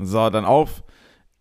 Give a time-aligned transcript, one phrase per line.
[0.00, 0.82] So, dann auf.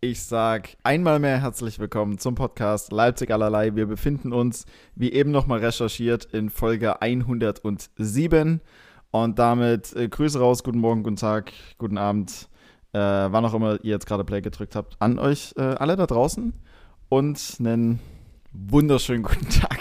[0.02, 3.76] Ich sag einmal mehr herzlich willkommen zum Podcast Leipzig allerlei.
[3.76, 8.60] Wir befinden uns, wie eben nochmal recherchiert, in Folge 107.
[9.12, 12.50] Und damit äh, Grüße raus, guten Morgen, guten Tag, guten Abend,
[12.92, 16.06] äh, wann auch immer ihr jetzt gerade Play gedrückt habt, an euch äh, alle da
[16.06, 16.54] draußen.
[17.08, 18.00] Und einen
[18.52, 19.80] wunderschönen guten Tag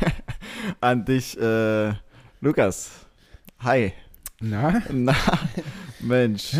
[0.80, 1.92] an dich, äh,
[2.40, 3.06] Lukas.
[3.60, 3.92] Hi.
[4.40, 4.82] Na?
[4.90, 5.14] Na,
[6.00, 6.56] Mensch.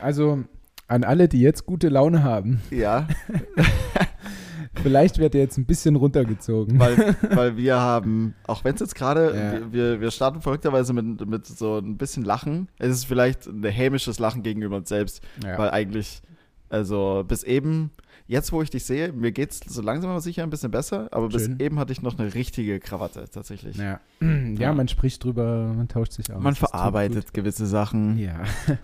[0.00, 0.44] Also
[0.86, 2.60] an alle, die jetzt gute Laune haben.
[2.70, 3.08] Ja.
[4.82, 6.78] Vielleicht wird er jetzt ein bisschen runtergezogen.
[6.78, 9.72] Weil, weil wir haben, auch wenn es jetzt gerade, Ja.
[9.72, 12.68] wir, wir starten verrückterweise mit, mit so ein bisschen Lachen.
[12.78, 15.56] Es ist vielleicht ein hämisches Lachen gegenüber uns selbst, ja.
[15.58, 16.22] weil eigentlich,
[16.70, 17.92] also bis eben,
[18.26, 21.08] jetzt wo ich dich sehe, mir geht es so langsam aber sicher ein bisschen besser,
[21.12, 21.60] aber bis Schön.
[21.60, 23.76] eben hatte ich noch eine richtige Krawatte tatsächlich.
[23.76, 24.00] ja.
[24.20, 26.42] ja, man spricht drüber, man tauscht sich aus.
[26.42, 28.18] Man verarbeitet gewisse Sachen.
[28.18, 28.42] Ja.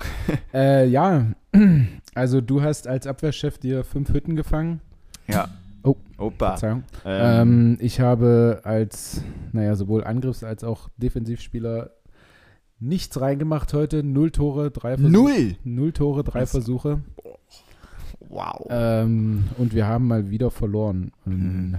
[0.54, 1.26] äh, ja,
[2.14, 4.80] also du hast als Abwehrchef dir fünf Hütten gefangen.
[5.28, 5.48] Ja.
[5.82, 6.50] Oh, Opa.
[6.50, 6.84] Verzeihung.
[7.04, 11.90] Ähm, Ähm, ich habe als, naja, sowohl Angriffs- als auch Defensivspieler
[12.78, 14.02] nichts reingemacht heute.
[14.02, 15.10] Null Tore, drei Versuche.
[15.12, 15.56] null.
[15.64, 16.50] Null Tore, drei Was?
[16.50, 17.00] Versuche.
[18.28, 18.66] Wow.
[18.70, 21.12] Ähm, und wir haben mal wieder verloren.
[21.24, 21.76] Mhm.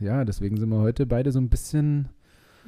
[0.00, 2.08] Ja, deswegen sind wir heute beide so ein bisschen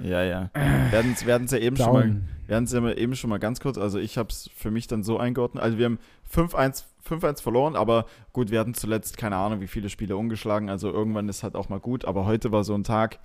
[0.02, 0.50] Ja, ja.
[0.54, 0.98] Wir
[1.34, 2.22] hatten es ja eben schon mal down.
[2.47, 4.86] Wir hatten es ja eben schon mal ganz kurz, also ich habe es für mich
[4.86, 5.62] dann so eingeordnet.
[5.62, 5.98] Also wir haben
[6.33, 10.91] 5-1 5-1 verloren, aber gut, wir hatten zuletzt keine Ahnung, wie viele Spiele umgeschlagen, also
[10.92, 13.20] irgendwann ist halt auch mal gut, aber heute war so ein Tag,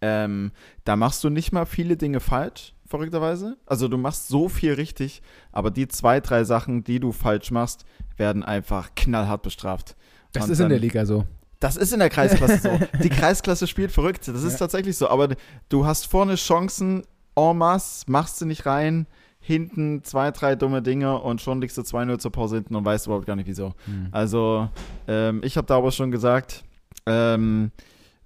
[0.00, 0.52] ähm,
[0.84, 3.56] da machst du nicht mal viele Dinge falsch, verrückterweise.
[3.66, 7.84] Also du machst so viel richtig, aber die zwei, drei Sachen, die du falsch machst,
[8.16, 9.96] werden einfach knallhart bestraft.
[10.32, 11.24] Das Und ist in dann- der Liga so.
[11.60, 12.78] das ist in der Kreisklasse so.
[13.02, 14.26] Die Kreisklasse spielt verrückt.
[14.28, 14.58] Das ist Ja.
[14.58, 15.08] tatsächlich so.
[15.08, 15.28] Aber
[15.68, 17.04] du hast vorne Chancen
[17.38, 19.06] en masse, machst du nicht rein.
[19.40, 23.06] Hinten zwei, drei dumme Dinge und schon liegst du 2-0 zur Pause hinten und weißt
[23.06, 23.74] überhaupt gar nicht wieso.
[23.84, 24.08] Hm.
[24.10, 24.68] Also,
[25.06, 26.64] ähm, ich habe da aber schon gesagt,
[27.06, 27.70] ähm,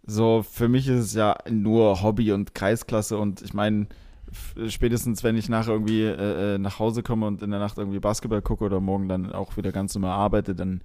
[0.04, 3.86] so für mich ist es ja nur Hobby und Kreisklasse und ich meine,
[4.68, 8.00] spätestens wenn ich nachher irgendwie äh, äh, nach Hause komme und in der Nacht irgendwie
[8.00, 10.82] Basketball gucke oder morgen dann auch wieder ganz normal arbeite, dann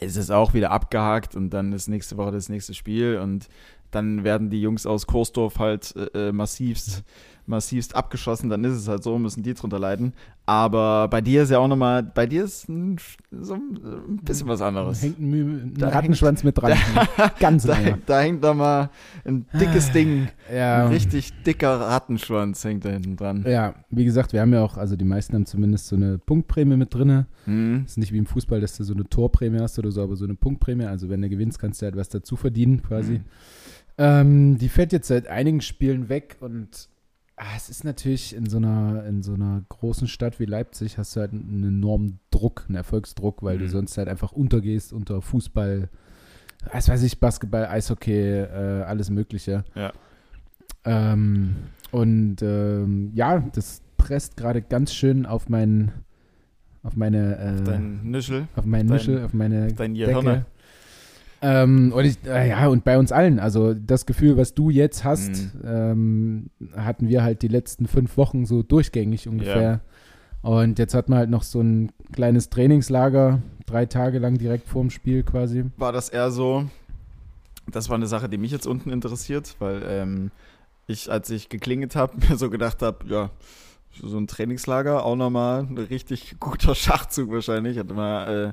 [0.00, 3.48] ist es auch wieder abgehakt und dann ist nächste Woche das nächste Spiel und
[3.90, 7.04] dann werden die Jungs aus Kursdorf halt äh, äh, massivst,
[7.48, 10.12] massivst abgeschossen, dann ist es halt so, müssen die drunter leiden.
[10.48, 12.98] Aber bei dir ist ja auch nochmal, bei dir ist ein,
[13.32, 15.02] so ein bisschen was anderes.
[15.02, 16.78] Hängt ein, ein Da Rattenschwanz mit dran.
[17.40, 18.90] Ganz Da, da hängt da mal
[19.24, 20.84] ein dickes Ding, Ja.
[20.84, 23.44] ein richtig dicker Rattenschwanz hängt da hinten dran.
[23.48, 26.76] Ja, wie gesagt, wir haben ja auch, also die meisten haben zumindest so eine Punktprämie
[26.76, 27.26] mit drin.
[27.44, 27.84] Hm.
[27.86, 30.24] ist nicht wie im Fußball, dass du so eine Torprämie hast oder so, aber so
[30.24, 30.84] eine Punktprämie.
[30.84, 33.14] Also wenn du gewinnst, kannst du halt was dazu verdienen quasi.
[33.14, 33.24] Mhm.
[33.98, 36.88] Ähm, die fällt jetzt seit einigen Spielen weg und
[37.56, 41.20] es ist natürlich in so einer in so einer großen Stadt wie Leipzig hast du
[41.20, 43.68] halt einen enormen Druck, einen Erfolgsdruck, weil du Mhm.
[43.70, 45.88] sonst halt einfach untergehst unter Fußball,
[46.72, 49.64] was weiß ich, Basketball, Eishockey, äh, alles Mögliche.
[49.74, 49.92] Ja.
[50.84, 51.56] Ähm,
[51.90, 55.92] und ähm, ja, das presst gerade ganz schön auf meinen
[56.82, 60.46] auf meine äh, Dein Nischel, auf meinen dein- Nischel, auf meine dein Decke.
[61.42, 65.04] Ähm, und ich, äh, ja, und bei uns allen, also das Gefühl, was du jetzt
[65.04, 65.50] hast, Mhm.
[65.64, 69.80] ähm, hatten wir halt die letzten fünf Wochen so durchgängig ungefähr.
[70.42, 74.90] Und jetzt hat man halt noch so ein kleines Trainingslager, drei Tage lang direkt vorm
[74.90, 75.64] Spiel quasi.
[75.76, 76.64] war das eher so,
[77.70, 80.30] das war eine Sache, die mich jetzt unten interessiert, weil ähm,
[80.86, 83.30] ich, als ich geklingelt habe, mir so gedacht habe, ja,
[84.00, 88.52] so ein Trainingslager, auch nochmal ein richtig guter Schachzug wahrscheinlich, hat mal äh,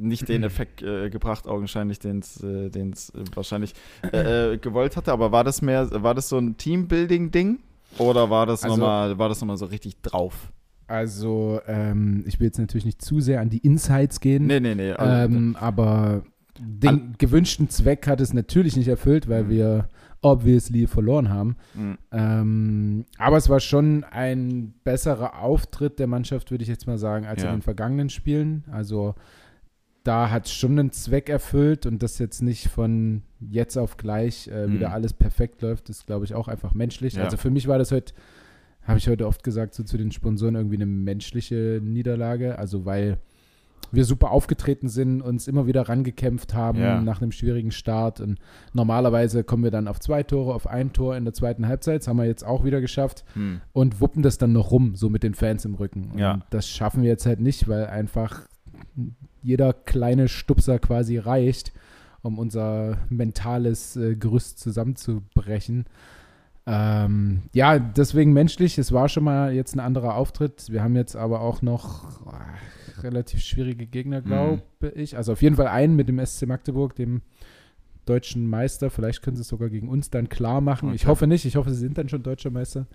[0.00, 3.74] nicht den Effekt äh, gebracht, augenscheinlich, den es äh, den's, äh, wahrscheinlich
[4.12, 7.58] äh, äh, gewollt hatte, aber war das mehr, war das so ein Teambuilding-Ding
[7.98, 10.52] oder war das Also- nochmal, war das nochmal so richtig drauf?
[10.86, 14.46] Also, ähm, ich will jetzt natürlich nicht zu sehr an die Insights gehen.
[14.46, 14.90] Nee, nee, nee.
[14.92, 16.24] also- Ähm, aber
[16.58, 19.48] den gewünschten Zweck hat es natürlich nicht erfüllt, weil Mhm.
[19.50, 19.88] wir
[20.22, 21.56] obviously verloren haben.
[21.74, 26.98] mh, Ähm, aber es war schon ein besserer Auftritt der Mannschaft, würde ich jetzt mal
[26.98, 27.48] sagen, als Ja.
[27.50, 28.64] in den vergangenen Spielen.
[28.70, 29.14] Also
[30.04, 34.48] da hat es schon einen Zweck erfüllt und das jetzt nicht von jetzt auf gleich
[34.48, 34.72] äh, Mhm.
[34.74, 37.14] wieder alles perfekt läuft, ist, glaube ich, auch einfach menschlich.
[37.14, 37.24] Ja.
[37.24, 38.14] Also für mich war das heute,
[38.82, 42.58] habe ich heute oft gesagt, so zu den Sponsoren irgendwie eine menschliche Niederlage.
[42.58, 43.18] Also weil
[43.92, 47.00] wir super aufgetreten sind, uns immer wieder rangekämpft haben Ja.
[47.00, 48.20] nach einem schwierigen Start.
[48.20, 48.38] Und
[48.72, 52.00] normalerweise kommen wir dann auf zwei Tore, auf ein Tor in der zweiten Halbzeit.
[52.02, 53.60] Das haben wir jetzt auch wieder geschafft hm.
[53.72, 56.10] und wuppen das dann noch rum, so mit den Fans im Rücken.
[56.12, 56.40] Und Ja.
[56.50, 58.46] das schaffen wir jetzt halt nicht, weil einfach
[59.42, 61.72] jeder kleine Stupser quasi reicht,
[62.22, 65.86] um unser mentales äh, Gerüst zusammenzubrechen.
[66.66, 70.70] Ähm, ja, deswegen menschlich, es war schon mal jetzt ein anderer Auftritt.
[70.70, 72.44] Wir haben jetzt aber auch noch ah,
[73.02, 74.90] relativ schwierige Gegner, glaube mhm.
[74.94, 75.16] ich.
[75.16, 77.22] Also auf jeden Fall einen mit dem SC Magdeburg, dem
[78.04, 78.90] deutschen Meister.
[78.90, 80.90] Vielleicht können sie es sogar gegen uns dann klar machen.
[80.90, 80.96] Okay.
[80.96, 81.44] Ich hoffe nicht.
[81.44, 82.86] Ich hoffe, sie sind dann schon deutscher Meister.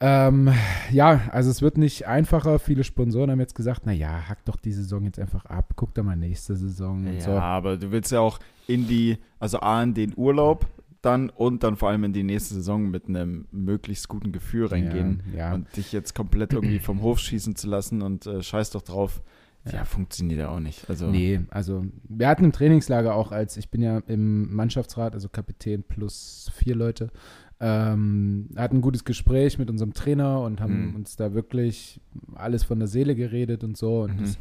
[0.00, 0.52] Ähm,
[0.90, 2.58] ja, also es wird nicht einfacher.
[2.58, 6.02] Viele Sponsoren haben jetzt gesagt, naja, hack doch die Saison jetzt einfach ab, guck doch
[6.02, 7.30] mal nächste Saison ja, so.
[7.30, 10.66] aber du willst ja auch in die, also A, in den Urlaub
[11.04, 15.22] dann und dann vor allem in die nächste Saison mit einem möglichst guten Gefühl reingehen
[15.32, 15.54] ja, ja.
[15.54, 19.22] und dich jetzt komplett irgendwie vom Hof schießen zu lassen und äh, scheiß doch drauf.
[19.66, 20.90] Ja, ja, funktioniert ja auch nicht.
[20.90, 25.30] Also nee, also wir hatten im Trainingslager auch als, ich bin ja im Mannschaftsrat, also
[25.30, 27.10] Kapitän plus vier Leute,
[27.60, 30.96] ähm, hatten ein gutes Gespräch mit unserem Trainer und haben mhm.
[30.96, 32.00] uns da wirklich
[32.34, 34.02] alles von der Seele geredet und so.
[34.02, 34.20] Und mhm.
[34.20, 34.38] das,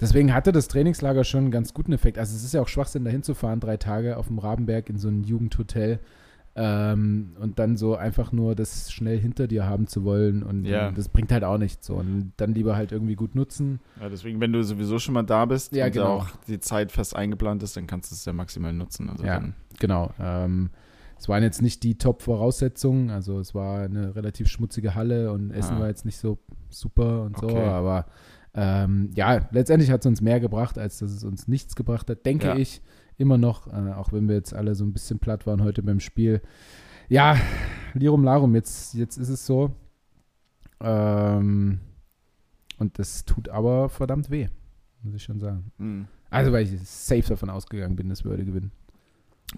[0.00, 2.18] deswegen hatte das Trainingslager schon einen ganz guten Effekt.
[2.18, 5.08] Also es ist ja auch Schwachsinn, da hinzufahren, drei Tage auf dem Rabenberg in so
[5.08, 6.00] ein Jugendhotel
[6.54, 10.90] ähm, und dann so einfach nur das schnell hinter dir haben zu wollen und, ja.
[10.90, 13.80] das bringt halt auch nichts so und dann lieber halt irgendwie gut nutzen.
[14.00, 16.16] Ja, deswegen, wenn du sowieso schon mal da bist ja, und genau.
[16.16, 19.08] auch die Zeit fest eingeplant ist, dann kannst du es ja maximal nutzen.
[19.08, 19.42] Also ja,
[19.78, 20.12] genau.
[20.20, 20.68] Ähm,
[21.22, 25.76] es waren jetzt nicht die Top-Voraussetzungen, also es war eine relativ schmutzige Halle und Essen
[25.76, 25.80] ah.
[25.82, 27.48] war jetzt nicht so super und okay.
[27.48, 28.06] so, aber
[28.54, 32.26] ähm, ja, letztendlich hat es uns mehr gebracht, als dass es uns nichts gebracht hat,
[32.26, 32.56] denke ja.
[32.56, 32.82] ich
[33.18, 36.00] immer noch, äh, auch wenn wir jetzt alle so ein bisschen platt waren heute beim
[36.00, 36.42] Spiel.
[37.08, 37.36] Ja,
[37.94, 39.70] Lirum Larum, jetzt, jetzt ist es so.
[40.80, 41.78] Ähm,
[42.78, 44.48] und das tut aber verdammt weh,
[45.04, 45.70] muss ich schon sagen.
[45.78, 46.08] Mhm.
[46.30, 48.72] Also, weil ich safe davon ausgegangen bin, dass wir heute gewinnen.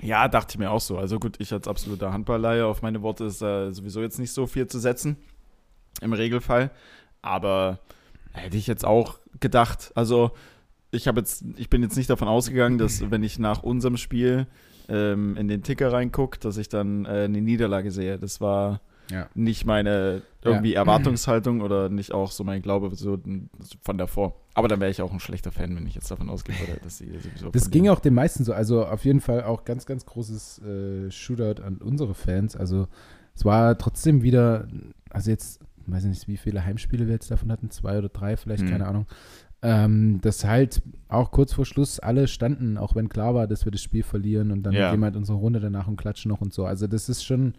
[0.00, 0.98] Ja, dachte ich mir auch so.
[0.98, 4.46] Also gut, ich als absoluter Handballleier auf meine Worte ist äh, sowieso jetzt nicht so
[4.46, 5.16] viel zu setzen.
[6.00, 6.70] Im Regelfall.
[7.22, 7.78] Aber
[8.32, 9.92] hätte ich jetzt auch gedacht.
[9.94, 10.32] Also
[10.90, 14.46] ich habe jetzt, ich bin jetzt nicht davon ausgegangen, dass wenn ich nach unserem Spiel
[14.88, 18.18] ähm, in den Ticker reingucke, dass ich dann äh, eine Niederlage sehe.
[18.18, 19.28] Das war ja.
[19.34, 20.80] nicht meine irgendwie ja.
[20.80, 23.18] Erwartungshaltung oder nicht auch so mein Glaube so
[23.82, 24.36] von davor.
[24.54, 26.98] Aber dann wäre ich auch ein schlechter Fan, wenn ich jetzt davon ausgehen würde, dass
[26.98, 27.50] sie sowieso.
[27.50, 28.52] Das ging auch den meisten so.
[28.52, 32.56] Also auf jeden Fall auch ganz, ganz großes äh, Shootout an unsere Fans.
[32.56, 32.86] Also
[33.34, 34.68] es war trotzdem wieder,
[35.10, 38.36] also jetzt weiß ich nicht, wie viele Heimspiele wir jetzt davon hatten, zwei oder drei,
[38.36, 38.70] vielleicht, hm.
[38.70, 39.06] keine Ahnung
[39.64, 43.72] ähm, dass halt auch kurz vor Schluss alle standen, auch wenn klar war, dass wir
[43.72, 44.90] das Spiel verlieren und dann ja.
[44.90, 46.66] gehen wir halt unsere Runde danach und klatschen noch und so.
[46.66, 47.54] Also das ist schon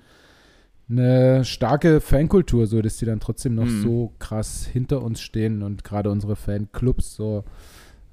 [0.89, 3.81] eine starke Fankultur, so dass die dann trotzdem noch mhm.
[3.81, 7.43] so krass hinter uns stehen und gerade unsere Fanclubs so.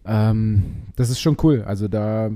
[0.04, 1.62] Ähm, das ist schon cool.
[1.62, 2.30] Also da,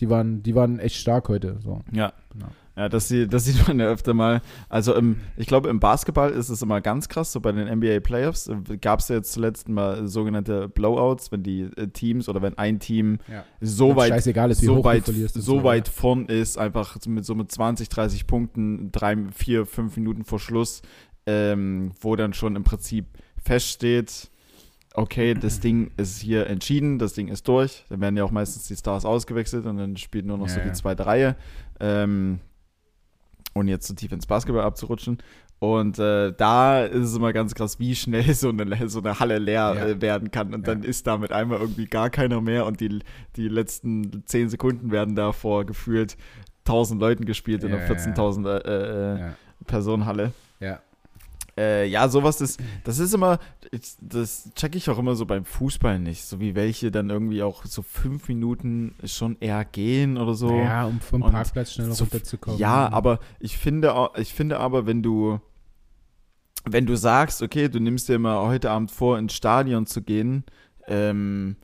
[0.00, 1.58] die waren, die waren echt stark heute.
[1.60, 1.82] So.
[1.92, 2.12] Ja.
[2.32, 2.48] Genau.
[2.76, 4.42] Ja, das, sieht, das sieht man ja öfter mal.
[4.68, 8.00] Also im, ich glaube, im Basketball ist es immer ganz krass, so bei den NBA
[8.00, 12.42] Playoffs äh, gab es ja jetzt zuletzt mal sogenannte Blowouts, wenn die äh, Teams oder
[12.42, 13.44] wenn ein Team ja.
[13.62, 17.88] so weit, ist, so weit, so, so weit vorn ist, einfach mit so mit 20,
[17.88, 20.82] 30 Punkten, drei, vier, fünf Minuten vor Schluss,
[21.24, 23.06] ähm, wo dann schon im Prinzip
[23.42, 24.30] feststeht,
[24.92, 27.86] okay, das Ding ist hier entschieden, das Ding ist durch.
[27.88, 30.60] Dann werden ja auch meistens die Stars ausgewechselt und dann spielt nur noch ja, so
[30.60, 31.36] die zweite Reihe.
[31.80, 32.40] Ähm,
[33.56, 35.18] ohne jetzt zu tief ins Basketball abzurutschen.
[35.58, 39.38] Und äh, da ist es immer ganz krass, wie schnell so eine, so eine Halle
[39.38, 39.86] leer ja.
[39.86, 40.52] äh, werden kann.
[40.54, 40.74] Und ja.
[40.74, 43.00] dann ist da mit einmal irgendwie gar keiner mehr und die,
[43.36, 46.16] die letzten zehn Sekunden werden da vor gefühlt
[46.66, 49.30] 1000 Leuten gespielt in einer 14.000 äh, äh
[49.66, 50.32] Personen Halle.
[50.60, 50.80] Ja.
[51.58, 53.38] Äh, ja, sowas ist, das ist immer,
[54.00, 57.64] das checke ich auch immer so beim Fußball nicht, so wie welche dann irgendwie auch
[57.64, 60.54] so fünf Minuten schon eher gehen oder so.
[60.54, 62.60] Ja, um vom Und Parkplatz schnell so, runterzukommen.
[62.60, 65.40] Ja, aber ich finde, ich finde aber, wenn du,
[66.64, 70.44] wenn du sagst, okay, du nimmst dir mal heute Abend vor, ins Stadion zu gehen,
[70.88, 71.56] ähm,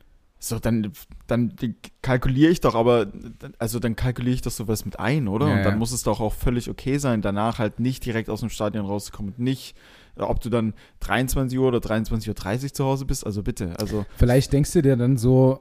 [0.44, 0.90] so, dann,
[1.28, 1.54] dann
[2.02, 3.06] kalkuliere ich doch aber,
[3.58, 5.46] also dann kalkuliere ich doch sowas mit ein, oder?
[5.46, 5.78] Ja, und dann ja.
[5.78, 9.34] muss es doch auch völlig okay sein, danach halt nicht direkt aus dem Stadion rauszukommen
[9.34, 9.76] und nicht,
[10.16, 14.04] ob du dann 23 Uhr oder 23.30 Uhr zu Hause bist, also bitte, also.
[14.16, 15.60] Vielleicht denkst du dir dann so,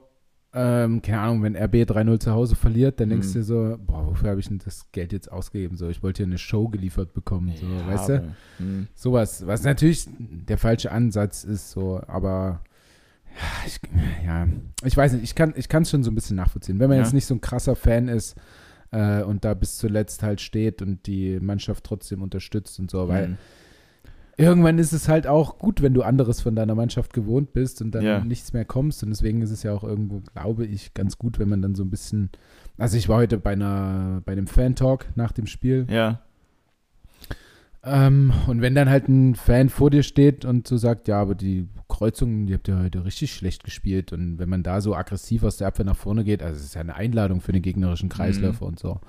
[0.52, 3.32] ähm, keine Ahnung, wenn RB 3-0 zu Hause verliert, dann denkst mhm.
[3.34, 5.76] du dir so, boah, wofür habe ich denn das Geld jetzt ausgegeben?
[5.76, 8.34] So, ich wollte hier eine Show geliefert bekommen, so, ja, weißt du?
[8.58, 8.88] Mhm.
[8.96, 12.62] Sowas, was natürlich der falsche Ansatz ist, so, aber
[13.66, 13.80] ich,
[14.24, 14.46] ja,
[14.84, 15.34] ich weiß nicht, ich
[15.68, 16.78] kann es schon so ein bisschen nachvollziehen.
[16.78, 17.04] Wenn man ja.
[17.04, 18.36] jetzt nicht so ein krasser Fan ist
[18.90, 23.28] äh, und da bis zuletzt halt steht und die Mannschaft trotzdem unterstützt und so, weil
[23.28, 23.36] mhm.
[24.36, 27.92] irgendwann ist es halt auch gut, wenn du anderes von deiner Mannschaft gewohnt bist und
[27.94, 28.24] dann ja.
[28.24, 29.02] nichts mehr kommst.
[29.02, 31.82] Und deswegen ist es ja auch irgendwo, glaube ich, ganz gut, wenn man dann so
[31.82, 32.30] ein bisschen.
[32.78, 35.86] Also ich war heute bei einer, bei einem Fan-Talk nach dem Spiel.
[35.90, 36.22] Ja.
[37.84, 41.34] Ähm, und wenn dann halt ein Fan vor dir steht und so sagt, ja, aber
[41.34, 44.12] die Kreuzungen, die habt ihr heute richtig schlecht gespielt.
[44.12, 46.74] Und wenn man da so aggressiv aus der Abwehr nach vorne geht, also es ist
[46.74, 48.68] ja eine Einladung für den gegnerischen Kreisläufer mhm.
[48.68, 49.00] und so.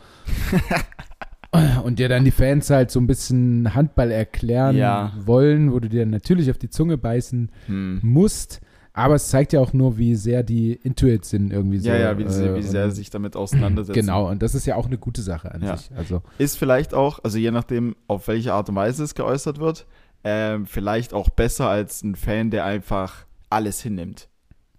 [1.83, 5.13] und dir dann die Fans halt so ein bisschen Handball erklären ja.
[5.23, 7.99] wollen, wo du dir natürlich auf die Zunge beißen mhm.
[8.01, 8.59] musst.
[8.95, 11.89] Aber es zeigt ja auch nur, wie sehr die Intuit sind irgendwie so.
[11.89, 13.99] Ja, ja, wie, äh, wie sehr sich damit auseinandersetzen.
[13.99, 15.77] Genau, und das ist ja auch eine gute Sache an Ja.
[15.77, 15.89] sich.
[15.97, 19.87] Also, Ist vielleicht auch, also je nachdem, auf welche Art und Weise es geäußert wird,
[20.23, 24.29] ähm, vielleicht auch besser als ein Fan, der einfach alles hinnimmt.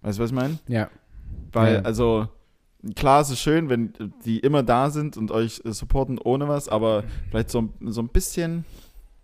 [0.01, 0.59] Weißt du, was ich meine?
[0.67, 0.89] ja.
[1.51, 1.81] Weil, Ja.
[1.81, 2.27] also,
[2.95, 3.93] klar, es ist schön, wenn
[4.25, 8.07] die immer da sind und euch äh, supporten ohne was, aber vielleicht so, so ein
[8.09, 8.63] bisschen,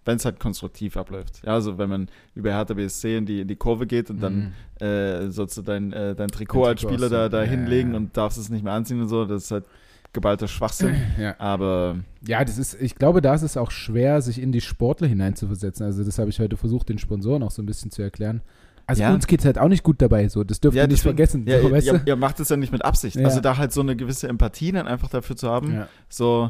[0.05, 1.41] wenn es halt konstruktiv abläuft.
[1.45, 4.53] Ja, also wenn man bei Hertha BSC in die, in die Kurve geht und dann
[4.79, 4.85] Mhm.
[4.85, 7.43] äh, sollst du dein, äh, dein Trikot als Spieler da, da.
[7.43, 7.97] Ja, hinlegen ja.
[7.97, 9.65] und darfst es nicht mehr anziehen und so, das ist halt
[10.13, 10.95] geballter Schwachsinn.
[11.19, 11.35] ja.
[11.39, 15.07] Aber Ja, das ist, ich glaube, da ist es auch schwer, sich in die Sportler
[15.07, 15.85] hineinzuversetzen.
[15.85, 18.41] Also, das habe ich heute versucht, den Sponsoren auch so ein bisschen zu erklären.
[18.87, 19.13] Also, Ja.
[19.13, 20.43] uns geht es halt auch nicht gut dabei, so.
[20.43, 21.45] Das dürft ihr nicht deswegen- vergessen.
[21.47, 23.15] Ja, so, ihr, weißt ihr, ihr macht es ja nicht mit Absicht.
[23.15, 23.25] Ja.
[23.25, 25.73] Also da halt so eine gewisse Empathie dann einfach dafür zu haben.
[25.75, 25.87] Ja.
[26.09, 26.49] So,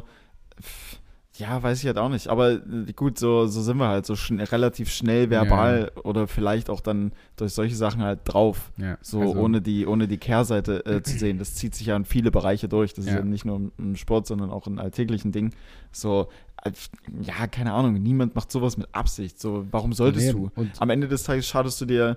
[0.60, 0.98] pff,
[1.42, 2.28] ja, weiß ich halt auch nicht.
[2.28, 6.70] Aber äh, gut, so, so sind wir halt so schn relativ schnell verbal oder vielleicht
[6.70, 8.72] auch dann durch solche Sachen halt drauf.
[8.78, 11.38] Ja, So also- ohne die, ohne die Kehrseite äh, zu sehen.
[11.38, 12.94] Das zieht sich ja in viele Bereiche durch.
[12.94, 13.18] Das ist Ja.
[13.18, 15.52] ja nicht nur im, im Sport, sondern auch in alltäglichen Dingen.
[15.90, 16.90] So, als-
[17.22, 19.40] ja, keine Ahnung, niemand macht sowas mit Absicht.
[19.40, 20.50] So, warum solltest Nee, du?
[20.54, 22.16] Und Am Ende des Tages schadest du dir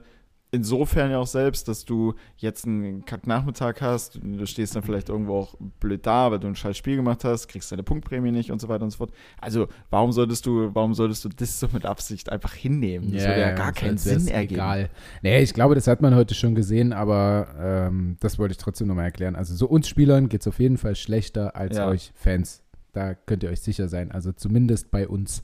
[0.56, 5.36] insofern ja auch selbst, dass du jetzt einen Kacknachmittag hast, du stehst dann vielleicht irgendwo
[5.36, 8.60] auch blöd da, weil du ein scheiß Spiel gemacht hast, kriegst deine Punktprämie nicht und
[8.60, 9.12] so weiter und so fort.
[9.40, 13.12] Also warum solltest du, warum solltest du das so mit Absicht einfach hinnehmen?
[13.14, 14.56] Das würde ja gar so keinen Sinn ergeben.
[14.56, 14.90] Egal.
[15.22, 18.88] Nee, ich glaube, das hat man heute schon gesehen, aber ähm, das wollte ich trotzdem
[18.88, 19.36] nochmal erklären.
[19.36, 21.88] Also so uns Spielern geht es auf jeden Fall schlechter als Ja.
[21.88, 22.62] euch Fans.
[22.94, 24.12] Da könnt ihr euch sicher sein.
[24.12, 25.42] Also zumindest bei uns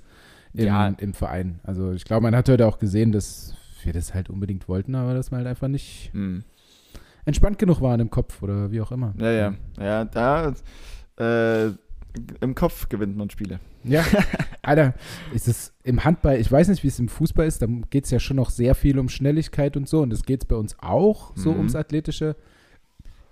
[0.53, 0.88] im, Ja.
[0.88, 1.60] im Verein.
[1.63, 3.53] Also ich glaube, man hat heute auch gesehen, dass
[3.86, 6.44] wir das halt unbedingt wollten, aber dass wir halt einfach nicht Hm.
[7.26, 9.14] entspannt genug waren im Kopf oder wie auch immer.
[9.20, 9.54] Ja, ja.
[9.80, 10.54] Ja, da
[11.20, 11.72] äh,
[12.42, 13.60] im Kopf gewinnt man Spiele.
[13.84, 14.04] Ja,
[14.62, 14.94] Alter,
[15.34, 18.12] ist es im Handball, ich weiß nicht, wie es im Fußball ist, da geht es
[18.12, 20.76] ja schon noch sehr viel um Schnelligkeit und so und das geht es bei uns
[20.80, 21.58] auch so Mhm.
[21.58, 22.36] ums Athletische.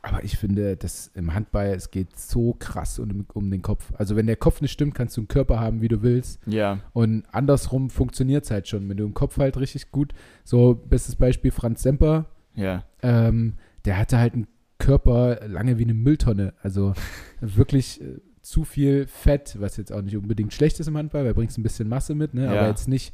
[0.02, 3.92] Aber ich finde, dass im Handball, es geht so krass um, um den Kopf.
[3.98, 6.40] Also wenn der Kopf nicht stimmt, kannst du einen Körper haben, wie du willst.
[6.46, 6.80] Ja.
[6.94, 8.88] Und andersrum funktioniert es halt schon.
[8.88, 10.14] Wenn du im Kopf halt richtig gut,
[10.46, 12.26] so bestes Beispiel Franz Semper,
[12.56, 12.86] Ja.
[13.02, 16.54] ähm, der hatte halt einen Körper lange wie eine Mülltonne.
[16.64, 16.94] Also
[17.42, 21.34] wirklich äh, zu viel Fett, was jetzt auch nicht unbedingt schlecht ist im Handball, weil
[21.34, 22.46] bringt ein bisschen Masse mit, ne?
[22.46, 22.52] Ja.
[22.52, 23.14] aber jetzt nicht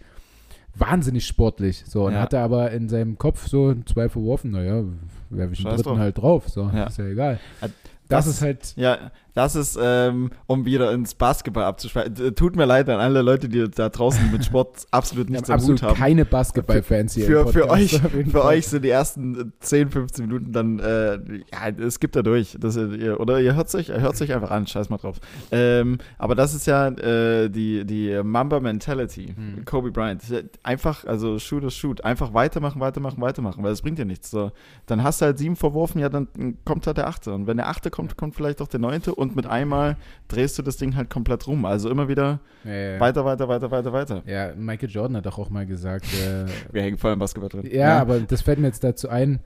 [0.75, 1.83] wahnsinnig sportlich.
[1.87, 2.19] So, und Ja.
[2.21, 4.83] hatte aber in seinem Kopf so zwei verworfen, naja,
[5.29, 5.97] werfe ich den dritten drauf.
[5.97, 6.49] halt drauf.
[6.49, 6.85] So, Ja.
[6.85, 7.39] ist ja egal.
[7.61, 7.71] Das,
[8.07, 8.73] das- ist halt.
[8.75, 12.15] Ja, das ist, ähm, um wieder ins Basketball abzuschweifen.
[12.15, 15.61] T- Tut mir leid an alle Leute, die da draußen mit Sport absolut nichts am
[15.61, 15.95] Hut haben.
[15.95, 17.25] keine Basketball-Fans hier.
[17.25, 18.01] Für, für euch,
[18.31, 21.15] für euch sind die ersten äh, 10, 15 Minuten dann, äh,
[21.51, 22.57] ja, es gibt da durch.
[22.59, 25.17] Das, ihr, oder ihr hört euch, hört euch einfach an, scheiß mal drauf.
[25.51, 29.33] Ähm, aber das ist ja äh, die, die Mamba Mentality.
[29.35, 29.65] Hm.
[29.65, 30.23] Kobe Bryant.
[30.63, 32.03] Einfach, also shoot or shoot.
[32.05, 34.31] Einfach weitermachen, weitermachen, weitermachen, weil das bringt ja nichts.
[34.31, 34.51] So,
[34.85, 36.29] dann hast du halt sieben verworfen, ja, dann
[36.63, 37.33] kommt halt der Achte.
[37.33, 39.95] Und wenn der Achte kommt, kommt vielleicht auch der Neunte und mit einmal
[40.27, 41.63] drehst du das Ding halt komplett rum.
[41.63, 42.99] Also immer wieder Ja, ja.
[42.99, 44.23] weiter, weiter, weiter, weiter, weiter.
[44.25, 47.65] Ja, Michael Jordan hat doch auch mal gesagt, äh, Wir hängen voll im Basketball drin.
[47.71, 49.39] Ja, aber das fällt mir jetzt dazu ein.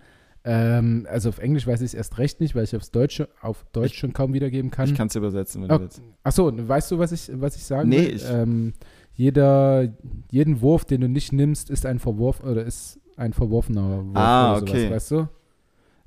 [0.45, 3.65] Ähm, also auf Englisch weiß ich es erst recht nicht, weil ich aufs Deutsche, auf
[3.73, 4.87] Deutsch schon kaum wiedergeben kann.
[4.87, 6.01] Ich kann es übersetzen, wenn Oh, du willst.
[6.23, 8.15] Achso, weißt du, was ich, was ich sagen Nee, will?
[8.15, 8.73] ich- Ähm,
[9.13, 9.89] jeder,
[10.31, 14.53] jeden Wurf, den du nicht nimmst, ist ein Verworf oder ist ein verworfener Wurf Ah,
[14.53, 14.79] oder okay.
[14.87, 15.15] sowas, weißt du?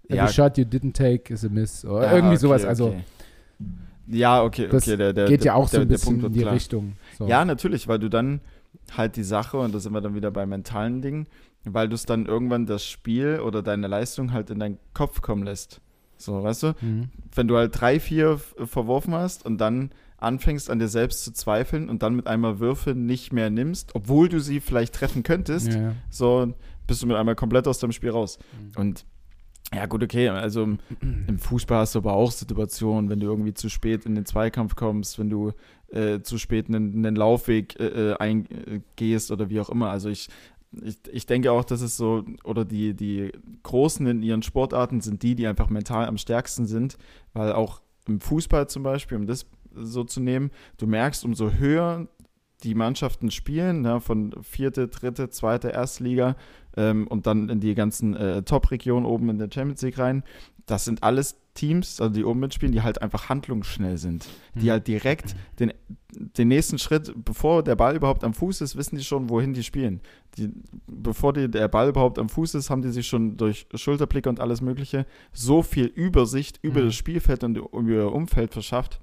[0.08, 1.84] Every Ja, shot you didn't take is a miss.
[1.84, 2.64] Oder Ja, irgendwie okay, sowas.
[2.64, 3.04] Also okay.
[4.06, 4.96] Ja, okay, Das okay.
[4.96, 6.54] Der, der, geht ja der, auch so der, ein der bisschen in die klar.
[6.54, 6.92] Richtung.
[7.18, 7.26] So.
[7.26, 8.40] Ja, natürlich, weil du dann
[8.96, 11.26] halt die Sache, und da sind wir dann wieder bei mentalen Dingen,
[11.64, 15.44] weil du es dann irgendwann das Spiel oder deine Leistung halt in deinen Kopf kommen
[15.44, 15.80] lässt.
[16.16, 16.74] So, weißt du?
[16.80, 17.10] Mhm.
[17.34, 21.88] Wenn du halt drei, vier verworfen hast und dann anfängst an dir selbst zu zweifeln
[21.88, 25.80] und dann mit einmal Würfe nicht mehr nimmst, obwohl du sie vielleicht treffen könntest, Ja,
[25.80, 25.92] ja.
[26.10, 26.52] so
[26.86, 28.38] bist du mit einmal komplett aus dem Spiel raus.
[28.60, 28.80] Mhm.
[28.80, 29.04] Und
[29.74, 30.28] ja, gut, okay.
[30.28, 30.62] Also
[31.00, 34.76] im, Fußball hast du aber auch Situationen, wenn du irgendwie zu spät in den Zweikampf
[34.76, 35.52] kommst, wenn du
[35.90, 39.90] äh, zu spät einen, einen Laufweg äh, eingehst oder wie auch immer.
[39.90, 40.28] Also ich,
[40.82, 45.22] ich, ich denke auch, dass es so, oder die, die Großen in ihren Sportarten sind
[45.22, 46.98] die, die einfach mental am stärksten sind,
[47.32, 52.08] weil auch im Fußball zum Beispiel, um das so zu nehmen, du merkst, umso höher
[52.62, 56.36] die Mannschaften spielen, ne, von vierte, dritte, zweite, Erstliga
[56.76, 60.22] ähm, und dann in die ganzen äh, Top-Regionen oben in der Champions League rein.
[60.66, 64.26] Das sind alles Teams, also die oben mitspielen, die halt einfach handlungsschnell sind.
[64.54, 64.70] Die Mhm.
[64.70, 65.72] halt direkt den,
[66.12, 69.64] den nächsten Schritt, bevor der Ball überhaupt am Fuß ist, wissen die schon, wohin die
[69.64, 70.00] spielen.
[70.38, 70.50] Die,
[70.86, 74.40] bevor die, der Ball überhaupt am Fuß ist, haben die sich schon durch Schulterblicke und
[74.40, 76.86] alles Mögliche so viel Übersicht über Mhm.
[76.86, 79.00] das Spielfeld und über ihr Umfeld verschafft,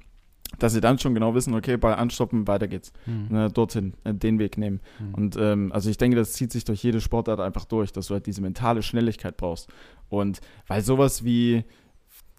[0.57, 2.91] dass sie dann schon genau wissen, okay, Ball anstoppen, weiter geht's.
[3.05, 3.27] Mhm.
[3.29, 4.79] Ne, dorthin, äh, den Weg nehmen.
[4.99, 5.13] Mhm.
[5.13, 8.15] Und ähm, also ich denke, das zieht sich durch jede Sportart einfach durch, dass du
[8.15, 9.69] halt diese mentale Schnelligkeit brauchst.
[10.09, 11.63] Und weil sowas wie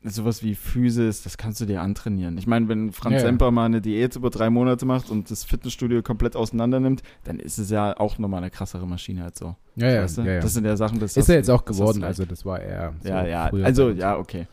[0.02, 2.38] sowas wie Physis, das kannst du dir antrainieren.
[2.38, 3.20] Ich meine, wenn Franz Ja.
[3.20, 7.38] Semper mal eine Diät über drei Monate macht und das Fitnessstudio komplett auseinander nimmt, dann
[7.38, 9.56] ist es ja auch nochmal eine krassere Maschine halt so.
[9.76, 10.22] ja, ja, weißt du?
[10.22, 10.40] ja, ja.
[10.40, 13.08] Das sind ja Sachen, das ist er jetzt auch geworden, also das war eher so
[13.08, 14.46] ja, ja, also ja, okay.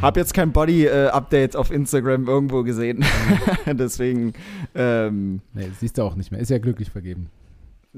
[0.00, 3.04] Hab jetzt kein Body-Update auf Instagram irgendwo gesehen.
[3.66, 4.32] Deswegen,
[4.74, 6.40] ähm, Nee, siehst du auch nicht mehr.
[6.40, 7.30] Ist ja glücklich vergeben.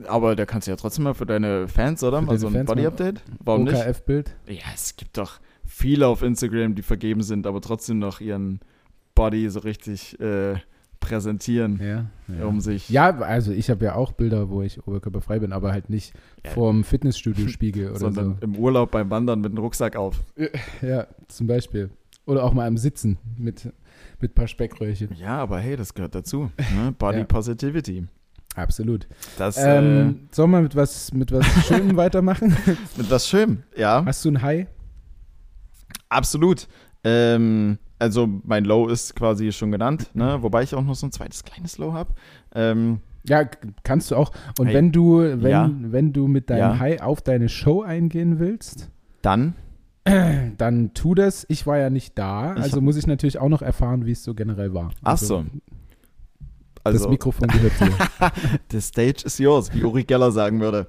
[0.07, 2.19] aber da kannst du ja trotzdem mal für deine Fans, oder?
[2.21, 3.23] Für mal so ein Body-Update?
[3.45, 3.75] Warum nicht?
[3.77, 4.35] OKF-Bild.
[4.49, 8.61] Ja, es gibt doch viele auf Instagram, die vergeben sind, aber trotzdem noch ihren
[9.15, 10.57] Body so richtig äh,
[11.09, 12.07] präsentieren, Ja,
[12.39, 12.45] ja.
[12.47, 12.89] um sich.
[12.89, 16.13] ja, also ich habe ja auch Bilder, wo ich oberkörperfrei bin, aber halt nicht
[16.45, 16.51] Ja.
[16.53, 18.45] vorm Fitnessstudio-Spiegel oder sondern so.
[18.45, 20.21] im Urlaub beim Wandern mit dem Rucksack auf.
[20.83, 21.91] Ja, zum Beispiel.
[22.27, 23.71] Oder auch mal am Sitzen mit,
[24.21, 25.11] mit ein paar Speckröllchen.
[25.17, 26.51] Ja, aber hey, das gehört dazu.
[26.75, 26.93] Ne?
[26.99, 27.25] Body.
[27.25, 28.07] Positivity.
[28.57, 29.09] Absolut.
[29.37, 32.57] Das Ähm, sollen wir mit was, mit was Schönem weitermachen?
[32.67, 34.03] äh, mit was schön, ja.
[34.07, 34.67] Hast du ein High?
[36.09, 36.69] Absolut.
[37.03, 40.39] Ähm, also mein Low ist quasi schon genannt, ne?
[40.41, 42.13] wobei ich auch noch so ein zweites kleines Low habe.
[42.55, 43.45] Ähm, Ja,
[43.83, 44.31] kannst du auch.
[44.59, 45.71] Und Hey, wenn du, wenn, ja.
[45.73, 46.79] wenn du mit deinem Ja.
[46.79, 48.91] High auf deine Show eingehen willst,
[49.23, 49.55] dann,
[50.59, 51.47] dann tu das.
[51.49, 54.13] Ich war ja nicht da, Ich also hab- muss ich natürlich auch noch erfahren, wie
[54.13, 54.91] es so generell war.
[55.03, 55.45] ach Also, so.
[56.85, 57.91] Das Also, Mikrofon gehört dir.
[58.71, 60.87] the stage is yours, wie Uri Geller sagen würde.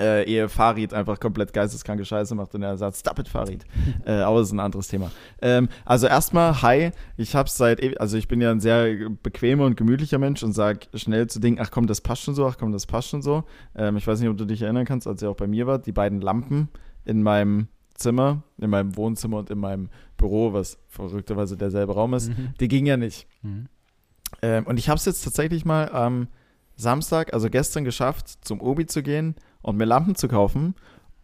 [0.00, 3.64] Äh, ehe Farid einfach komplett geisteskranke Scheiße macht und er sagt, stop it, Farid.
[4.06, 5.10] äh, aber das ist ein anderes Thema.
[5.42, 9.76] Ähm, also erstmal, hi, ich hab's seit, also ich bin ja ein sehr bequemer und
[9.76, 12.72] gemütlicher Mensch und sag schnell zu Dingen, ach komm, das passt schon so, ach komm,
[12.72, 13.44] das passt schon so.
[13.76, 15.84] Ähm, ich weiß nicht, ob du dich erinnern kannst, als ihr auch bei mir wart,
[15.84, 16.70] die beiden Lampen
[17.04, 22.28] in meinem Zimmer, in meinem Wohnzimmer und in meinem Büro, was verrückterweise derselbe Raum ist,
[22.30, 22.54] Mhm.
[22.58, 23.26] die gingen ja nicht.
[23.42, 23.66] Mhm.
[24.40, 26.28] Ähm, und ich habe es jetzt tatsächlich mal am
[26.76, 30.74] Samstag, also gestern, geschafft, zum Obi zu gehen und mir Lampen zu kaufen.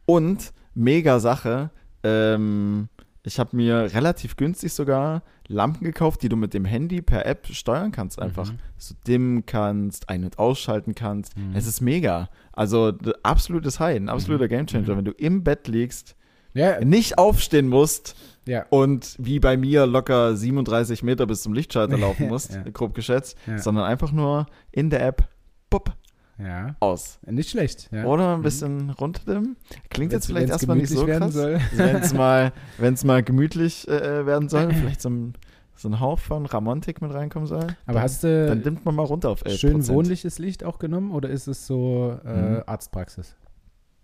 [0.07, 1.71] Und mega Sache,
[2.03, 2.89] ähm,
[3.23, 7.47] ich habe mir relativ günstig sogar Lampen gekauft, die du mit dem Handy per App
[7.49, 8.53] steuern kannst einfach.
[8.53, 8.59] Mhm.
[8.89, 11.37] Du dimmen kannst, ein- und ausschalten kannst.
[11.37, 11.55] Mhm.
[11.55, 12.29] Es ist mega.
[12.53, 14.93] Also absolutes High, ein absoluter Gamechanger.
[14.93, 14.97] Mhm.
[14.99, 16.15] Wenn du im Bett liegst,
[16.55, 18.65] Ja, nicht aufstehen musst, ja.
[18.71, 22.63] und wie bei mir locker 37 Meter bis zum Lichtschalter laufen musst, Ja.
[22.73, 25.29] grob geschätzt, sondern einfach nur in der App,
[25.69, 25.93] bupp,
[26.39, 26.77] ja.
[26.81, 27.19] aus.
[27.27, 27.89] Nicht schlecht.
[27.93, 28.05] Ja.
[28.05, 29.57] Oder ein bisschen runterdimmen.
[29.91, 31.33] Klingt jetzt Wenn's- vielleicht wenn's erstmal nicht so krass.
[31.33, 31.61] soll.
[31.75, 35.35] Wenn es mal, wenn's mal gemütlich äh, werden soll, vielleicht so ein,
[35.75, 37.63] so ein Hauch von Ramontik mit reinkommen soll.
[37.87, 40.79] Aber dann, hast du dann dimmt man mal runter auf 11 schön wohnliches Licht auch
[40.79, 42.63] genommen oder ist es so äh, Mhm.
[42.67, 43.37] Arztpraxis?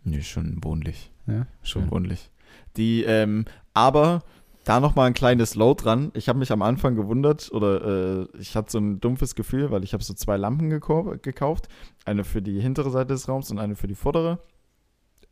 [0.04, 1.12] Nee, schon wohnlich.
[1.26, 1.90] Ja, Schon schön.
[1.92, 2.30] wohnlich.
[2.76, 4.22] Die, ähm, aber
[4.64, 6.10] da noch mal ein kleines Low dran.
[6.14, 9.82] Ich habe mich am Anfang gewundert oder äh, ich hatte so ein dumpfes Gefühl, weil
[9.84, 11.68] ich habe so zwei Lampen gekau gekauft.
[12.04, 14.38] Eine für die hintere Seite des Raums und eine für die vordere.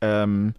[0.01, 0.55] Ähm,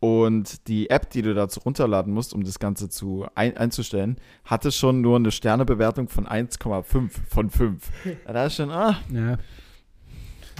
[0.00, 4.70] und die App, die du dazu runterladen musst, um das Ganze zu ein einzustellen, hatte
[4.70, 7.90] schon nur eine Sternebewertung von 1,5 von 5.
[8.26, 9.38] Da ist schon, ah, Ja.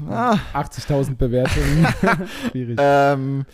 [0.08, 1.86] ah, 80.000 Bewertungen.
[2.50, 2.78] Schwierig.
[2.80, 3.44] ähm,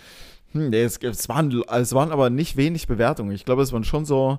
[0.53, 3.33] hm, es, es, waren, es waren aber nicht wenig Bewertungen.
[3.33, 4.39] Ich glaube, es waren schon so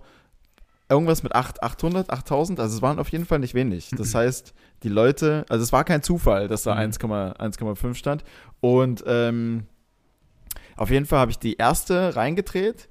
[0.89, 2.59] irgendwas mit 8, 800, 8000.
[2.59, 3.91] Also es waren auf jeden Fall nicht wenig.
[3.97, 6.91] Das heißt, die Leute, also es war kein Zufall, dass da Mhm.
[6.91, 8.23] 1,- 1,5 stand.
[8.59, 9.65] Und ähm,
[10.75, 12.89] auf jeden Fall habe ich die erste reingedreht,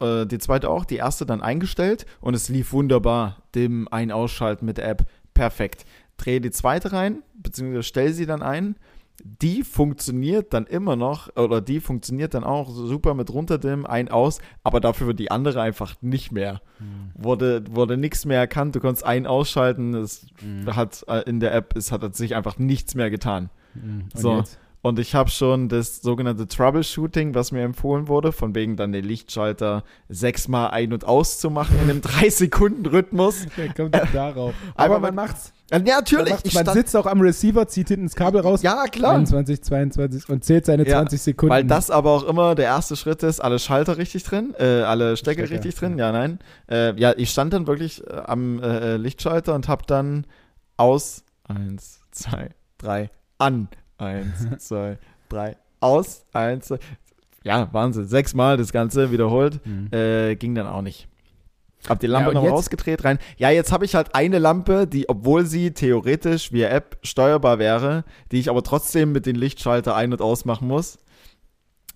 [0.00, 3.42] äh, die zweite auch, die erste dann eingestellt und es lief wunderbar.
[3.54, 5.84] Dim, ein, ausschalten mit der App, perfekt.
[6.16, 8.76] Drehe die zweite rein, beziehungsweise stelle sie dann ein.
[9.24, 14.40] Die funktioniert dann immer noch, oder die funktioniert dann auch super mit runterdimmen, ein, aus,
[14.62, 16.60] aber dafür wird die andere einfach nicht mehr.
[16.78, 17.10] Mhm.
[17.14, 20.74] Wurde, wurde nichts mehr erkannt, du konntest ein ausschalten, es Mhm.
[20.74, 23.50] hat äh, in der App, es hat sich einfach nichts mehr getan.
[23.74, 24.08] Mhm.
[24.14, 24.38] So.
[24.38, 24.58] jetzt?
[24.82, 29.04] Und ich habe schon das sogenannte Troubleshooting, was mir empfohlen wurde, von wegen dann den
[29.04, 32.00] Lichtschalter sechsmal ein- und auszumachen in einem
[32.64, 33.46] 3-Sekunden-Rhythmus.
[33.56, 34.54] Wer kommt denn darauf?
[34.74, 35.52] Aber Aber man- man macht's.
[35.70, 36.54] Ja, natürlich.
[36.54, 38.62] Man, man sitzt auch am Receiver, zieht hinten das Kabel raus.
[38.62, 39.12] ja, klar.
[39.14, 41.52] 21, 22 und zählt seine Ja, 20 Sekunden.
[41.54, 45.16] Weil das aber auch immer der erste Schritt ist, alle Schalter richtig drin, äh, alle
[45.16, 46.40] Stecker, Stecker, richtig drin, ja, nein.
[46.68, 50.26] Äh, ja, ich stand dann wirklich äh, am äh, Lichtschalter und hab dann
[50.76, 53.68] aus, eins, zwei, drei, an,
[54.00, 56.78] eins, zwei, drei, aus, eins, zwei,
[57.42, 59.88] ja, Wahnsinn, sechsmal das Ganze wiederholt, Mhm.
[59.92, 61.06] äh, ging dann auch nicht.
[61.88, 62.52] Hab die Lampe und noch jetzt?
[62.52, 63.18] rausgedreht rein.
[63.38, 68.04] Ja, jetzt habe ich halt eine Lampe, die, obwohl sie theoretisch via App steuerbar wäre,
[68.32, 70.98] die ich aber trotzdem mit den Lichtschalter ein- und ausmachen muss.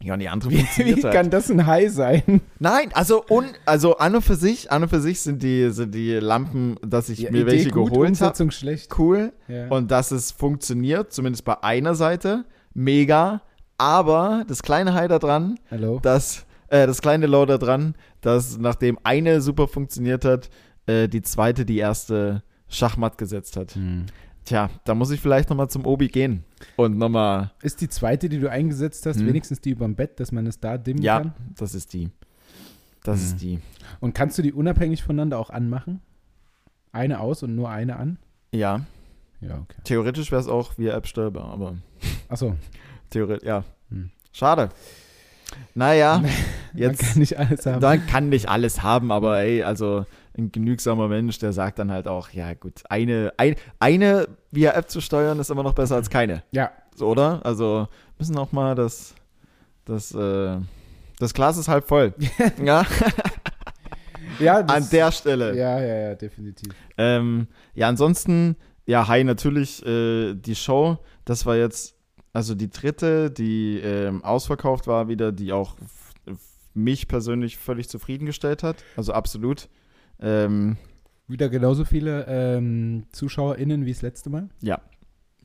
[0.04, 1.14] Ja, und die andere Wie, funktioniert wie halt.
[1.14, 2.40] kann das ein High sein?
[2.58, 5.94] Nein, also un, also an und für sich, an und für sich sind die, sind
[5.94, 8.98] die Lampen, dass ich Ja, mir Idee welche gut, geholt habe, schlecht.
[8.98, 9.32] cool.
[9.48, 9.68] Ja.
[9.68, 13.40] Und dass es funktioniert, zumindest bei einer Seite, mega.
[13.78, 15.98] Aber das kleine High da dran, Hallo?
[16.00, 20.48] dass, äh, das kleine Low da dran, dass nachdem eine super funktioniert hat,
[20.86, 23.74] äh, die zweite die erste Schachmatt gesetzt hat.
[23.74, 24.06] Hm.
[24.44, 26.44] Tja, da muss ich vielleicht nochmal zum Obi gehen
[26.76, 29.26] und nochmal, Ist die zweite, die du eingesetzt hast, Hm.
[29.28, 31.32] wenigstens die überm Bett, dass man es da dimmen ja, kann?
[31.56, 32.10] das ist die.
[33.02, 33.26] Das Hm.
[33.26, 33.58] ist die.
[34.00, 36.00] Und kannst du die unabhängig voneinander auch anmachen?
[36.92, 38.18] Eine aus und nur eine an?
[38.52, 38.82] Ja,
[39.40, 39.80] Ja, okay.
[39.84, 41.76] theoretisch wäre es auch via App steuerbar, aber
[42.28, 42.54] Achso,
[43.10, 43.64] theoretisch, ja.
[43.90, 44.10] Hm.
[44.32, 44.68] Schade.
[45.74, 46.30] Naja, man
[46.74, 47.00] jetzt.
[47.02, 47.80] kann nicht alles haben.
[47.80, 50.04] Man kann nicht alles haben, aber ey, also
[50.36, 54.90] ein genügsamer Mensch, der sagt dann halt auch, ja gut, eine, ein, eine via App
[54.90, 56.42] zu steuern ist immer noch besser als keine.
[56.50, 57.40] Ja, So, oder?
[57.44, 57.86] Also
[58.18, 59.14] müssen auch mal das,
[59.84, 60.56] das, äh,
[61.20, 62.14] das Glas ist halb voll.
[62.64, 62.84] ja,
[64.38, 65.56] ja an das- der Stelle.
[65.56, 66.72] Ja, ja, ja, definitiv.
[66.98, 71.94] Ähm, ja, ansonsten, ja, Hi, natürlich äh, die Show, das war jetzt,
[72.32, 75.76] also die dritte, die ähm, ausverkauft war wieder, die auch
[76.74, 78.76] mich persönlich völlig zufriedengestellt hat.
[78.96, 79.68] Also absolut.
[80.24, 80.76] Ähm,
[81.28, 84.48] Wieder genauso viele ähm, ZuschauerInnen wie das letzte Mal?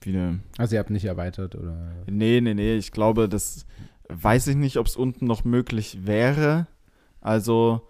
[0.02, 0.40] viele.
[0.58, 1.76] Also ihr habt nicht erweitert oder?
[2.08, 3.66] Nee, nee, nee, ich glaube, das
[4.10, 6.68] weiß ich nicht, ob es unten noch möglich wäre.
[7.22, 7.82] Also,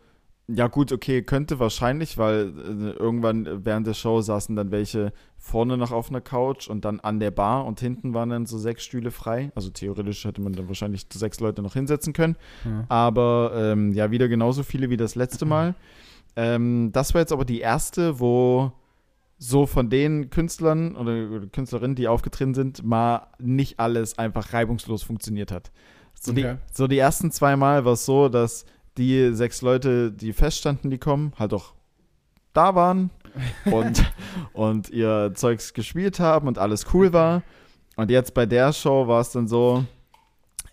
[0.47, 5.77] ja, gut, okay, könnte wahrscheinlich, weil äh, irgendwann während der Show saßen dann welche vorne
[5.77, 8.83] noch auf einer Couch und dann an der Bar und hinten waren dann so sechs
[8.83, 9.51] Stühle frei.
[9.55, 12.35] Also theoretisch hätte man dann wahrscheinlich sechs Leute noch hinsetzen können.
[12.65, 12.85] Ja.
[12.89, 15.75] Aber ähm, ja, wieder genauso viele wie das letzte Mal.
[16.39, 18.71] Ähm, das war jetzt aber die erste, wo
[19.37, 25.51] so von den Künstlern oder, Künstlerinnen, die aufgetreten sind, mal nicht alles einfach reibungslos funktioniert
[25.51, 25.71] hat.
[26.13, 26.55] So, Okay.
[26.55, 28.65] die, so die ersten zwei Mal war es so, dass
[28.97, 31.73] die sechs Leute, die feststanden, die kommen, halt auch
[32.53, 33.09] da waren
[33.65, 34.09] und,
[34.53, 37.43] und ihr Zeugs gespielt haben und alles cool war.
[37.97, 39.83] Und jetzt bei der Show war es dann so,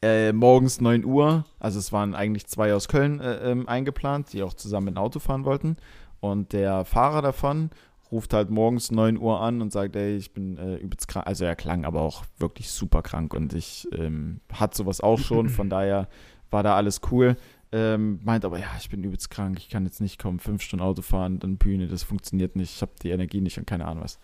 [0.03, 4.43] äh, morgens 9 Uhr, also es waren eigentlich zwei aus Köln äh, ähm, eingeplant, die
[4.43, 5.77] auch zusammen ein Auto fahren wollten.
[6.21, 7.71] Und der Fahrer davon
[8.11, 11.27] ruft halt morgens 9 Uhr an und sagt, ey, ich bin äh, übelst krank.
[11.27, 15.49] Also er klang aber auch wirklich super krank und ich ähm, hatte sowas auch schon,
[15.49, 16.09] von daher
[16.51, 17.37] war da alles cool.
[17.73, 20.85] Ähm, meint aber, ja, ich bin übelst krank, ich kann jetzt nicht kommen, fünf Stunden
[20.85, 24.05] Auto fahren, dann Bühne, das funktioniert nicht, ich habe die Energie nicht und keine Ahnung
[24.05, 24.21] was.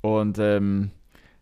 [0.00, 0.90] Und ähm,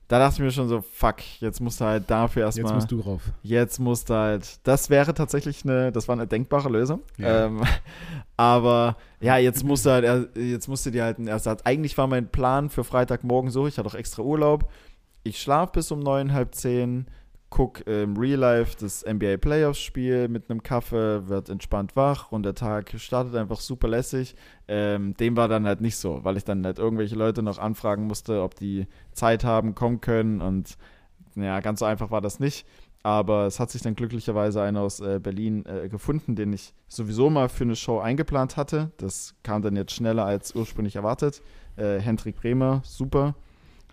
[0.08, 2.92] da dachte ich mir schon so, fuck, jetzt musst du halt dafür Jetzt erstmal, musst
[2.92, 3.22] du drauf.
[3.42, 7.02] jetzt musst du halt, das wäre tatsächlich eine, das war eine denkbare Lösung.
[7.18, 7.46] Ja.
[7.46, 7.62] Ähm,
[8.36, 11.62] aber ja, jetzt musst du halt, jetzt musst du dir halt einen Ersatz.
[11.64, 14.70] Eigentlich war mein Plan für Freitagmorgen so, ich hatte auch extra Urlaub.
[15.24, 17.06] Ich schlafe bis um neun, halb zehn,
[17.56, 22.42] guck im Real Life das NBA Playoffs Spiel mit einem Kaffee, wird entspannt wach und
[22.42, 24.36] der Tag startet einfach super lässig.
[24.68, 28.06] Ähm, dem war dann halt nicht so, weil ich dann halt irgendwelche Leute noch anfragen
[28.06, 30.76] musste, ob die Zeit haben, kommen können und
[31.34, 32.66] ja, ganz so einfach war das nicht.
[33.02, 37.30] Aber es hat sich dann glücklicherweise einer aus äh, Berlin äh, gefunden, den ich sowieso
[37.30, 38.90] mal für eine Show eingeplant hatte.
[38.98, 41.40] Das kam dann jetzt schneller als ursprünglich erwartet.
[41.76, 43.34] Äh, Hendrik Bremer, super.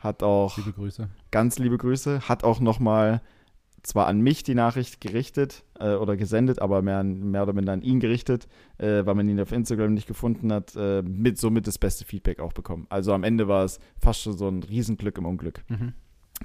[0.02, 1.08] Hat auch Liebe Grüße.
[1.32, 2.28] ganz liebe Grüße.
[2.28, 3.22] Hat auch nochmal
[3.84, 7.74] zwar an mich die Nachricht gerichtet äh, oder gesendet, aber mehr, an, mehr oder minder
[7.74, 11.68] an ihn gerichtet, äh, weil man ihn auf Instagram nicht gefunden hat, äh, mit somit
[11.68, 12.88] das beste Feedback auch bekommen.
[12.90, 15.64] Also am Ende war es fast schon so ein Riesenglück im Unglück.
[15.68, 15.94] Mhm.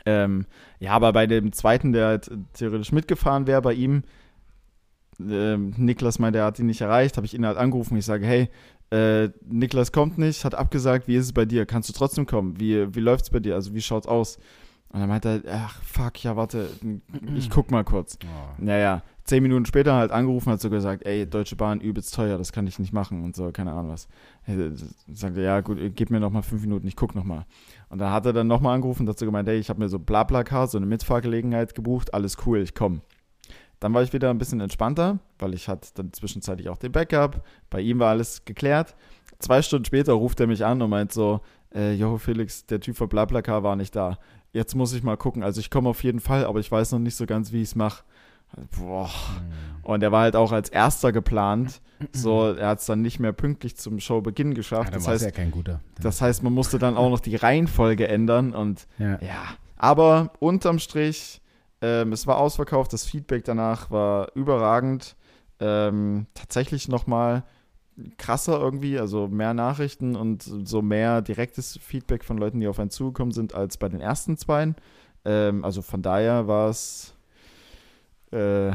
[0.04, 0.46] Ähm,
[0.80, 4.02] ja, aber bei dem zweiten, der halt theoretisch mitgefahren wäre, bei ihm,
[5.20, 7.96] ähm, Niklas meinte, er hat ihn nicht erreicht, habe ich ihn halt angerufen.
[7.96, 8.50] Ich sage, hey,
[8.90, 11.66] äh, Niklas kommt nicht, hat abgesagt, wie ist es bei dir?
[11.66, 12.58] Kannst du trotzdem kommen?
[12.58, 13.54] Wie, wie läuft es bei dir?
[13.54, 14.38] Also wie schaut's aus?
[14.90, 16.70] Und dann meinte er, ach fuck, ja warte,
[17.34, 18.18] ich guck mal kurz.
[18.24, 18.54] Oh.
[18.56, 22.52] Naja, zehn Minuten später halt angerufen, hat so gesagt, ey, Deutsche Bahn übelst teuer, das
[22.52, 24.08] kann ich nicht machen und so, keine Ahnung was.
[24.46, 24.72] Er
[25.12, 27.44] sagte, ja gut, gib mir noch mal fünf Minuten, ich guck noch mal.
[27.90, 29.80] Und dann hat er dann noch mal angerufen und hat so gemeint, ey, ich habe
[29.80, 33.02] mir so Blablacar, so eine Mitfahrgelegenheit gebucht, alles cool, ich komm.
[33.80, 37.44] Dann war ich wieder ein bisschen entspannter, weil ich hatte dann zwischenzeitlich auch den Backup.
[37.70, 38.96] Bei ihm war alles geklärt.
[39.38, 41.40] Zwei Stunden später ruft er mich an und meint so,
[41.72, 44.18] äh, Joho Felix, der Typ von Blablacar war nicht da.
[44.52, 45.42] Jetzt muss ich mal gucken.
[45.42, 47.68] Also ich komme auf jeden Fall, aber ich weiß noch nicht so ganz, wie ich
[47.68, 48.02] es mache.
[48.78, 49.10] Boah.
[49.82, 51.80] Und er war halt auch als erster geplant.
[52.12, 54.90] So, er hat es dann nicht mehr pünktlich zum Showbeginn Ja, geschafft.
[54.94, 55.80] dann das, heißt, ja kein guter.
[56.00, 59.18] das heißt, man musste dann auch noch die Reihenfolge ändern und ja.
[59.20, 59.42] ja.
[59.76, 61.40] Aber unterm Strich,
[61.82, 62.92] ähm, es war ausverkauft.
[62.92, 65.16] Das Feedback danach war überragend.
[65.58, 67.42] Ähm, tatsächlich nochmal
[68.16, 72.90] krasser irgendwie, also mehr Nachrichten und so mehr direktes Feedback von Leuten, die auf einen
[72.90, 74.74] zugekommen sind, als bei den ersten zwei.
[75.24, 77.14] Ähm, also von daher war es
[78.30, 78.72] Äh,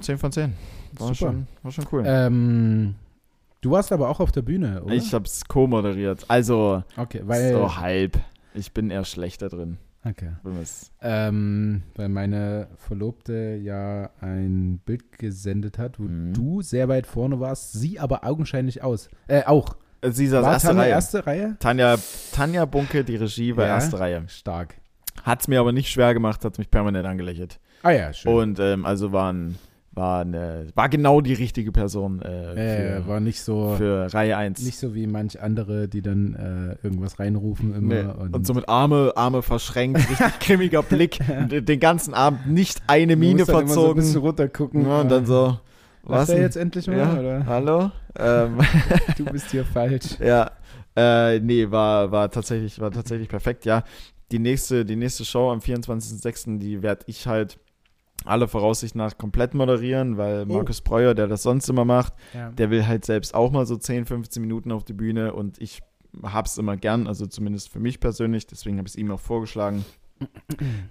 [0.00, 0.54] 10 von 10.
[0.92, 1.14] War, Super.
[1.14, 2.04] schon, war schon cool.
[2.06, 2.94] Ähm,
[3.60, 4.94] du warst aber auch auf der Bühne, oder?
[4.94, 6.24] ich hab's co-moderiert.
[6.28, 8.18] Also, okay, weil, so halb.
[8.54, 9.78] Ich bin eher schlechter drin.
[10.42, 16.32] Wir's- Ähm, weil meine Verlobte ja ein Bild gesendet hat, wo Mhm.
[16.34, 19.08] du sehr weit vorne warst, sie aber augenscheinlich aus.
[19.28, 19.76] Äh, auch.
[20.04, 20.90] Sie saß War erste Tanja Reihe.
[20.90, 21.56] erste Reihe?
[21.60, 21.96] Tanja,
[22.32, 23.74] Tanja Bunke, die Regie war Ja.
[23.74, 24.24] erste Reihe.
[24.26, 24.74] Stark.
[25.22, 27.60] Hat's mir aber nicht schwer gemacht, hat mich permanent angelächelt.
[27.84, 28.32] Ah ja, schön.
[28.34, 29.56] Und ähm, also war, ein,
[29.94, 34.36] war, eine, war genau die richtige Person äh, äh, für, war nicht so, für Reihe
[34.36, 34.62] 1.
[34.62, 36.34] nicht so wie manch andere, die dann
[36.80, 37.94] äh, irgendwas reinrufen immer.
[37.94, 38.10] Nee.
[38.22, 43.16] Und, Und, so mit Arme, Arme verschränkt, richtig grimmiger Blick, den- ganzen Abend nicht eine
[43.16, 43.96] Miene dann immer so ein verzogen.
[43.96, 44.86] bisschen runtergucken.
[44.86, 45.58] ja, und dann so,
[46.04, 47.46] was er jetzt endlich mal, ja, oder?
[47.46, 47.90] hallo?
[48.18, 48.58] Ähm,
[49.18, 50.18] Du bist hier falsch.
[50.20, 50.50] ja,
[50.96, 53.82] äh, nee, war, war, tatsächlich, war tatsächlich perfekt, ja.
[54.30, 57.58] Die nächste, die nächste Show am 24.06., die werde ich halt
[58.24, 60.52] alle Voraussicht nach komplett moderieren, weil Oh.
[60.54, 62.50] Markus Breuer, der das sonst immer macht, Ja.
[62.50, 65.80] der will halt selbst auch mal so 10, 15 Minuten auf die Bühne und ich
[66.22, 69.84] hab's immer gern, also zumindest für mich persönlich, deswegen habe ich es ihm auch vorgeschlagen,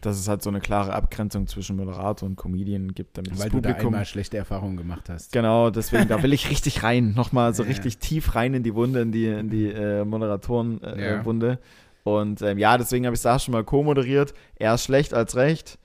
[0.02, 3.46] dass es halt so eine klare Abgrenzung zwischen Moderator und Comedian gibt, damit Weil das
[3.50, 5.32] du da Publikum einmal schlechte Erfahrungen gemacht hast.
[5.32, 7.70] Genau, deswegen, da will ich richtig rein, nochmal so Ja.
[7.70, 11.48] richtig tief rein in die Wunde, in die, in die äh, Moderatoren-Wunde.
[11.48, 11.58] Äh, Ja.
[12.04, 14.34] Und ähm, ja, deswegen habe ich da schon mal co-moderiert.
[14.56, 15.78] Eher schlecht als recht.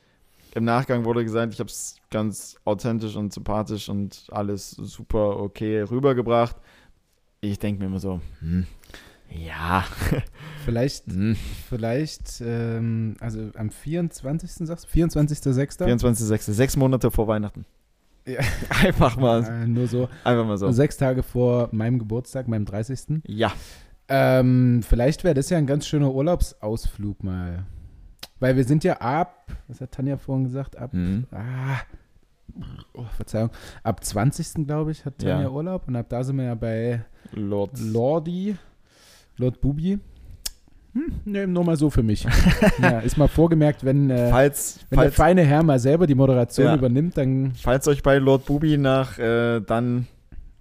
[0.57, 5.83] Im Nachgang wurde gesagt, ich habe es ganz authentisch und sympathisch und alles super okay
[5.83, 6.57] rübergebracht.
[7.43, 8.67] Ich denke mir immer so, hm,
[9.31, 9.85] ja,
[10.65, 11.37] Vielleicht, hm,
[11.69, 14.67] vielleicht, ähm, also am 24.
[14.67, 14.99] sagst du?
[14.99, 15.79] 24.06.
[15.85, 17.67] 24.06., sechs Monate vor Weihnachten.
[18.27, 18.41] Ja.
[18.83, 20.09] Einfach mal, Äh, nur so.
[20.25, 20.73] einfach mal so.
[20.73, 23.23] Sechs Tage vor meinem Geburtstag, meinem 30.
[23.27, 23.53] Ja,
[24.09, 27.67] Ähm, vielleicht wäre das ja ein ganz schöner Urlaubsausflug mal.
[28.39, 31.27] Weil wir sind ja ab, was hat Tanja vorhin gesagt, ab, hm.
[31.31, 31.79] ah,
[32.93, 33.51] oh, Verzeihung,
[33.83, 34.67] ab 20.
[34.67, 35.51] glaube ich, hat Tanja Ja.
[35.51, 37.79] Urlaub und ab da sind wir ja bei Lord.
[37.81, 38.57] Lordi,
[39.39, 39.99] Lord Bubi.
[40.93, 42.27] Hm, ne, nur mal so für mich.
[42.81, 46.15] ja, ist mal vorgemerkt, wenn, äh, Falls, wenn der falls, feine Herr mal selber die
[46.15, 46.75] Moderation Ja.
[46.75, 50.07] übernimmt, dann Falls euch bei Lord Bubi nach äh, dann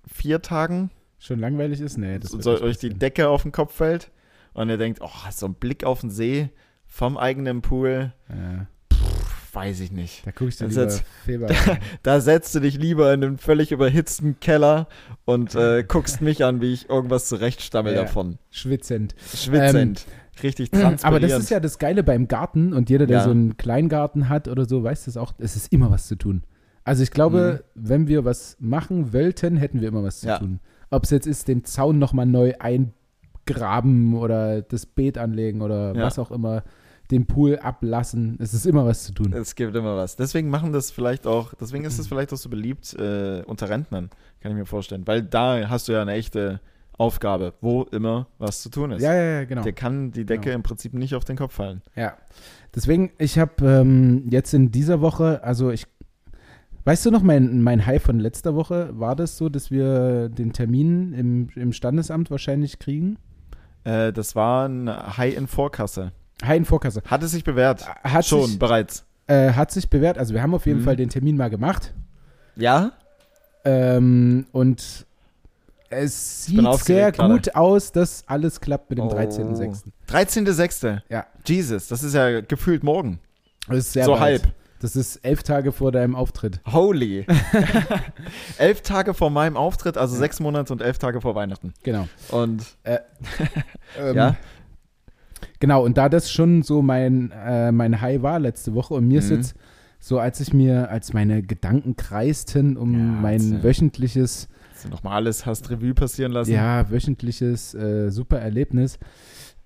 [0.06, 1.98] vier Tagen schon langweilig ist.
[1.98, 2.90] Nee, das so, wird so nicht euch die.
[2.90, 4.12] Decke auf den Kopf fällt
[4.54, 6.50] und ihr denkt, oh, so ein Blick auf den See
[6.96, 10.26] vom eigenen Pool, Ja, pff, weiß ich nicht.
[10.26, 11.78] da ich dann Das lieber jetzt- Feber.
[12.04, 14.88] Da setzt du dich lieber in einen völlig überhitzten Keller
[15.26, 18.04] und äh, guckst mich an, wie ich irgendwas zurechtstammel Ja.
[18.04, 18.38] davon.
[18.50, 19.14] Schwitzend.
[19.36, 20.06] Schwitzend.
[20.42, 21.04] richtig transparent.
[21.06, 23.24] Aber das ist ja das Geile beim Garten und jeder, der Ja.
[23.26, 26.44] so einen Kleingarten hat oder so, weiß das auch, es ist immer was zu tun.
[26.86, 30.30] Also ich glaube, wenn wir was machen wollten, hätten wir immer was zu Mhm.
[30.32, 30.40] Ja.
[30.40, 30.60] tun.
[30.92, 36.04] Ob es jetzt ist, den Zaun nochmal neu eingraben oder das Beet anlegen oder Ja.
[36.04, 36.64] was auch immer,
[37.12, 39.32] den Pool ablassen, es ist immer was zu tun.
[39.34, 40.16] Es gibt immer was.
[40.16, 44.10] Deswegen machen das vielleicht auch, deswegen ist es vielleicht auch so beliebt äh, unter Rentnern,
[44.42, 45.06] kann ich mir vorstellen.
[45.06, 46.60] Weil da hast du ja eine echte
[46.98, 49.02] Aufgabe, wo immer was zu tun ist.
[49.04, 49.64] Ja, ja, ja, genau.
[49.64, 50.56] Der kann die Decke Genau.
[50.56, 51.82] im Prinzip nicht auf den Kopf fallen.
[51.96, 52.18] Ja.
[52.74, 55.86] Deswegen, ich habe ähm, jetzt in dieser Woche, also ich,
[56.86, 60.54] weißt du noch, mein, mein High von letzter Woche, war das so, dass wir den
[60.54, 63.18] Termin im, im Standesamt wahrscheinlich kriegen?
[63.84, 66.14] Äh, das war ein High in Vorkasse.
[66.44, 67.02] High in Vorkasse.
[67.06, 67.86] Hat es sich bewährt?
[68.04, 69.06] Hat Schon, sich, bereits.
[69.28, 70.84] äh, hat sich bewährt, also wir haben auf jeden Mhm.
[70.84, 71.94] Fall den Termin mal gemacht
[72.56, 72.92] Ja?
[73.64, 75.06] ähm, und
[75.90, 77.34] es sieht sehr gerade.
[77.34, 79.14] gut aus, dass alles klappt mit dem Oh.
[79.14, 79.84] 13.06.
[80.10, 81.02] 13.06.
[81.10, 81.26] Ja.
[81.46, 83.20] Jesus, das ist ja gefühlt morgen.
[83.68, 84.44] Das ist sehr so bald.
[84.44, 84.54] halb.
[84.82, 86.60] Das ist elf Tage vor deinem Auftritt.
[86.72, 87.26] Holy.
[88.58, 90.20] elf Tage vor meinem Auftritt, also Ja.
[90.20, 91.74] sechs Monate und elf Tage vor Weihnachten.
[91.84, 92.08] Genau.
[92.30, 92.64] Und
[93.98, 94.36] Ähm, ja,
[95.66, 99.18] Genau, und da das schon so mein, äh, mein High war letzte Woche und mir
[99.18, 99.38] ist Mhm.
[99.38, 99.56] jetzt
[100.00, 103.64] so, als ich mir, als meine Gedanken kreisten um Ja, mein erzähl.
[103.64, 104.48] wöchentliches,
[104.84, 106.52] du nochmal alles hast Revue passieren lassen.
[106.52, 109.00] ja, wöchentliches äh, super Erlebnis,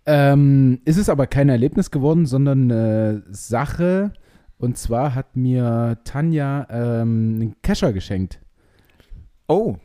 [0.05, 4.13] ähm, ist es aber kein Erlebnis geworden, sondern eine Sache.
[4.57, 8.39] Und zwar hat mir Tanja ähm, einen Kescher geschenkt.
[9.49, 9.75] Oh,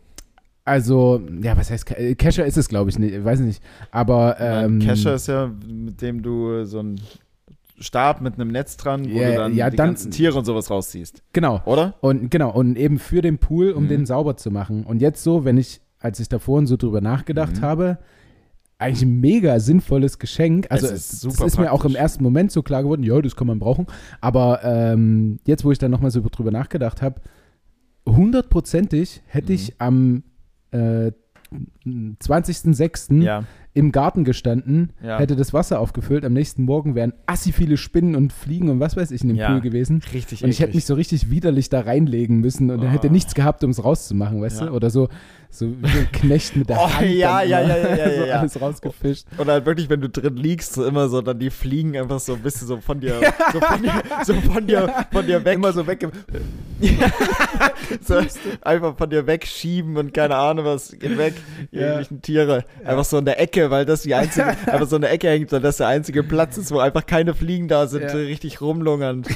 [0.64, 3.62] Also, ja, was heißt Ke- Kescher ist es, glaube ich, nicht, ich weiß nicht.
[3.90, 7.00] Aber ähm, ein Kescher ist ja, mit dem du so einen
[7.78, 10.44] Stab mit einem Netz dran, wo Ja, du dann ja, die dann- ganzen Tiere und
[10.46, 11.22] sowas rausziehst.
[11.32, 11.60] genau.
[11.66, 11.94] Oder?
[12.00, 13.88] Und genau, und eben für den Pool, um Mhm.
[13.88, 14.84] den sauber zu machen.
[14.84, 17.62] Und jetzt so, wenn ich, als ich da vorhin so drüber nachgedacht Mhm.
[17.62, 17.98] habe,
[18.78, 20.66] eigentlich ein mega sinnvolles Geschenk.
[20.70, 23.02] Also Es es ist das super ist mir auch im ersten Moment so klar geworden,
[23.02, 23.86] ja, das kann man brauchen.
[24.20, 27.20] Aber ähm, jetzt, wo ich dann nochmal so drüber nachgedacht habe,
[28.08, 29.54] hundertprozentig hätte Mhm.
[29.54, 30.22] ich am
[30.74, 31.12] äh,
[31.86, 33.22] 20.06.
[33.22, 33.44] Ja.
[33.76, 35.18] Im Garten gestanden, Ja.
[35.18, 36.24] hätte das Wasser aufgefüllt.
[36.24, 39.36] Am nächsten Morgen wären assi viele Spinnen und Fliegen und was weiß ich in dem
[39.36, 39.50] Ja.
[39.50, 40.00] Pool gewesen.
[40.12, 43.12] Richtig Und ich hätte mich so richtig widerlich da reinlegen müssen und er hätte Oh.
[43.12, 44.66] nichts gehabt, um es rauszumachen, weißt Ja.
[44.66, 44.72] du?
[44.74, 45.08] Oder so,
[45.50, 48.34] so wie ein Knecht mit der Oh, Hand ja, ja, ja, ja, ja, so ja.
[48.38, 49.26] alles rausgefischt.
[49.38, 52.34] Und halt wirklich, wenn du drin liegst, so immer so, dann die fliegen einfach so
[52.34, 53.14] ein bisschen so von dir,
[53.52, 53.92] so von dir,
[54.24, 55.56] so von dir, von dir weg.
[55.56, 56.06] Immer so weg.
[58.02, 58.20] so,
[58.62, 61.34] einfach von dir wegschieben und keine Ahnung was, geht weg,
[61.72, 61.82] die Ja.
[61.82, 62.64] irgendwelchen Tiere.
[62.84, 65.50] Einfach so in der Ecke, weil das die einzige, einfach so in der Ecke hängt,
[65.52, 68.12] weil das der einzige Platz ist, wo einfach keine Fliegen da sind, Ja.
[68.12, 69.22] richtig rumlungern.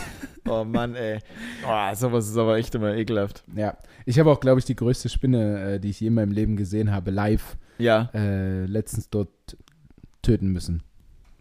[0.50, 1.18] Oh Mann, ey.
[1.68, 3.44] Oh, sowas ist aber echt immer ekelhaft.
[3.54, 6.32] Ja, ich habe auch, glaube ich, die größte Spinne, äh, die ich je in meinem
[6.32, 9.28] Leben gesehen habe, live, Ja, äh, letztens dort
[10.22, 10.82] töten müssen.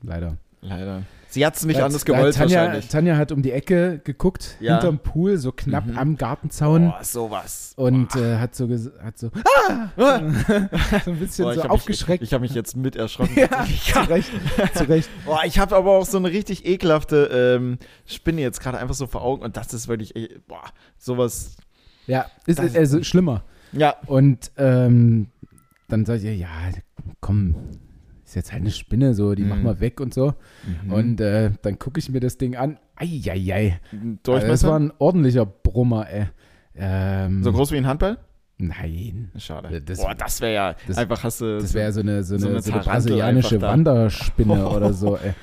[0.03, 0.35] Leider.
[0.59, 1.03] leider.
[1.29, 2.87] Sie hat's nicht Äh, anders äh, gewollt Tanja, wahrscheinlich.
[2.87, 4.73] Tanja hat um die Ecke geguckt, Ja.
[4.73, 5.97] hinterm Pool, so knapp Mhm.
[5.97, 6.87] am Gartenzauen.
[6.89, 7.73] Oh, sowas.
[7.75, 8.69] Und äh, hat so,
[9.03, 9.29] hat so,
[9.67, 9.89] Ah!
[9.97, 12.21] so ein bisschen ich so aufgeschreckt.
[12.21, 13.35] Mich, ich habe mich jetzt mit erschrocken.
[13.37, 13.49] ja,
[14.03, 14.31] zu Recht,
[14.73, 15.09] zu Recht.
[15.25, 19.05] Boah, ich habe aber auch so eine richtig ekelhafte ähm, Spinne jetzt gerade einfach so
[19.07, 20.63] vor Augen und das ist wirklich, eh- boah,
[20.97, 21.57] sowas.
[22.07, 23.43] Ja, ist, Das- also schlimmer.
[23.73, 25.27] Ja, Und ähm,
[25.89, 26.47] dann sag ich, ja,
[27.19, 27.55] komm,
[28.27, 29.49] ist jetzt halt eine Spinne, so, die Mhm.
[29.49, 30.33] mach mal weg und so.
[30.85, 32.77] und Und äh, dann gucke ich mir das Ding an.
[32.95, 33.79] Eieiei.
[33.91, 34.69] Also das Durchmesser?
[34.69, 36.25] war ein ordentlicher Brummer, ey.
[36.75, 38.17] Ähm, so groß wie ein Handball?
[38.57, 39.31] Nein.
[39.37, 39.81] Schade.
[39.81, 41.59] Das- boah, das wäre ja das- einfach hast du.
[41.59, 43.61] Das wäre so eine, so eine, so so eine eine, Tarantel brasilianische.
[43.61, 45.15] Wanderspinne oder so.
[45.17, 45.33] Ey.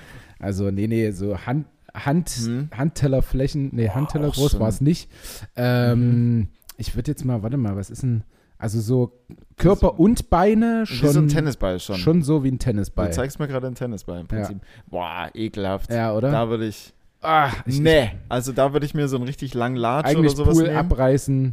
[0.41, 2.69] Also, nee, nee, so Hand, Hand, Hm.
[2.77, 5.09] Handtellerflächen, nee, Handteller groß war es nicht.
[5.57, 8.25] Ähm, Ich würde jetzt mal, warte mal, was ist denn,
[8.59, 9.13] also so
[9.57, 11.97] Körper und Beine wie so ein schon, Tennisball schon.
[11.97, 13.13] schon so wie ein Du Tennisball.
[13.13, 14.59] zeigst mir gerade einen Tennisball im Prinzip.
[14.87, 15.91] Boah, ekelhaft.
[15.93, 16.31] Ja, oder?
[16.31, 16.93] Da würde ich.
[17.23, 20.55] ah, ich, nee, also da würde ich mir so einen richtig langen Latsch oder sowas
[20.55, 20.77] Pool nehmen.
[20.77, 21.53] abreißen.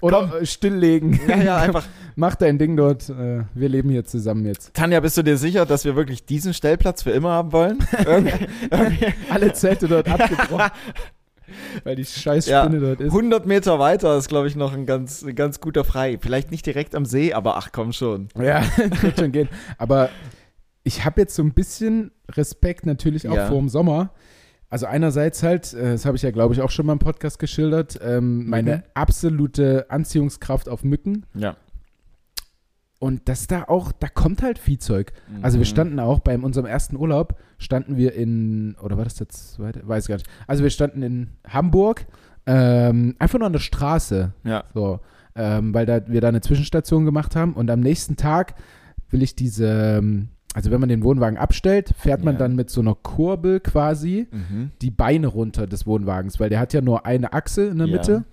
[0.00, 1.20] Oder äh, stilllegen.
[1.28, 1.84] Ja, ja, einfach.
[2.16, 3.08] Mach dein Ding dort.
[3.10, 4.74] Äh, wir leben hier zusammen jetzt.
[4.74, 7.78] Tanja, bist du dir sicher, dass wir wirklich diesen Stellplatz für immer haben wollen?
[8.06, 10.70] Irgendwie, irgendwie Alle Zelte dort abgebrochen.
[11.84, 12.64] weil die scheiß Ja.
[12.64, 13.12] Spinne dort ist.
[13.12, 16.18] 100 Meter weiter ist, glaube ich, noch ein ganz, ein ganz guter Frei.
[16.20, 18.28] Vielleicht nicht direkt am See, aber ach komm schon.
[18.40, 18.62] Ja,
[19.02, 19.48] wird schon gehen.
[19.78, 20.10] Aber
[20.84, 23.46] ich habe jetzt so ein bisschen Respekt natürlich auch Ja.
[23.46, 24.12] vor dem Sommer.
[24.70, 27.38] Also einerseits halt, äh, das habe ich ja glaube ich auch schon mal im Podcast
[27.38, 28.82] geschildert, ähm, meine Mücken?
[28.94, 31.24] absolute Anziehungskraft auf Mücken.
[31.34, 31.56] Ja.
[33.00, 35.12] Und das da auch, da kommt halt Viehzeug.
[35.40, 35.68] Also wir Mhm.
[35.70, 39.86] standen auch bei unserem ersten Urlaub, standen wir in, oder war das der zweite?
[39.86, 40.28] Weiß ich gar nicht.
[40.48, 42.06] Also wir standen in Hamburg,
[42.46, 44.32] ähm, einfach nur an der Straße.
[44.44, 44.64] Ja.
[44.74, 45.00] So,
[45.36, 48.54] ähm, weil da, wir da eine Zwischenstation gemacht haben und am nächsten Tag
[49.10, 52.38] will ich diese, ähm, also wenn man den Wohnwagen abstellt, fährt man Ja.
[52.40, 54.72] dann mit so einer Kurbel quasi Mhm.
[54.82, 57.92] die Beine runter des Wohnwagens, weil der hat ja nur eine Achse in der Ja.
[57.96, 58.24] Mitte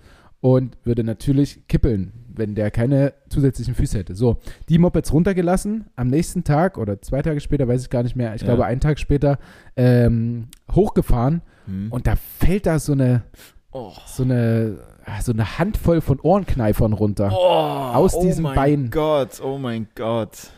[0.46, 4.14] und würde natürlich kippeln, wenn der keine zusätzlichen Füße hätte.
[4.14, 4.36] So,
[4.68, 8.32] die Mopeds runtergelassen, am nächsten Tag oder zwei Tage später, weiß ich gar nicht mehr,
[8.36, 8.46] ich Ja.
[8.46, 9.38] glaube einen Tag später,
[9.76, 11.90] ähm, hochgefahren Mhm.
[11.90, 13.24] und da fällt da so eine,
[13.72, 13.90] oh.
[14.06, 17.30] so eine, ah, so eine Handvoll von Ohrenkneifern runter.
[17.32, 18.90] Oh, Aus oh diesem mein Bein.
[18.90, 20.52] Gott, oh mein Gott.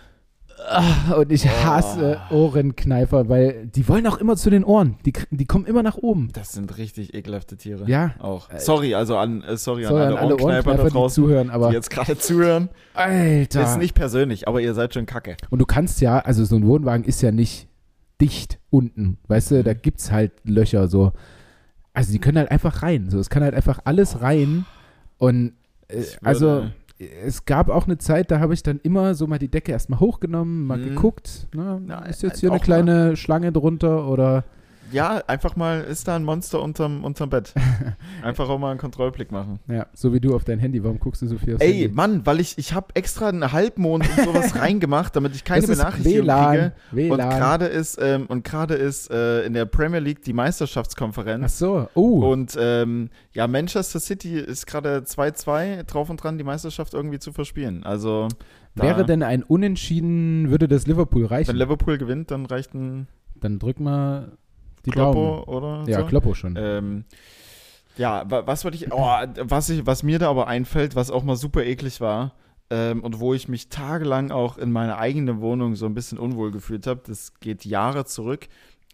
[0.66, 1.64] Ah, Und ich Oh.
[1.64, 4.97] hasse Ohrenkneifer, weil die wollen auch immer zu den Ohren.
[5.05, 6.31] Die, die kommen immer nach oben.
[6.33, 7.85] Das sind richtig ekelhafte Tiere.
[7.88, 8.14] Ja.
[8.18, 8.51] Auch.
[8.51, 11.68] Äh, Sorry, also an, äh, sorry, Sorry an alle, Ohrenkneiper da die draußen, zuhören, aber
[11.68, 12.68] die jetzt gerade zuhören.
[12.94, 13.62] Alter.
[13.62, 15.37] Ist nicht persönlich, aber ihr seid schon kacke.
[15.51, 17.68] Und du kannst ja, also so ein Wohnwagen ist ja nicht
[18.21, 19.79] dicht unten, weißt du, da Mhm.
[19.83, 21.12] gibt's halt Löcher so.
[21.94, 24.66] Also die können halt einfach rein, so es kann halt einfach alles rein
[25.18, 25.53] und
[25.88, 26.66] äh, also
[26.98, 30.00] es gab auch eine Zeit, da habe ich dann immer so mal die Decke erstmal
[30.00, 30.84] hochgenommen, mal Mhm.
[30.94, 34.44] geguckt, ne, Ja, ist jetzt hier eine kleine Schlange drunter oder
[34.92, 37.53] Ja, einfach mal, ist da ein Monster unterm, unterm Bett.
[38.22, 39.61] Einfach auch mal einen Kontrollblick machen.
[39.68, 41.88] ja, so wie du auf dein Handy, warum guckst du so viel aufs Ey, Handy?
[41.88, 45.77] Mann, weil ich, ich habe extra einen Halbmond und sowas reingemacht, damit ich keine das
[45.77, 47.12] Benachrichtigung WLAN, kriege.
[47.12, 47.31] Und WLAN.
[47.31, 51.59] gerade ist, ähm, und gerade ist äh, in der Premier League die Ach Meisterschaftskonferenz.
[51.59, 56.94] so, oh, Und ähm, ja, Manchester City ist gerade 2-2 drauf und dran, die Meisterschaft
[56.94, 57.85] irgendwie zu verspielen.
[57.85, 58.29] Also
[58.74, 61.48] da, wäre denn ein Unentschieden, würde das Liverpool reichen?
[61.48, 63.09] wenn Liverpool gewinnt, dann reicht ein
[63.40, 64.33] Dann drück mal
[64.90, 65.12] die Daumen.
[65.35, 66.07] Kloppo oder Ja, so.
[66.07, 66.55] Kloppo schon.
[66.57, 67.05] Ähm,
[67.96, 69.07] ja, wa- was wollte ich, oh,
[69.42, 72.35] was, ich, was mir da aber einfällt, was auch mal super eklig war
[72.70, 76.51] ähm, und wo ich mich tagelang auch in meiner eigenen Wohnung so ein bisschen unwohl
[76.51, 78.48] gefühlt habe, das geht Jahre zurück,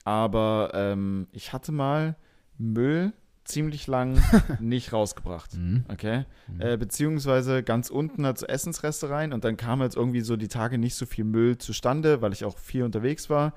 [0.05, 2.17] aber ähm, ich hatte mal
[2.59, 3.13] Müll
[3.45, 4.19] ziemlich lang
[4.61, 5.55] nicht rausgebracht.
[5.55, 5.85] Mhm.
[5.93, 6.25] Okay.
[6.49, 6.61] Mhm.
[6.63, 10.49] Äh, beziehungsweise ganz unten halt so Essensreste rein und dann kam jetzt irgendwie so die
[10.49, 13.53] Tage nicht so viel Müll zustande, weil ich auch viel unterwegs war.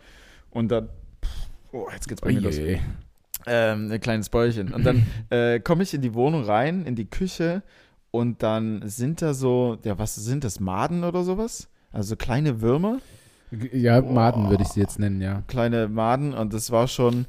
[0.50, 0.90] Und dann,
[1.72, 2.60] oh, jetzt geht's bei mir los.
[3.46, 4.74] Ähm, ein kleines Bäuerchen.
[4.74, 7.64] Und dann äh, komme ich in die Wohnung rein, in die Küche
[8.12, 11.70] und dann sind da so, ja, was sind das, Maden oder sowas?
[11.92, 13.00] Also so kleine Würmer.
[13.72, 15.44] Ja, Maden würde ich sie jetzt nennen, ja.
[15.48, 17.26] kleine Maden und das war schon,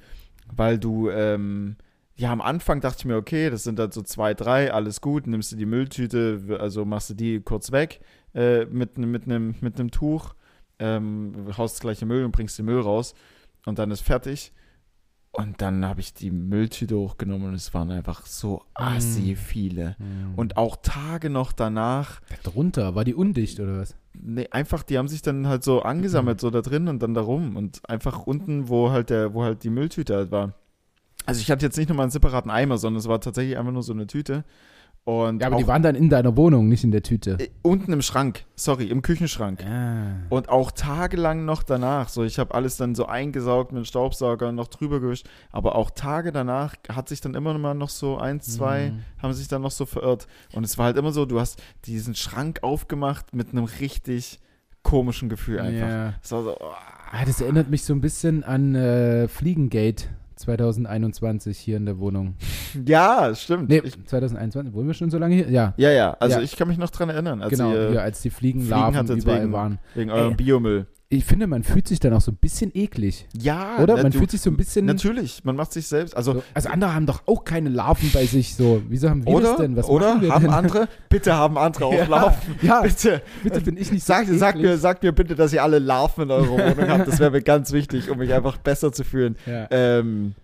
[0.53, 1.77] weil du, ähm,
[2.17, 5.29] ja, am Anfang dachte ich mir, okay, das sind dann so zwei, drei, alles gut,
[5.29, 8.01] nimmst du die Mülltüte, also machst du die kurz weg
[8.35, 10.35] äh, mit, mit einem mit nem Tuch,
[10.81, 13.15] ähm, haust das gleiche Müll und bringst den Müll raus
[13.67, 14.53] und dann ist fertig.
[15.31, 19.97] Und dann habe ich die Mülltüte hochgenommen und es waren einfach so assi viele.
[20.37, 23.95] Und auch Tage noch danach, Drunter, war die undicht oder was?
[24.15, 27.21] Nee, einfach, die haben sich dann halt so angesammelt, so da drin und dann da
[27.21, 27.57] rum.
[27.57, 30.55] Und einfach unten, wo halt der, wo halt die Mülltüte halt war.
[31.27, 33.83] Also ich hatte jetzt nicht nochmal einen separaten Eimer, sondern es war tatsächlich einfach nur
[33.83, 34.45] so eine Tüte.
[35.09, 37.39] Und Ja, aber die waren dann in deiner Wohnung, nicht in der Tüte.
[37.41, 39.65] äh, unten im Schrank, sorry, im Küchenschrank.
[39.65, 40.17] Ah.
[40.29, 42.11] Und auch tagelang noch danach.
[42.11, 45.27] So, ich habe alles dann so eingesaugt mit dem Staubsauger, noch drüber gewischt.
[45.51, 49.23] Aber auch Tage danach hat sich dann immer noch mal noch so eins, zwei, Mhm.
[49.23, 50.27] haben sich dann noch so verirrt.
[50.53, 54.41] Und es war halt immer so, du hast diesen Schrank aufgemacht mit einem richtig
[54.83, 55.89] komischen Gefühl einfach.
[55.89, 56.65] War so, oh,
[57.13, 60.05] Ah, das erinnert mich so ein bisschen an äh, Fliegengate
[60.39, 62.35] 2021 hier in der Wohnung.
[62.87, 63.69] ja, stimmt.
[63.69, 65.51] Nee, Ich, 2021, wohnen wir schon so lange hier?
[65.51, 66.43] Ja, ja, ja, also Ja.
[66.43, 69.23] ich kann mich noch dran erinnern, als genau, ihr hier, als die Fliegen Fliegenlarven hattet
[69.23, 69.79] überall wegen- waren.
[69.95, 70.37] wegen eurem.
[70.37, 70.87] Biomüll.
[71.11, 73.27] Ich finde, man fühlt sich dann auch so ein bisschen eklig.
[73.41, 73.97] Ja, Oder?
[73.97, 74.85] Man du, fühlt sich so ein bisschen.
[74.85, 76.15] Natürlich, man macht sich selbst.
[76.15, 78.55] Also, So, also andere haben doch auch keine Larven bei sich.
[78.55, 79.75] So, wieso haben wir oder, das denn?
[79.75, 80.51] Was oder haben denn?
[80.51, 82.57] andere, bitte haben andere auch ja, Larven.
[82.61, 84.67] Ja, Bitte, bitte bin ich nicht Sag, so sag, eklig.
[84.71, 87.09] mir, sag mir bitte, dass ihr alle Larven in eurer Wohnung habt.
[87.09, 89.37] Das wäre mir ganz wichtig, um mich einfach besser zu fühlen.
[89.47, 89.67] Ja.
[89.71, 90.35] Ähm,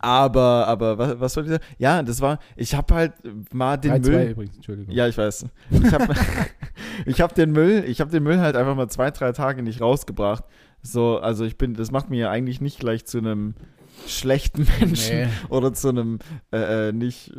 [0.00, 1.62] aber, aber, was, was soll ich sagen?
[1.78, 3.12] Ja, das war, ich habe halt
[3.54, 4.30] mal den 3-2 Müll.
[4.30, 4.92] übrigens, Entschuldigung.
[4.92, 5.46] Ja, ich weiß.
[5.70, 6.08] Ich habe
[7.06, 9.80] ich hab den Müll, ich habe den Müll halt einfach mal zwei, drei Tage nicht
[9.80, 10.44] rausgebracht.
[10.82, 13.54] So, also ich bin, das macht mir ja eigentlich nicht gleich zu einem
[14.06, 15.28] schlechten Menschen Nee.
[15.48, 16.18] oder zu einem
[16.52, 17.32] äh, äh, nicht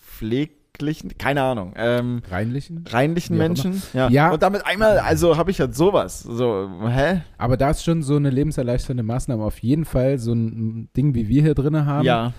[0.00, 1.72] pfleglichen, keine Ahnung.
[1.76, 2.84] Ähm, Reinlichen?
[2.88, 3.82] reinlichen Menschen.
[3.92, 4.08] Ja.
[4.08, 4.30] Ja.
[4.30, 6.20] Und damit einmal, also habe ich halt sowas.
[6.20, 7.20] So, hä?
[7.38, 11.28] Aber da ist schon so eine lebenserleichternde Maßnahme auf jeden Fall so ein Ding, wie
[11.28, 12.32] wir hier drin haben, Ja.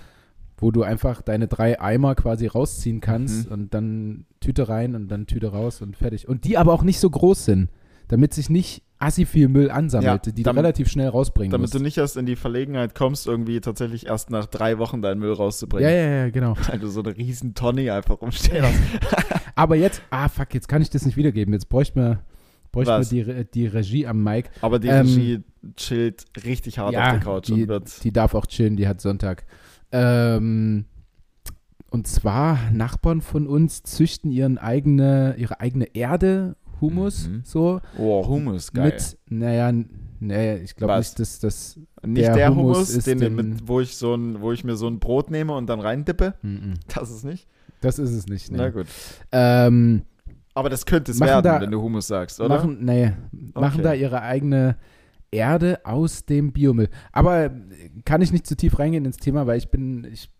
[0.58, 3.52] Wo du einfach deine drei Eimer quasi rausziehen kannst Mhm.
[3.52, 6.28] und dann Tüte rein und dann Tüte raus und fertig.
[6.28, 7.70] Und die aber auch nicht so groß sind,
[8.08, 11.66] damit sich nicht assi viel Müll ansammelt, Ja, die damit- du relativ schnell rausbringen Damit
[11.66, 11.74] musst.
[11.74, 15.30] du nicht erst in die Verlegenheit kommst, irgendwie tatsächlich erst nach drei Wochen deinen Müll
[15.30, 15.88] ja, rauszubringen.
[15.88, 16.54] ja, ja, genau.
[16.68, 18.80] Weil du so eine riesen Tonne einfach rumstehen hast.
[19.54, 21.52] Aber jetzt, ah fuck, jetzt kann ich das nicht wiedergeben.
[21.54, 22.18] Jetzt bräuchte man,
[22.72, 24.50] bräuchte man die, die Regie am Mic.
[24.62, 25.40] Aber die Ähm, Regie
[25.76, 28.02] chillt richtig hart auf der Couch die, und wird.
[28.04, 29.44] die darf auch chillen, die hat Sonntag.
[29.92, 30.84] Ähm,
[31.90, 37.40] und zwar Nachbarn von uns züchten ihren eigene, ihre eigene Erde, Humus, Mhm.
[37.44, 37.80] so.
[37.98, 38.92] Oh, Hummus, geil.
[38.92, 39.72] Mit, naja,
[40.20, 41.78] naja, ich glaube nicht, dass das.
[42.04, 44.62] Nicht der der, Hummus Hummus, ist den, den- mit, wo, ich so ein, wo ich
[44.64, 46.34] mir so ein Brot nehme und dann reindippe.
[46.42, 46.74] Mhm.
[46.94, 47.48] Das ist nicht.
[47.80, 48.50] Das ist es nicht.
[48.52, 48.72] Na Nee.
[48.72, 48.86] gut.
[49.32, 50.02] Ähm,
[50.54, 52.56] Aber das könnte es Machen werden, da- wenn du Hummus sagst, oder?
[52.56, 53.12] machen, nee,
[53.54, 53.82] machen Okay.
[53.82, 54.76] da ihre eigene
[55.30, 56.88] Erde aus dem Biomüll.
[57.12, 57.50] Aber äh,
[58.04, 60.30] kann ich nicht zu tief reingehen ins Thema, weil ich bin, ich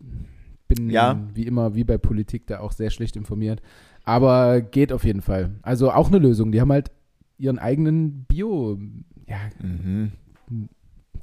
[0.67, 1.19] bin Ja.
[1.33, 3.61] wie immer, wie bei Politik, da auch sehr schlecht informiert.
[4.03, 5.51] Aber geht auf jeden Fall.
[5.61, 6.51] Also auch eine Lösung.
[6.51, 6.91] Die haben halt
[7.37, 8.77] ihren eigenen Bio,
[9.27, 10.11] ja, Mhm.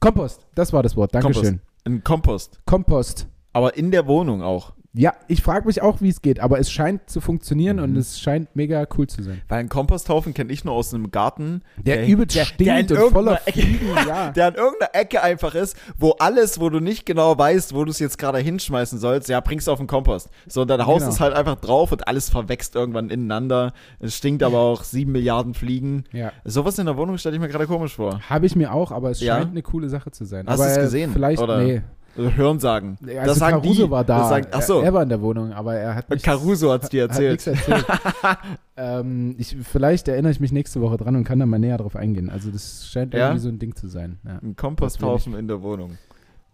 [0.00, 0.46] Kompost.
[0.54, 1.14] Das war das Wort.
[1.14, 1.60] Dankeschön.
[1.84, 2.60] Ein Kompost.
[2.66, 3.26] Kompost.
[3.52, 4.74] Aber in der Wohnung auch.
[4.98, 7.82] Ja, ich frage mich auch, wie es geht, aber es scheint zu funktionieren Mhm.
[7.82, 9.42] und es scheint mega cool zu sein.
[9.46, 11.60] Weil ein Komposthaufen kenne ich nur aus einem Garten.
[11.76, 14.30] Der, übelst der, stinkt der in und voller irgendeiner Ecke, Fliegen, ja.
[14.34, 17.90] der an irgendeiner Ecke einfach ist, wo alles, wo du nicht genau weißt, wo du
[17.90, 20.30] es jetzt gerade hinschmeißen sollst, ja, bringst du auf den Kompost.
[20.46, 21.12] So, und dann haust Genau.
[21.12, 23.74] es halt einfach drauf und alles verwächst irgendwann ineinander.
[24.00, 26.04] Es stinkt aber auch sieben Milliarden Fliegen.
[26.12, 26.32] ja.
[26.44, 28.20] Sowas in der Wohnung stelle ich mir gerade komisch vor.
[28.30, 29.36] Habe ich mir auch, aber es Ja?
[29.36, 30.46] scheint eine coole Sache zu sein.
[30.46, 31.58] Hast aber du es gesehen, Vielleicht, oder?
[31.62, 31.82] nee.
[32.16, 32.98] Also Hören sagen.
[33.02, 33.90] Also das sagen Caruso die.
[33.90, 34.18] war da.
[34.20, 34.78] Das sagen, ach so.
[34.80, 37.10] Er, er war in der Wohnung, aber er hat nichts, Caruso hat es dir hat
[37.10, 37.46] erzählt.
[37.46, 37.84] nichts erzählt.
[38.76, 41.96] ähm, ich, vielleicht erinnere ich mich nächste Woche dran und kann dann mal näher drauf
[41.96, 42.30] eingehen.
[42.30, 43.26] Also das scheint Ja?
[43.26, 44.18] irgendwie so ein Ding zu sein.
[44.24, 44.38] Ja.
[44.42, 45.98] Ein Komposthaufen in der Wohnung.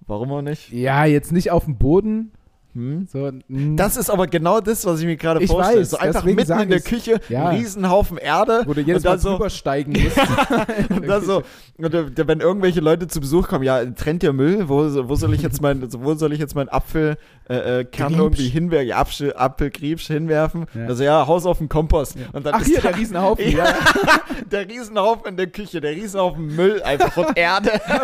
[0.06, 0.72] Warum auch nicht?
[0.72, 2.32] ja, jetzt nicht auf dem Boden.
[2.74, 3.06] Hm?
[3.12, 3.30] So,
[3.76, 5.80] Das ist aber genau das, was ich mir gerade vorstelle.
[5.80, 6.80] weiß, so einfach mitten in der.
[6.80, 7.48] Küche, Ja.
[7.48, 8.62] ein Riesenhaufen Erde.
[8.66, 10.16] wo du jedes Mal so, drüber steigen musst.
[10.90, 11.42] und dann so,
[11.78, 14.68] und der- wenn irgendwelche Leute zu Besuch kommen, ja, trennt ihr Müll?
[14.68, 17.16] Wo, wo soll ich jetzt mein, wo soll ich jetzt meinen Apfelkern
[17.48, 18.16] äh, Griebsch.
[18.18, 18.88] irgendwie hinwerfen?
[18.88, 20.66] Ja, Apfel, Apfelgriebsch hinwerfen?
[20.74, 20.86] Ja.
[20.86, 22.16] Also ja, Haus auf den Kompost.
[22.32, 23.44] Und dann Ach ist hier, da der Riesenhaufen.
[23.52, 23.64] Ja.
[23.66, 23.74] ja.
[24.50, 27.70] der Riesenhaufen in der Küche, der Riesenhaufen Müll einfach von Erde.
[27.88, 28.02] Ja.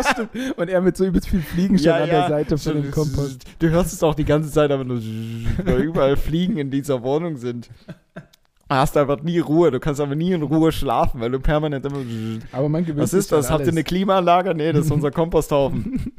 [0.57, 3.43] Und er mit so übelst viel Fliegen schon an der Seite von dem Kompost.
[3.59, 4.97] Du hörst es auch die ganze Zeit, aber nur
[5.65, 7.69] weil überall Fliegen in dieser Wohnung sind.
[8.15, 9.71] Du hast einfach nie Ruhe.
[9.71, 12.01] Du kannst aber nie in Ruhe schlafen, weil du permanent immer.
[12.51, 13.49] Aber man gewöhnt Was ist sich das?
[13.49, 13.83] Habt ihr eine.
[13.83, 14.53] Klimaanlage?
[14.53, 16.11] Nee, das ist unser Komposthaufen.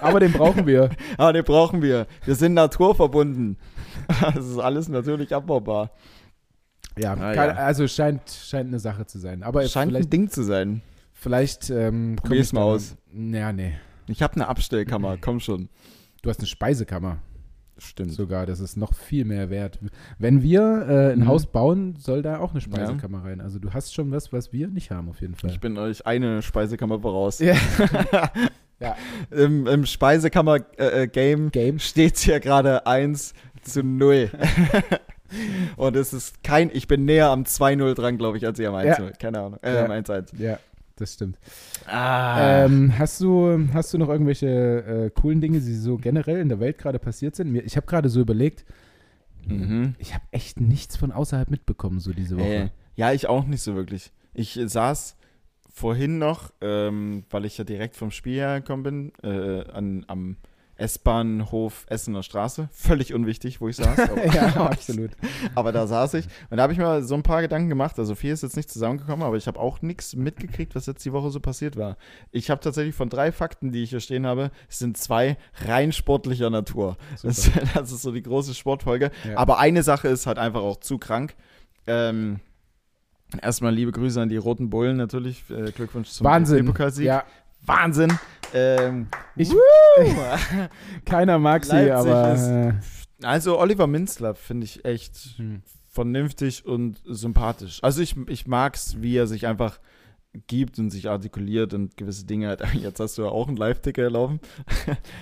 [0.00, 0.90] Aber den brauchen wir.
[1.16, 2.06] Aber den brauchen wir.
[2.24, 3.56] Wir sind naturverbunden.
[4.34, 5.90] Das ist alles natürlich abbaubar.
[6.98, 7.58] Ja, Ah, keine, ja.
[7.58, 9.42] also scheint, scheint eine Sache zu sein.
[9.42, 10.82] Aber Scheint vielleicht, ein Ding zu sein.
[11.12, 12.96] vielleicht ähm, Probier's mal aus.
[13.12, 13.74] Ja, nee.
[14.06, 15.68] Ich habe eine Abstellkammer, komm schon.
[16.24, 17.18] Du hast eine Speisekammer
[17.76, 18.12] Stimmt.
[18.12, 18.46] sogar.
[18.46, 19.78] Das ist noch viel mehr wert.
[20.18, 21.26] Wenn wir äh, ein Mhm.
[21.28, 23.42] Haus bauen, soll da auch eine Speisekammer rein.
[23.42, 25.50] Also du hast schon was, was wir nicht haben auf jeden Fall.
[25.50, 27.38] Ich bin euch eine Speisekammer voraus.
[27.40, 27.54] Ja.
[28.80, 28.96] Ja.
[29.30, 31.78] Im, im Speisekammer-Game Game.
[31.78, 34.30] steht hier gerade 1 zu 0.
[35.76, 38.74] Und es ist kein, ich bin näher am 2-0 dran, glaube ich, als ihr am
[38.74, 38.84] 1-0.
[38.84, 39.10] Ja.
[39.12, 39.58] Keine Ahnung.
[39.62, 39.84] Äh, Ja.
[39.84, 40.36] am 1-1.
[40.38, 40.58] Ja,
[40.96, 41.38] das stimmt.
[41.86, 42.64] Ah.
[42.64, 46.60] Ähm, hast, du, hast du noch irgendwelche äh, coolen Dinge, die so generell in der
[46.60, 47.52] Welt gerade passiert sind?
[47.52, 48.64] Mir, ich habe gerade so überlegt,
[49.46, 49.94] mhm.
[49.98, 52.46] ich habe echt nichts von außerhalb mitbekommen, so diese Woche.
[52.46, 54.12] Äh, ja, ich auch nicht so wirklich.
[54.32, 55.16] Ich äh, saß
[55.72, 60.36] vorhin noch, ähm, weil ich ja direkt vom Spiel hergekommen bin, äh, an, am
[60.76, 62.68] S-Bahnhof Essener Straße.
[62.72, 63.98] Völlig unwichtig, wo ich saß.
[63.98, 65.12] Aber, ja, absolut.
[65.54, 66.26] aber da saß ich.
[66.50, 67.98] Und da habe ich mir so ein paar Gedanken gemacht.
[67.98, 71.12] Also viel ist jetzt nicht zusammengekommen, aber ich habe auch nichts mitgekriegt, was jetzt die
[71.12, 71.96] Woche so passiert war.
[72.32, 75.92] Ich habe tatsächlich von drei Fakten, die ich hier stehen habe, es sind zwei rein
[75.92, 76.96] sportlicher Natur.
[77.22, 79.10] Das, das ist so die große Sportfolge.
[79.28, 79.38] Ja.
[79.38, 81.34] Aber eine Sache ist halt einfach auch zu krank.
[81.86, 82.40] Ähm,
[83.40, 85.44] erstmal liebe Grüße an die Roten Bullen natürlich.
[85.50, 86.66] Äh, Glückwunsch zum Wahnsinn.
[86.66, 87.06] DFB-Pokalsieg.
[87.06, 87.24] Ja,
[87.66, 88.18] Wahnsinn.
[88.52, 89.52] Ähm, Ich-
[91.04, 92.34] keiner mag sie, Leipzig aber.
[92.34, 92.72] ist- Äh,
[93.26, 95.62] also Oliver Minzler finde ich echt hm.
[95.88, 97.78] vernünftig und sympathisch.
[97.82, 99.78] Also ich, ich mag es, wie er sich einfach
[100.48, 102.60] gibt und sich artikuliert und gewisse Dinge hat.
[102.74, 104.40] Jetzt hast du ja auch einen Live-Ticker laufen.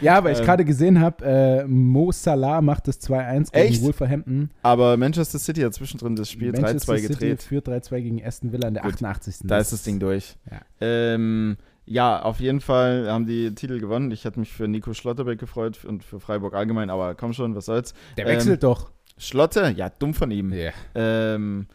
[0.01, 0.47] Ja, weil ich Ähm.
[0.47, 3.83] gerade gesehen habe, äh, Mo Salah macht das 2-1 gegen Echt?
[3.83, 4.51] Wolverhampton.
[4.63, 7.43] Aber Manchester City hat zwischendrin das Spiel Manchester 3-2 City gedreht.
[7.43, 9.37] führt 3-2 gegen Aston Villa in der Gut, 88.
[9.45, 10.35] Da ist das Ding durch.
[10.51, 10.61] Ja.
[10.81, 14.11] Ähm, ja, auf jeden Fall haben die Titel gewonnen.
[14.11, 17.67] Ich hätte mich für Nico Schlotterbeck gefreut und für Freiburg allgemein, aber komm schon, was
[17.67, 17.95] soll's.
[18.17, 18.91] Der wechselt doch.
[19.19, 20.53] Schlotte, ja, dumm von ihm.
[20.53, 20.73] Yeah.
[20.95, 21.67] Ähm,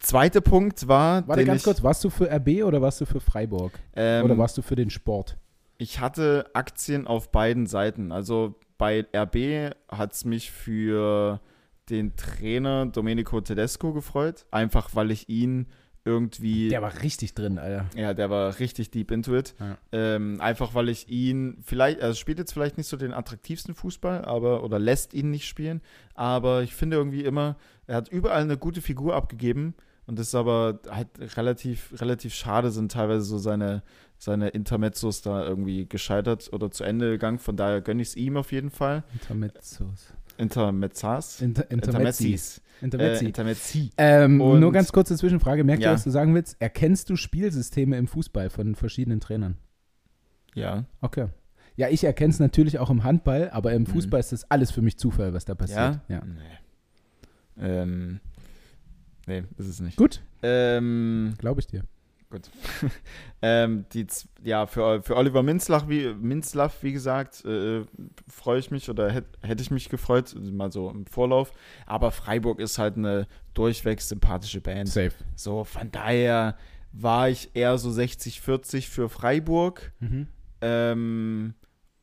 [0.00, 3.20] zweiter Punkt war, Warte ganz ich, kurz, warst du für RB oder warst du für
[3.20, 3.72] Freiburg?
[3.94, 5.36] ähm, oder warst du für den Sport?
[5.78, 8.12] ich hatte Aktien auf beiden Seiten.
[8.12, 11.40] Also bei RB hat es mich für
[11.88, 15.68] den Trainer Domenico Tedesco gefreut, einfach weil ich ihn
[16.04, 17.86] irgendwie Der war richtig drin, Alter.
[17.96, 19.54] Ja, der war richtig deep into it.
[19.60, 19.76] Ja.
[19.92, 24.24] Ähm, einfach weil ich ihn vielleicht, er spielt jetzt vielleicht nicht so den attraktivsten Fußball,
[24.24, 25.82] aber oder lässt ihn nicht spielen,
[26.14, 29.74] aber ich finde irgendwie immer, er hat überall eine gute Figur abgegeben
[30.08, 33.82] und das ist aber halt relativ, relativ schade sind teilweise so seine,
[34.16, 37.38] seine Intermezzos da irgendwie gescheitert oder zu Ende gegangen.
[37.38, 39.04] Von daher gönne ich es ihm auf jeden Fall.
[39.12, 40.14] Intermezzos.
[40.38, 41.42] Intermezzas?
[41.42, 42.62] Inter Intermezzis.
[42.80, 43.24] Äh, Intermezzi.
[43.26, 43.90] Intermezzi.
[43.96, 45.64] ähm, nur ganz kurze Zwischenfrage.
[45.64, 45.90] Merkt Ja.
[45.90, 46.56] ihr, was du sagen willst?
[46.60, 49.56] Erkennst du Spielsysteme im Fußball von verschiedenen Trainern?
[50.54, 50.84] Ja.
[51.00, 51.26] Okay.
[51.76, 53.86] Ja, ich erkenne es natürlich auch im Handball, aber im Mhm.
[53.86, 56.00] Fußball ist das alles für mich Zufall, was da passiert.
[56.08, 56.22] Ja?
[56.24, 57.60] Nee.
[57.60, 58.20] Ähm,
[59.26, 59.96] nee, ist es nicht.
[59.96, 61.82] Gut, Ähm, glaube ich dir.
[63.42, 64.06] ähm, die,
[64.42, 67.84] ja, für, für Oliver Minzlach, wie, Minzlaff, wie gesagt, äh,
[68.28, 71.52] freue ich mich oder hätt- hätte ich mich gefreut, mal so im Vorlauf.
[71.86, 74.88] Aber Freiburg ist halt eine durchweg sympathische Band.
[74.88, 75.12] Safe.
[75.36, 76.56] So, von daher
[76.92, 79.92] war ich eher so 60-40 für Freiburg.
[80.00, 80.26] Mhm.
[80.60, 81.54] Ähm,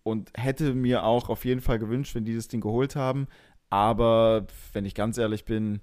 [0.03, 3.27] und hätte mir auch auf jeden Fall gewünscht, wenn die das Ding geholt haben.
[3.69, 5.81] Aber wenn ich ganz ehrlich bin,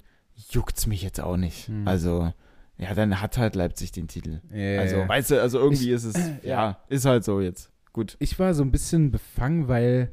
[0.51, 1.67] juckt's mich jetzt auch nicht.
[1.69, 1.87] Hm.
[1.87, 2.33] Also,
[2.79, 4.41] ja, dann hat halt Leipzig den Titel.
[4.53, 7.71] Ja, Also, weißt du, also irgendwie Ich- ist es, ja, ist halt so jetzt.
[7.93, 8.17] Gut.
[8.21, 10.13] Ich war so ein bisschen befangen, weil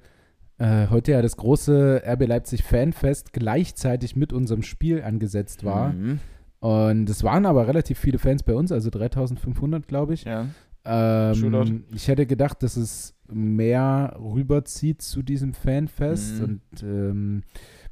[0.57, 5.93] äh, heute ja das große RB Leipzig Fanfest gleichzeitig mit unserem Spiel angesetzt war.
[5.93, 6.20] Mhm.
[6.60, 10.26] Und es waren aber relativ viele Fans bei uns, also 3500, glaube ich.
[10.26, 10.47] Ja.
[10.86, 16.39] Ähm, ich hätte gedacht, dass es mehr rüberzieht zu diesem Fanfest.
[16.39, 16.43] Mhm.
[16.43, 17.43] Und ähm,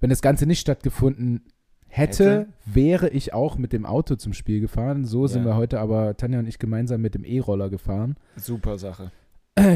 [0.02, 1.46] wenn das Ganze nicht stattgefunden
[1.88, 2.48] hätte, Hätte?
[2.66, 5.06] wäre ich auch mit dem Auto zum Spiel gefahren.
[5.06, 5.50] So sind Ja.
[5.52, 8.16] wir heute aber, Tanja und ich, gemeinsam mit dem E-Roller gefahren.
[8.36, 9.12] Super Sache.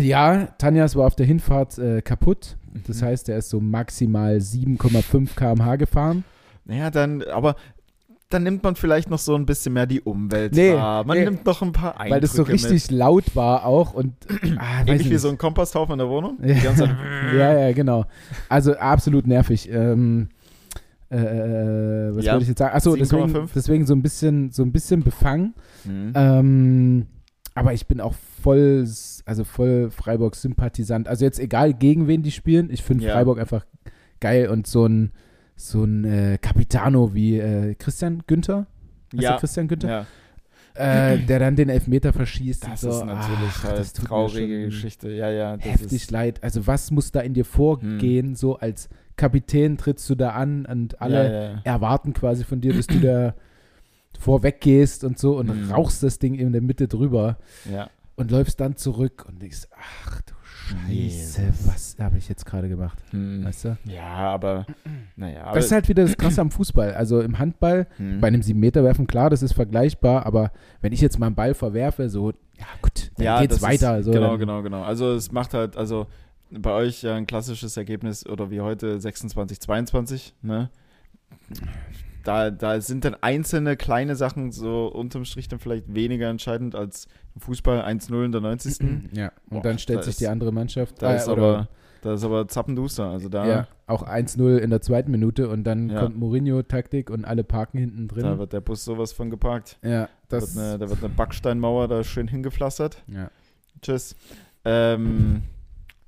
[0.01, 2.57] Ja, Tanjas war auf der Hinfahrt äh, kaputt.
[2.85, 3.05] Das Mhm.
[3.05, 6.23] heißt, er ist so maximal 7,5 km/h gefahren.
[6.65, 7.55] Naja, dann, aber
[8.29, 11.03] dann nimmt man vielleicht noch so ein bisschen mehr die Umwelt Nee, wahr.
[11.03, 11.25] Man nee.
[11.25, 14.13] nimmt noch ein paar Eindrücke weil das so richtig laut war auch und
[14.57, 16.37] ah, Ähnlich wie so ein Komposthaufen in der Wohnung.
[16.43, 17.33] Ja.
[17.35, 18.05] Ja, ja, genau.
[18.49, 19.67] Also absolut nervig.
[19.69, 20.29] Ähm,
[21.11, 22.31] äh, äh, was Ja.
[22.33, 22.75] wollte ich jetzt sagen?
[22.75, 23.49] Achso, deswegen, 7,5.
[23.53, 25.53] deswegen so ein bisschen, so ein bisschen befangen.
[25.83, 26.13] Mhm.
[26.15, 27.05] Ähm,
[27.53, 28.87] aber ich bin auch voll,
[29.25, 31.07] also voll Freiburg-Sympathisant.
[31.07, 33.13] Also jetzt egal, gegen wen die spielen, ich finde Ja.
[33.13, 33.65] Freiburg einfach
[34.19, 35.11] geil und so ein,
[35.55, 38.67] so ein äh, Capitano wie äh, Christian Günther.
[39.13, 39.37] Ja.
[39.37, 39.89] Christian Günther?
[39.89, 40.05] ja,
[40.75, 42.63] Äh, der dann den Elfmeter verschießt.
[42.63, 42.99] das und so.
[42.99, 45.09] ist natürlich Ach, halt das tut mir traurige Geschichte.
[45.11, 46.43] Ja, ja, das Heftig leid.
[46.43, 51.01] Also was muss da in dir vorgehen, so als Kapitän trittst du da an und
[51.01, 51.61] alle ja, ja.
[51.63, 53.35] erwarten quasi von dir, dass du da
[54.19, 55.71] vorweg gehst und so und Mhm.
[55.71, 57.37] rauchst das Ding in der Mitte drüber
[57.71, 57.89] ja.
[58.15, 60.33] und läufst dann zurück und denkst, ach du
[60.71, 61.67] Scheiße, Jesus.
[61.67, 62.97] was habe ich jetzt gerade gemacht?
[63.11, 63.43] Hm.
[63.45, 63.77] Weißt du?
[63.85, 64.65] Ja, aber
[65.15, 65.43] naja.
[65.43, 66.93] Aber, Das ist halt wieder das Krasse am Fußball.
[66.93, 68.21] Also im Handball, hm.
[68.21, 70.51] bei einem 7-Meter-Werfen, klar, das ist vergleichbar, aber
[70.81, 73.99] wenn ich jetzt mal einen Ball verwerfe, so, ja gut, dann ja, geht's weiter.
[73.99, 74.83] Ist, so, genau, genau, genau.
[74.83, 76.07] Also es macht halt, also
[76.51, 80.69] bei euch ja ein klassisches Ergebnis oder wie heute 26, 22, ne?
[82.23, 87.07] Da, da sind dann einzelne kleine Sachen so unterm Strich dann vielleicht weniger entscheidend als
[87.37, 88.77] Fußball 1-0 in der 90.
[89.13, 91.67] Ja, und Boah, dann stellt da sich ist- die andere Mannschaft, Da äh, ist aber,
[92.01, 93.05] da ist aber zappenduster.
[93.09, 96.01] Also da, ja, auch 1-0 in der zweiten Minute und dann Ja.
[96.01, 98.23] kommt Mourinho-Taktik und alle parken hinten drin.
[98.23, 99.77] da wird der Bus sowas von geparkt.
[99.83, 103.03] ja, Da das, wird, eine, da wird eine Backsteinmauer da schön hingepflastert.
[103.07, 103.29] ja,
[103.81, 104.15] Tschüss.
[104.63, 105.41] Ähm,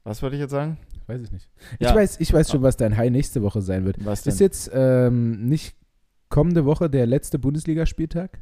[0.03, 0.77] was wollte ich jetzt sagen?
[1.07, 1.49] weiß ich nicht.
[1.79, 1.89] Ja.
[1.89, 3.97] Ich, weiß, ich weiß schon, was dein High nächste Woche sein wird.
[4.05, 4.31] Was denn?
[4.33, 5.75] Ist jetzt ähm, nicht
[6.33, 8.39] kommende Woche der letzte Bundesligaspieltag?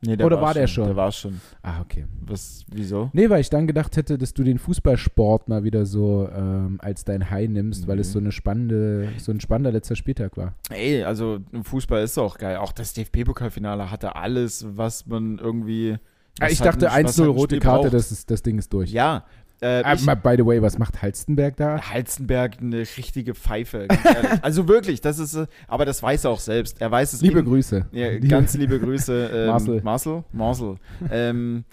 [0.00, 0.84] Nee, oder war der schon?
[0.86, 1.40] Der war schon.
[1.62, 2.04] Ah, okay.
[2.20, 3.10] Was, wieso?
[3.12, 7.04] Nee, weil ich dann gedacht hätte, dass du den Fußballsport mal wieder so ähm, als
[7.04, 8.12] dein High nimmst, weil es Mhm.
[8.12, 10.54] so eine spannende, so ein spannender letzter Spieltag war.
[10.70, 12.58] Ey, also Fußball ist auch geil.
[12.58, 15.96] Auch das DFB-Pokalfinale hatte alles, was man irgendwie.
[16.38, 17.94] was ich dachte ein- was 1-0 halt ein rote Karte, braucht.
[17.94, 18.92] das, ist, das Ding ist durch.
[18.92, 19.24] Ja.
[19.60, 21.80] Äh, Ah, ich, by the way, was macht Halstenberg da?
[21.80, 23.88] Halstenberg eine richtige Pfeife,
[24.42, 26.80] also wirklich, das ist, äh, aber das weiß er auch selbst.
[26.80, 27.86] Er weiß es Liebe in- Grüße.
[27.90, 29.30] Ja, Liebe- ganz liebe Grüße.
[29.34, 29.80] Ähm, Marcel.
[29.82, 30.24] Marcel?
[30.32, 30.76] Marcel.
[31.10, 31.64] ähm,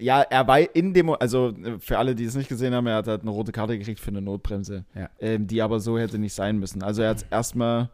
[0.00, 2.96] ja, er war in dem, also äh, für alle, die es nicht gesehen haben, er
[2.96, 5.08] hat halt eine rote Karte gekriegt für eine Notbremse, Ja.
[5.20, 6.82] ähm, die aber so hätte nicht sein müssen.
[6.82, 7.88] Also er hat erstmal,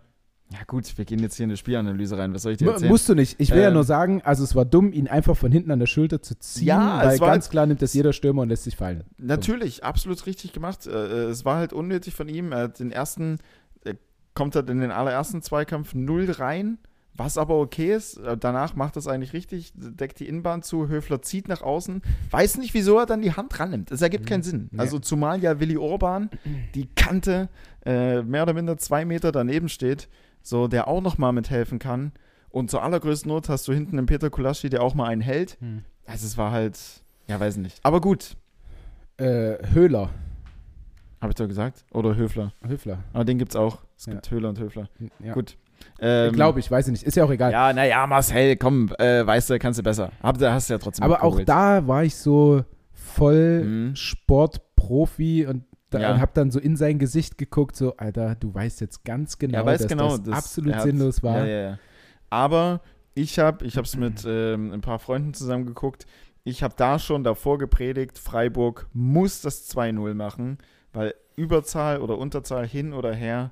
[0.51, 2.91] ja gut, wir gehen jetzt hier in eine Spielanalyse rein, was soll ich dir erzählen?
[2.91, 3.39] Musst du nicht.
[3.39, 5.79] Ich will ja Ähm, nur sagen, also es war dumm, ihn einfach von hinten an
[5.79, 8.49] der Schulter zu ziehen, Ja, weil es war- ganz klar nimmt das jeder Stürmer und
[8.49, 9.05] lässt sich fallen.
[9.19, 10.87] Natürlich, absolut richtig gemacht.
[10.87, 12.53] Äh, äh, es war halt unnötig von ihm.
[12.53, 13.39] Er hat den ersten,
[13.85, 13.97] er
[14.35, 16.79] kommt halt in den allerersten Zweikampf null rein,
[17.15, 18.17] was aber okay ist.
[18.17, 22.01] Äh, Danach macht das eigentlich richtig, deckt die Innenbahn zu, Höfler zieht nach außen.
[22.31, 23.91] Weiß nicht, wieso er dann die Hand rannimmt.
[23.91, 24.69] Es ergibt keinen Sinn.
[24.71, 24.79] Nee.
[24.79, 26.31] Also zumal ja Willi Orban
[26.75, 27.51] die Kante
[27.85, 30.09] äh, mehr oder minder zwei Meter daneben steht,
[30.43, 32.13] so der auch noch mal mithelfen kann.
[32.51, 35.59] Und zur allergrößten Not hast du hinten einen Peter Kulaschi, der auch mal einen hält.
[35.61, 35.85] Hm.
[36.07, 36.79] Also es war halt,
[37.27, 37.79] ja, weiß nicht.
[37.83, 38.37] Aber gut,
[39.19, 40.11] Äh, Höhler.
[41.21, 41.85] habe ich doch gesagt.
[41.93, 42.53] Oder Höfler.
[42.67, 42.99] Höfler.
[43.13, 43.79] Aber den gibt's auch.
[43.97, 44.13] Es Ja.
[44.15, 44.89] gibt Höhler und Höfler.
[45.19, 45.35] Ja.
[45.35, 45.57] Gut.
[46.01, 47.03] Ähm, Glaube ich, weiß ich nicht.
[47.03, 47.53] Ist ja auch egal.
[47.53, 50.11] Ja, naja, Marcel, komm, äh, weißt du, kannst du besser.
[50.23, 53.97] Aber da hast du ja trotzdem Aber auch da war ich so voll Mhm.
[53.97, 56.13] Sportprofi und, da, Ja.
[56.13, 59.65] und habe dann so in sein Gesicht geguckt, so, Alter, du weißt jetzt ganz genau,
[59.65, 61.47] dass genau, das, absolut er hat- sinnlos war.
[61.47, 61.79] Ja.
[62.31, 62.81] Aber
[63.15, 66.07] ich habe ich es mit ähm, ein paar Freunden zusammen geguckt.
[66.45, 70.59] Ich habe da schon davor gepredigt, Freiburg muss das 2-0 machen,
[70.93, 73.51] weil Überzahl oder Unterzahl hin oder her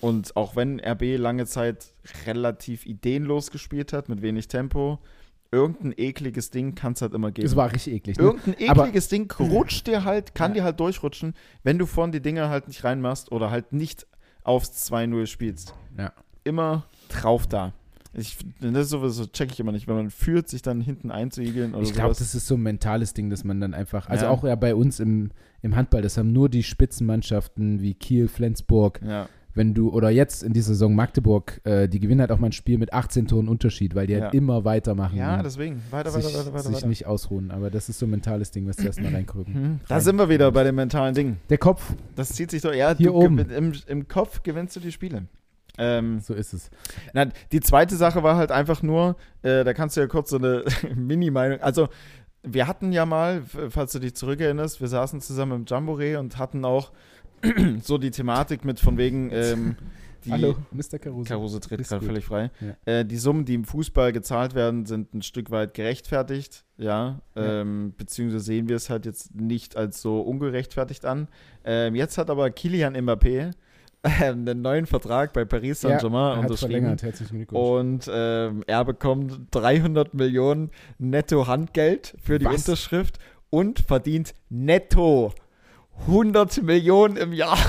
[0.00, 1.92] und auch wenn RB lange Zeit
[2.26, 4.98] relativ ideenlos gespielt hat, mit wenig Tempo,
[5.50, 7.46] irgendein ekliges Ding kann es halt immer geben.
[7.46, 8.18] Das war richtig eklig.
[8.18, 8.24] Ne?
[8.24, 10.56] Irgendein Aber- ekliges Ding rutscht dir halt, kann Ja.
[10.56, 14.06] dir halt durchrutschen, wenn du vorne die Dinger halt nicht reinmachst oder halt nicht
[14.44, 15.74] aufs 2-0 spielst.
[15.98, 16.12] Ja.
[16.44, 17.72] Immer drauf da.
[18.14, 21.82] Ich, das sowieso, check ich immer nicht, wenn man führt, sich dann hinten einzuigeln oder
[21.82, 24.30] Ich glaube, das ist so ein mentales Ding, dass man dann einfach, also Ja.
[24.30, 25.30] auch ja bei uns im,
[25.60, 29.28] im Handball, das haben nur die Spitzenmannschaften wie Kiel, Flensburg, ja,
[29.58, 32.52] wenn du, oder jetzt in dieser Saison Magdeburg, äh, die gewinnen halt auch mal ein
[32.52, 34.38] Spiel mit 18 Toren Unterschied, weil die halt Ja.
[34.38, 35.18] immer weitermachen.
[35.18, 35.82] ja, und deswegen.
[35.90, 36.62] Weiter, sich, weiter, weiter, weiter.
[36.64, 36.86] sich weiter.
[36.86, 37.50] nicht ausruhen.
[37.50, 39.54] Aber das ist so ein mentales Ding, was die erstmal reinkrücken.
[39.54, 41.36] Hm, Da sind wir wieder bei dem mentalen Ding.
[41.50, 43.38] Der Kopf, Das zieht sich doch, ja, Hier du, oben.
[43.50, 45.24] Im, im Kopf gewinnst du die Spiele.
[45.76, 46.70] Ähm, so ist es.
[47.12, 50.36] Na, die zweite Sache war halt einfach nur, äh, da kannst du ja kurz so
[50.38, 50.64] eine
[50.96, 51.88] Mini-Meinung, also
[52.44, 56.64] wir hatten ja mal, falls du dich zurückerinnerst, wir saßen zusammen im Jamboree und hatten
[56.64, 56.92] auch
[57.82, 59.76] so die Thematik mit von wegen ähm,
[60.24, 60.98] die Hallo, Mr.
[60.98, 61.28] Caruso.
[61.28, 62.50] Caruso tritt gerade völlig frei.
[62.60, 63.00] Ja.
[63.00, 67.60] Äh, die Summen, die im Fußball gezahlt werden, sind ein Stück weit gerechtfertigt, ja, Ja.
[67.60, 71.28] Ähm, beziehungsweise sehen wir es halt jetzt nicht als so ungerechtfertigt an.
[71.64, 73.52] Ähm, jetzt hat aber Kilian Mbappé
[74.02, 77.46] einen neuen Vertrag bei Paris Ja, Saint-Germain er hat unterschrieben.
[77.48, 82.66] Und ähm, er bekommt 300 Millionen netto Handgeld für die Was?
[82.68, 83.18] Unterschrift
[83.50, 85.32] und verdient netto
[86.06, 87.58] 100 Millionen im Jahr.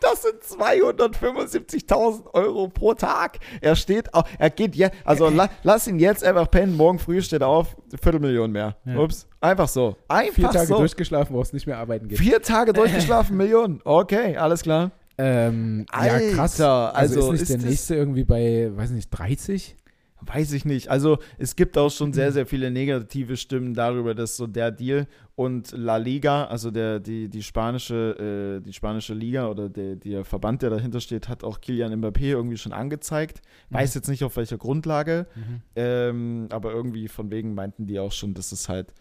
[0.00, 3.38] Das sind 275.000 Euro pro Tag.
[3.60, 6.76] Er steht, au- er geht jetzt, also la, lass ihn jetzt einfach pennen.
[6.76, 8.76] Morgen früh steht er auf, Viertelmillion mehr.
[8.84, 8.98] Ja.
[8.98, 9.96] Ups, einfach so.
[10.08, 10.78] Einfach Vier Tage so.
[10.78, 12.18] durchgeschlafen, brauchst nicht mehr arbeiten gehen.
[12.18, 13.80] Vier Tage durchgeschlafen, Millionen.
[13.84, 14.90] Okay, alles klar.
[15.18, 16.58] Ähm, Alter, ja, krass.
[16.60, 19.76] Also, also ist nicht ist der nächste irgendwie bei, weiß nicht, 30?
[20.22, 20.88] Weiß ich nicht.
[20.88, 25.06] Also es gibt auch schon sehr, sehr viele negative Stimmen darüber, dass so der Deal
[25.34, 30.24] und La Liga, also der, die, die, spanische, äh, die spanische Liga oder der, der
[30.24, 33.40] Verband, der dahinter steht, hat auch Kilian Mbappé irgendwie schon angezeigt.
[33.70, 33.74] Mhm.
[33.76, 35.62] Weiß jetzt nicht auf welcher Grundlage, Mhm.
[35.76, 38.92] ähm, aber irgendwie von wegen meinten die auch schon, dass es halt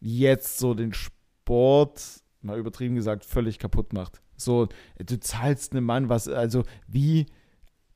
[0.00, 2.02] jetzt so den Sport,
[2.42, 4.20] mal übertrieben gesagt, völlig kaputt macht.
[4.36, 4.68] So,
[5.04, 7.26] du zahlst einem Mann was, also wie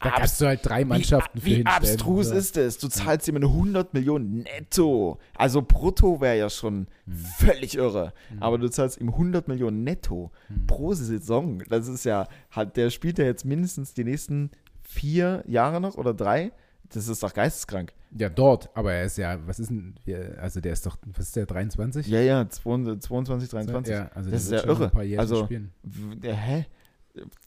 [0.03, 1.77] Da kannst du halt drei Mannschaften für wie, wie hinstellen.
[1.93, 2.35] abstrus So.
[2.35, 2.79] ist es?
[2.79, 5.19] Du zahlst ihm eine 100 Millionen netto.
[5.37, 7.17] Also brutto wäre ja schon Hm.
[7.39, 8.13] völlig irre.
[8.35, 8.43] Mhm.
[8.43, 10.67] Aber du zahlst ihm 100 Millionen netto Mhm.
[10.67, 11.63] pro Saison.
[11.69, 14.51] Das ist ja, hat, der spielt ja jetzt mindestens die nächsten
[14.83, 16.53] vier Jahre noch oder drei.
[16.93, 17.95] Das ist doch geisteskrank.
[18.19, 21.29] Ja, dort, aber er ist ja, was ist denn, ja, also der ist doch, was
[21.29, 22.07] ist der, 23?
[22.07, 23.95] Ja, ja, 22, 23.
[23.95, 24.93] Ja, also Das ist ja irre.
[25.19, 25.49] Also-
[25.83, 26.67] Der, hä?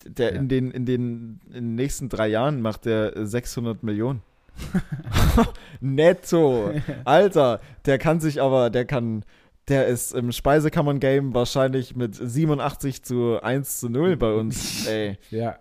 [0.06, 0.40] Der Ja.
[0.40, 4.22] in, den, in, den, in den nächsten drei Jahren macht der 600 Millionen.
[5.82, 6.72] Netto.
[7.06, 9.24] Alter, der kann sich aber, der kann,
[9.68, 14.88] der ist im Speisekammern-Game wahrscheinlich mit 87 zu 1 zu 0 bei uns.
[14.88, 15.58] Ey, Ja,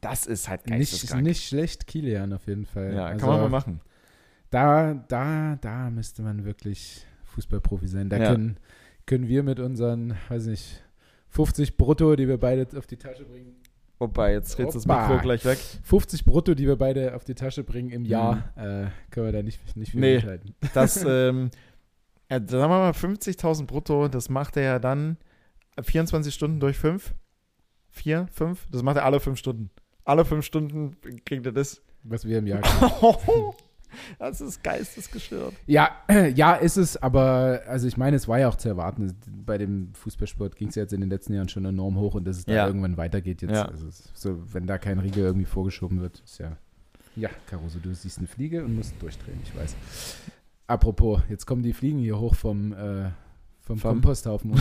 [0.00, 2.94] das ist halt nicht, nicht schlecht, Kilian auf jeden Fall.
[2.94, 3.80] Ja, also, kann man mal machen.
[4.50, 8.08] Da, da, da müsste man wirklich Fußballprofi sein.
[8.08, 8.30] Da Ja.
[8.30, 8.56] können,
[9.06, 10.83] können wir mit unseren, weiß nicht,
[11.34, 13.56] 50 brutto, die wir beide auf die Tasche bringen,
[13.98, 14.86] Wobei, jetzt dreht das.
[14.86, 15.58] Mikro gleich weg.
[15.84, 19.42] 50 brutto, die wir beide auf die Tasche bringen im Jahr, äh, können wir da
[19.42, 20.06] nicht, nicht viel Mhm.
[20.06, 20.16] Nee.
[20.16, 20.54] mithalten.
[20.74, 21.50] Das, ähm,
[22.30, 25.16] ja, sagen wir mal 50.000 brutto, das macht er ja dann
[25.80, 27.14] 24 Stunden durch 5.
[27.90, 28.66] 4, 5?
[28.72, 29.70] Das macht er alle 5 Stunden.
[30.04, 31.80] Alle 5 Stunden kriegt er das.
[32.02, 33.52] Was wir im Jahr kriegen.
[34.18, 35.54] das ist geistesgestört.
[35.66, 35.90] Ja,
[36.34, 39.14] ja, ist es, aber also ich meine, es war ja auch zu erwarten.
[39.44, 42.24] Bei dem Fußballsport ging es ja jetzt in den letzten Jahren schon enorm hoch und
[42.26, 42.66] dass es da Ja.
[42.66, 43.52] irgendwann weitergeht jetzt.
[43.54, 43.66] Ja.
[43.66, 46.56] Also es- so, wenn da kein Riegel irgendwie vorgeschoben wird, ist ja.
[47.16, 49.76] Ja, Caruso, du siehst eine Fliege und musst durchdrehen, ich weiß.
[50.66, 53.10] Apropos, jetzt kommen die Fliegen hier hoch vom, äh,
[53.66, 54.52] vom Vom- Komposthaufen.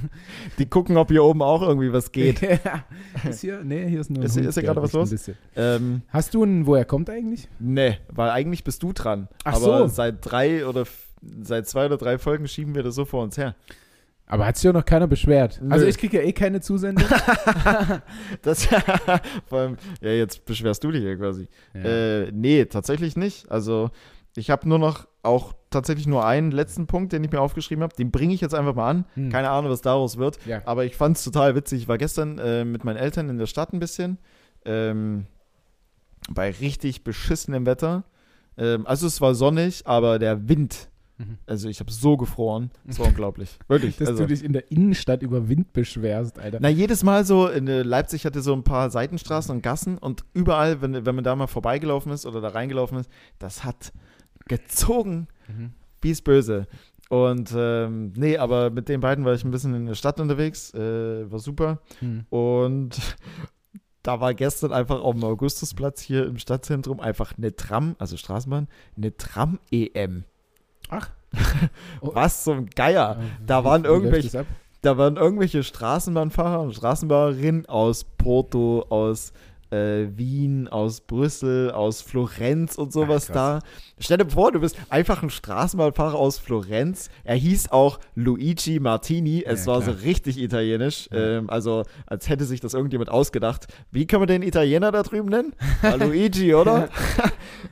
[0.58, 2.40] Die gucken, ob hier oben auch irgendwie was geht.
[2.42, 2.84] ja.
[3.28, 3.62] Ist hier?
[3.64, 5.12] Nee, hier ist nur Ist Hund, ist hier gerade was los?
[5.56, 7.48] ähm, Hast du einen, wo er kommt eigentlich?
[7.58, 9.28] nee, weil eigentlich bist du dran.
[9.44, 9.94] Ach Aber so.
[9.94, 10.84] seit drei oder
[11.42, 13.54] seit zwei oder drei Folgen schieben wir das so vor uns her.
[14.26, 15.60] Aber hat sich ja noch keiner beschwert.
[15.62, 15.72] Nö.
[15.72, 17.04] Also ich kriege ja eh keine Zusendung.
[18.42, 18.66] Das,
[19.46, 21.48] vor allem, ja, jetzt beschwerst du dich hier quasi.
[21.74, 21.80] Ja.
[22.22, 23.50] Äh, nee, tatsächlich nicht.
[23.50, 23.90] Also
[24.36, 27.94] ich habe nur noch auch tatsächlich nur einen letzten Punkt, den ich mir aufgeschrieben habe.
[27.94, 29.04] Den bringe ich jetzt einfach mal an.
[29.14, 29.30] Hm.
[29.30, 30.38] Keine Ahnung, was daraus wird.
[30.46, 30.62] ja.
[30.64, 31.82] Aber ich fand es total witzig.
[31.82, 34.18] Ich war gestern äh, mit meinen Eltern in der Stadt ein bisschen.
[34.64, 35.26] Ähm,
[36.30, 38.04] bei richtig beschissenem Wetter.
[38.56, 40.88] Ähm, also es war sonnig, aber der Wind.
[41.18, 41.38] Mhm.
[41.46, 42.70] Also ich habe so gefroren.
[42.84, 43.58] Das war unglaublich.
[43.68, 43.96] Wirklich.
[43.96, 46.58] Dass also, du dich in der Innenstadt über Wind beschwerst, Alter.
[46.60, 50.24] na, jedes Mal so, in äh, Leipzig hatte so ein paar Seitenstraßen und Gassen und
[50.32, 53.92] überall, wenn, wenn man da mal vorbeigelaufen ist oder da reingelaufen ist, das hat
[54.46, 55.72] gezogen Mhm.
[56.00, 56.66] wie es böse.
[57.08, 60.72] Und ähm, nee, aber mit den beiden war ich ein bisschen in der Stadt unterwegs,
[60.72, 61.80] äh, war super.
[61.98, 62.24] Hm.
[62.30, 62.98] Und
[64.02, 68.66] da war gestern einfach auf dem Augustusplatz hier im Stadtzentrum einfach eine Tram, also Straßenbahn,
[68.96, 70.24] eine Tram-EM.
[70.88, 71.10] Ach.
[72.00, 73.18] Was zum Geier.
[73.46, 74.46] Da Wie- waren irgendwelche-?
[74.80, 79.32] Da waren irgendwelche Straßenbahnfahrer und Straßenbahnerinnen aus Porto, aus
[79.72, 83.58] äh, Wien, aus Brüssel, aus Florenz und sowas Ach, da.
[83.98, 87.08] Stell dir vor, du bist einfach ein Straßenbahnfahrer aus Florenz.
[87.24, 89.42] Er hieß auch Luigi Martini.
[89.46, 89.94] Es Ja, war klar.
[89.94, 91.08] so richtig italienisch.
[91.10, 91.38] Ja.
[91.38, 93.66] Ähm, also, als hätte sich das irgendjemand ausgedacht.
[93.90, 95.54] Wie können wir den Italiener da drüben nennen?
[95.80, 96.88] War Luigi, oder?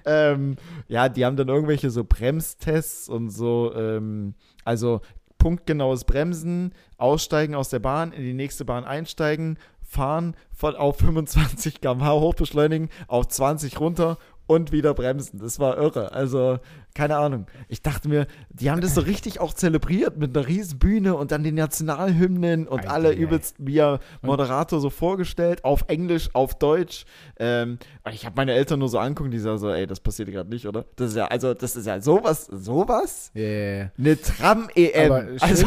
[0.05, 0.57] ähm,
[0.89, 4.35] ja, die haben dann irgendwelche so Bremstests und so, ähm,
[4.65, 5.01] also
[5.39, 9.59] punktgenaues Bremsen, aussteigen aus der Bahn, in die nächste Bahn einsteigen,
[9.91, 14.19] fahren von auf 25 km/h hochbeschleunigen, auf 20 runter
[14.51, 15.39] und wieder bremsen.
[15.39, 16.11] Das war irre.
[16.13, 16.59] Also,
[16.93, 17.47] keine Ahnung.
[17.69, 21.31] Ich dachte mir, die haben das so richtig auch zelebriert mit einer riesen Bühne und
[21.31, 27.05] dann den Nationalhymnen und Ei, alle übelst via Moderator so vorgestellt, auf Englisch, auf Deutsch.
[27.39, 27.79] Ähm,
[28.13, 30.67] ich habe meine Eltern nur so angucken, die sagen so, ey, das passiert gerade nicht,
[30.67, 30.85] oder?
[30.97, 33.31] Das ist ja, also, das ist ja sowas, sowas?
[33.35, 33.91] Ja, ja, ja.
[33.97, 35.39] Eine Tram-EM.
[35.41, 35.67] Also,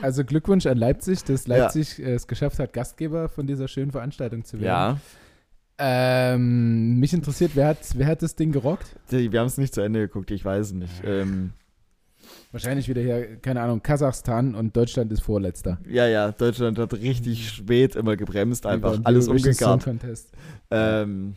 [0.00, 1.56] Also Glückwunsch an Leipzig, dass Ja.
[1.56, 4.66] Leipzig äh, es geschafft hat, Gastgeber von dieser schönen Veranstaltung zu werden.
[4.66, 4.96] ja,
[5.84, 8.86] Ähm, mich interessiert, wer hat, wer hat das Ding gerockt?
[9.10, 11.02] wir haben es nicht zu Ende geguckt, ich weiß es nicht.
[11.04, 11.52] Ähm,
[12.52, 15.78] Wahrscheinlich wieder hier, keine Ahnung, Kasachstan und Deutschland ist Vorletzter.
[15.88, 19.88] ja, ja, Deutschland hat richtig spät immer gebremst, einfach Über- alles umgekarrt.
[20.70, 21.34] Ähm,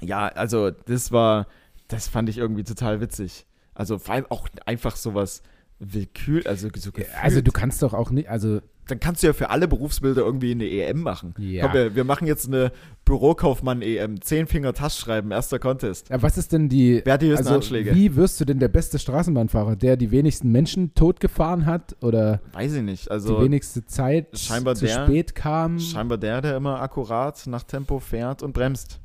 [0.00, 1.48] ja, also das war,
[1.88, 3.46] das fand ich irgendwie total witzig.
[3.74, 5.42] Also vor allem auch einfach sowas
[5.80, 7.16] willkür, also so gefühlt.
[7.20, 10.50] Also du kannst doch auch nicht, also dann kannst du ja für alle Berufsbilder irgendwie
[10.52, 11.34] eine EM machen.
[11.38, 11.64] Ja.
[11.66, 12.72] Komm, wir, wir machen jetzt eine
[13.04, 14.20] Bürokaufmann-EM.
[14.20, 16.08] Zehn Finger Tasch schreiben, erster Contest.
[16.08, 17.02] Ja, was ist denn die.
[17.04, 17.94] Wer hat die also, Anschläge?
[17.94, 19.76] Wie wirst du denn der beste Straßenbahnfahrer?
[19.76, 23.06] Der die wenigsten Menschen totgefahren hat oder Weiß ich nicht.
[23.06, 25.78] die Also wenigste Zeit scheinbar zu der- spät kam?
[25.78, 29.00] scheinbar der, der immer akkurat nach Tempo fährt und bremst.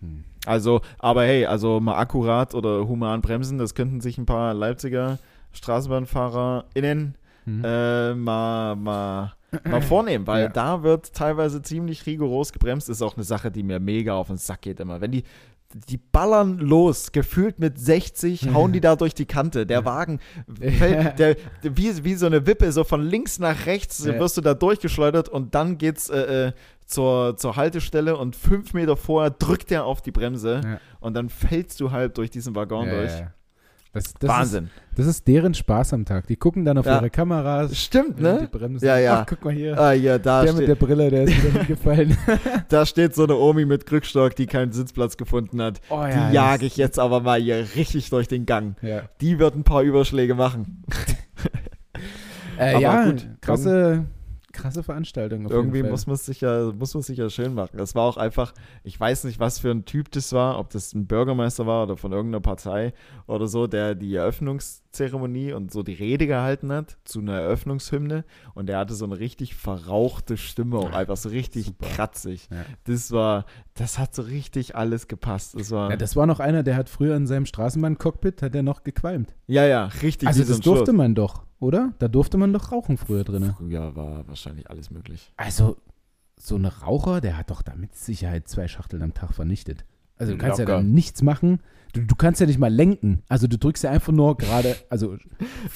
[0.00, 0.24] Hm.
[0.46, 5.18] Also, aber hey, also mal akkurat oder human bremsen, das könnten sich ein paar Leipziger
[5.52, 7.14] StraßenbahnfahrerInnen
[7.44, 7.62] Hm.
[7.64, 9.34] äh, mal, mal,
[9.64, 10.48] mal vornehmen, weil Ja.
[10.48, 12.88] da wird teilweise ziemlich rigoros gebremst.
[12.88, 15.00] Ist auch eine Sache, die mir mega auf den Sack geht immer.
[15.00, 15.24] Wenn die,
[15.88, 19.66] die ballern los, gefühlt mit 60, hauen die da durch die Kante.
[19.66, 20.20] Der Wagen
[20.78, 24.54] fällt, der, wie, wie so eine Wippe, so von links nach rechts wirst du da
[24.54, 26.52] durchgeschleudert und dann geht's äh, äh,
[26.86, 30.80] zur, zur Haltestelle und fünf Meter vorher drückt er auf die Bremse Ja.
[31.00, 33.10] und dann fällst du halt durch diesen Waggon Ja, durch.
[33.12, 33.32] ja.
[33.94, 34.64] Das, das Wahnsinn.
[34.64, 36.26] Ist, das ist deren Spaß am Tag.
[36.26, 36.96] Die gucken dann auf Ja.
[36.98, 37.76] ihre Kameras.
[37.78, 38.48] Stimmt, Die ne?
[38.50, 38.84] bremsen.
[38.86, 39.20] Ja, ja.
[39.22, 39.78] Ach, guck mal hier.
[39.80, 42.16] Ah, ja, da der steht, mit der Brille, der ist wieder hingefallen.
[42.68, 45.80] Da steht so eine Omi mit Krückstock, die keinen Sitzplatz gefunden hat.
[45.90, 48.76] Oh, ja, die jage ich jetzt aber mal hier richtig durch den Gang.
[48.82, 50.82] Ja, Die wird ein paar Überschläge machen.
[52.58, 54.04] äh, Aber ja gut, krasse,
[54.54, 55.46] krasse Veranstaltung.
[55.50, 57.76] Irgendwie muss man es sich ja, muss man sich ja schön machen.
[57.76, 60.94] Das war auch einfach, ich weiß nicht, was für ein Typ das war, ob das
[60.94, 62.94] ein Bürgermeister war oder von irgendeiner Partei
[63.26, 68.24] oder so, der die Eröffnungszeremonie und so die Rede gehalten hat zu einer Eröffnungshymne
[68.54, 71.86] und der hatte so eine richtig verrauchte Stimme, auch einfach so richtig Super.
[71.88, 72.48] kratzig.
[72.50, 72.64] Ja.
[72.84, 73.44] Das war,
[73.74, 75.54] das hat so richtig alles gepasst.
[75.58, 78.62] Das war, Ja, das war noch einer, der hat früher in seinem Straßenbahn-Cockpit, hat er
[78.62, 79.34] noch gequalmt.
[79.46, 80.28] ja, ja, richtig.
[80.28, 80.96] Also das durfte Schluss.
[80.96, 81.92] man doch, oder?
[81.98, 83.54] Da durfte man doch rauchen früher drin.
[83.56, 85.32] Früher war wahrscheinlich alles möglich.
[85.36, 85.76] Also
[86.36, 89.84] so ein Raucher, der hat doch da mit Sicherheit zwei Schachteln am Tag vernichtet.
[90.16, 90.78] Also du kannst ja Locker.
[90.78, 91.60] dann nichts machen.
[91.92, 93.22] Du, du kannst ja nicht mal lenken.
[93.28, 95.12] Also du drückst ja einfach nur gerade, also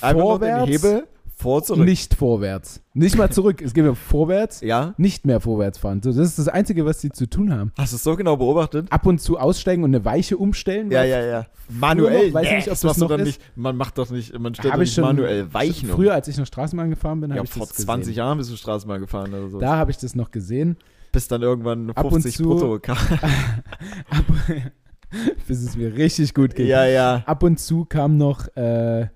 [0.01, 1.09] Einfach nur den vorwärts, Hebel
[1.41, 1.85] vor zurück.
[1.85, 2.83] nicht vorwärts.
[2.95, 3.63] Nicht mal zurück.
[3.63, 4.95] Es geht ja vorwärts, Ja?
[4.99, 6.03] nicht mehr vorwärts fahren.
[6.03, 7.71] So, das ist das Einzige, was sie zu tun haben.
[7.79, 8.89] Hast du es so genau beobachtet?
[8.91, 10.91] Ab und zu aussteigen und eine Weiche umstellen.
[10.91, 11.47] Ja, ja, ja.
[11.69, 12.29] Manuell.
[12.29, 13.25] noch, weiß nee, nicht, ob das das noch ist.
[13.25, 13.41] nicht.
[13.57, 15.95] Man macht doch nicht, man stellt doch ich nicht manuell Weichen um.
[15.97, 18.19] Früher, als ich noch Straßenbahn gefahren bin, Ja, habe ich vor das 20 gesehen.
[18.19, 19.61] Jahren bist du Straßenbahn gefahren oder so.
[19.61, 20.77] Da habe ich das noch gesehen.
[21.13, 22.97] Bis dann irgendwann Ab und 50 zu- brutto kam.
[24.11, 24.25] Ab,
[25.47, 26.67] bis es mir richtig gut ging.
[26.67, 27.23] ja, ja.
[27.27, 29.07] Ab und zu kam noch, äh,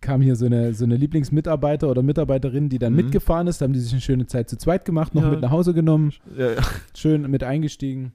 [0.00, 2.98] kam hier so eine, so eine Lieblingsmitarbeiter oder Mitarbeiterin, die dann Mhm.
[2.98, 3.60] mitgefahren ist.
[3.60, 5.30] Da haben die sich eine schöne Zeit zu zweit gemacht, noch Ja.
[5.30, 6.62] mit nach Hause genommen, ja, ja.
[6.96, 8.12] schön mit eingestiegen.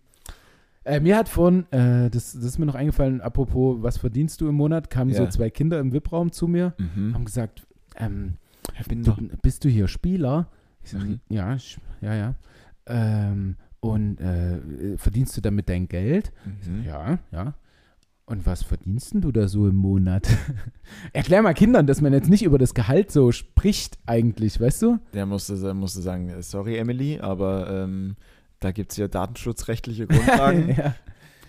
[0.86, 4.49] Äh, mir hat von, äh, das, das ist mir noch eingefallen, apropos, was verdienst du
[4.49, 7.13] im Monat, kamen so zwei Kinder im VIP-Raum zu mir, Mhm.
[7.13, 7.65] haben gesagt,
[7.97, 8.34] ähm,
[8.89, 10.47] du, bist du hier Spieler?
[10.84, 11.19] Ich sage, Mhm.
[11.29, 12.36] ja, ich, ja, ja.
[12.86, 16.31] Ähm, und äh, verdienst du damit dein Geld?
[16.45, 16.84] Mhm.
[16.86, 17.53] Ja, ja.
[18.34, 20.27] Und was verdienst denn du da so im Monat?
[21.13, 24.97] Erklär mal Kindern, dass man jetzt nicht über das Gehalt so spricht eigentlich, weißt du?
[25.13, 28.15] Der musste, der musste sagen, sorry Emily, aber ähm,
[28.59, 30.69] da gibt es ja datenschutzrechtliche Grundlagen.
[30.77, 30.95] ja.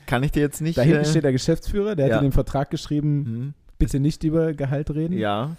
[0.05, 0.77] Kann ich dir jetzt nicht.
[0.77, 2.17] Da hinten äh, steht der Geschäftsführer, der ja.
[2.17, 3.55] hat in den Vertrag geschrieben, mhm.
[3.79, 5.17] bitte nicht über Gehalt reden.
[5.17, 5.57] Ja.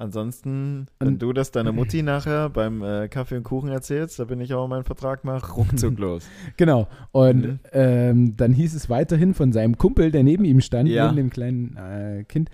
[0.00, 4.40] Ansonsten, wenn du das deiner Mutti nachher beim äh, Kaffee und Kuchen erzählst, da bin
[4.40, 6.24] ich auch meinen Vertrag mache, ruckzuck los.
[6.56, 6.88] Genau.
[7.12, 7.58] Und Mhm.
[7.72, 11.04] ähm, dann hieß es weiterhin von seinem Kumpel, der neben ihm stand, Ja.
[11.06, 12.48] neben dem kleinen äh, Kind,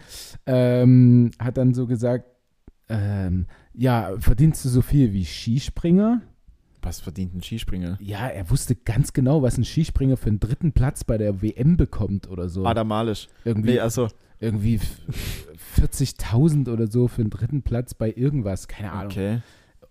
[0.45, 2.25] ähm, hat dann so gesagt,
[2.89, 6.23] ähm, ja, verdienst du so viel wie Skispringer?
[6.83, 7.97] Was verdient ein Skispringer?
[8.01, 11.77] Ja, er wusste ganz genau, was ein Skispringer für einen dritten Platz bei der WM
[11.77, 12.65] bekommt oder so.
[12.65, 13.29] Adam Malisch.
[13.45, 14.09] irgendwie Nee, also,
[14.41, 15.01] irgendwie f-
[15.81, 19.11] 40.000 oder so für einen dritten Platz bei irgendwas, keine Ahnung.
[19.13, 19.39] okay.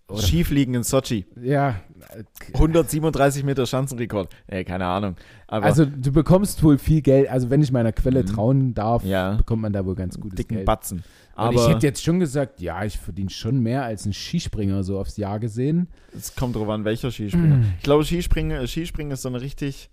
[0.08, 1.26] Oder, Skifliegen in Sochi.
[1.42, 1.80] ja,
[2.16, 2.22] äh,
[2.54, 4.32] 137 Meter Schanzenrekord.
[4.46, 5.16] Ey, keine Ahnung.
[5.48, 8.26] Aber also du bekommst wohl viel Geld, also wenn ich meiner Quelle Mhm.
[8.26, 10.66] trauen darf, ja, bekommt man da wohl ganz gutes dicken Geld.
[10.66, 10.98] Batzen.
[10.98, 14.84] Und Aber ich hätte jetzt schon gesagt, ja, ich verdiene schon mehr als ein Skispringer
[14.84, 15.88] so aufs Jahr gesehen.
[16.16, 17.56] es kommt drauf an, welcher Skispringer.
[17.56, 17.72] Mhm.
[17.78, 19.90] Ich glaube, Skispringen, Skispringen ist so eine richtig,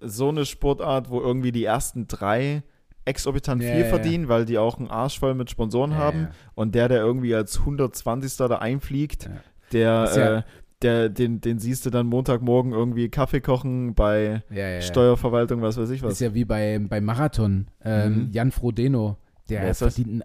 [0.00, 2.62] so eine Sportart, wo irgendwie die ersten drei
[3.04, 6.28] exorbitant Ja, viel verdienen, weil die auch einen Arsch voll mit Sponsoren haben.
[6.54, 8.36] Und der, der irgendwie als 120.
[8.36, 9.28] da einfliegt,
[9.72, 10.50] der, äh,
[10.82, 14.80] der, den, den siehst du dann Montagmorgen irgendwie Kaffee kochen bei Ja, ja, ja.
[14.80, 16.12] Steuerverwaltung, was weiß ich Das was.
[16.14, 17.66] ist ja wie bei, beim Marathon.
[17.84, 18.28] Ähm, Mhm.
[18.32, 19.16] Jan Frodeno,
[19.48, 20.22] der verdient einen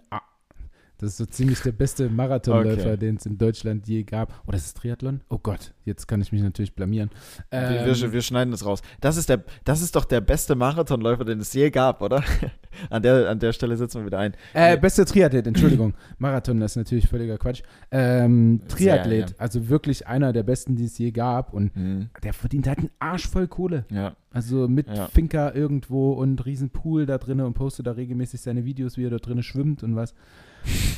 [0.98, 2.96] Das ist so ziemlich der beste Marathonläufer, Okay.
[2.96, 4.32] den es in Deutschland je gab.
[4.46, 5.20] Oh, das ist Triathlon?
[5.28, 7.10] Oh Gott, jetzt kann ich mich natürlich blamieren.
[7.50, 8.80] wir, Ähm, wir, wir schneiden das raus.
[9.00, 12.22] Das ist, der, das ist doch der beste Marathonläufer, den es je gab, oder?
[12.90, 14.32] an, der, an der Stelle setzen wir wieder ein.
[14.54, 15.94] Äh, beste Triathlet, Entschuldigung.
[16.18, 17.62] Marathon, das ist natürlich völliger Quatsch.
[17.90, 19.36] Ähm, Sehr, Triathlet, ja.
[19.38, 21.52] also wirklich einer der besten, die es je gab.
[21.52, 23.84] Und Hm, der verdient halt einen Arsch voll Kohle.
[23.90, 24.16] ja.
[24.30, 25.06] Also mit Ja.
[25.06, 29.10] Finca irgendwo und riesen Pool da drinne und postet da regelmäßig seine Videos, wie er
[29.10, 30.14] da drinne schwimmt und was.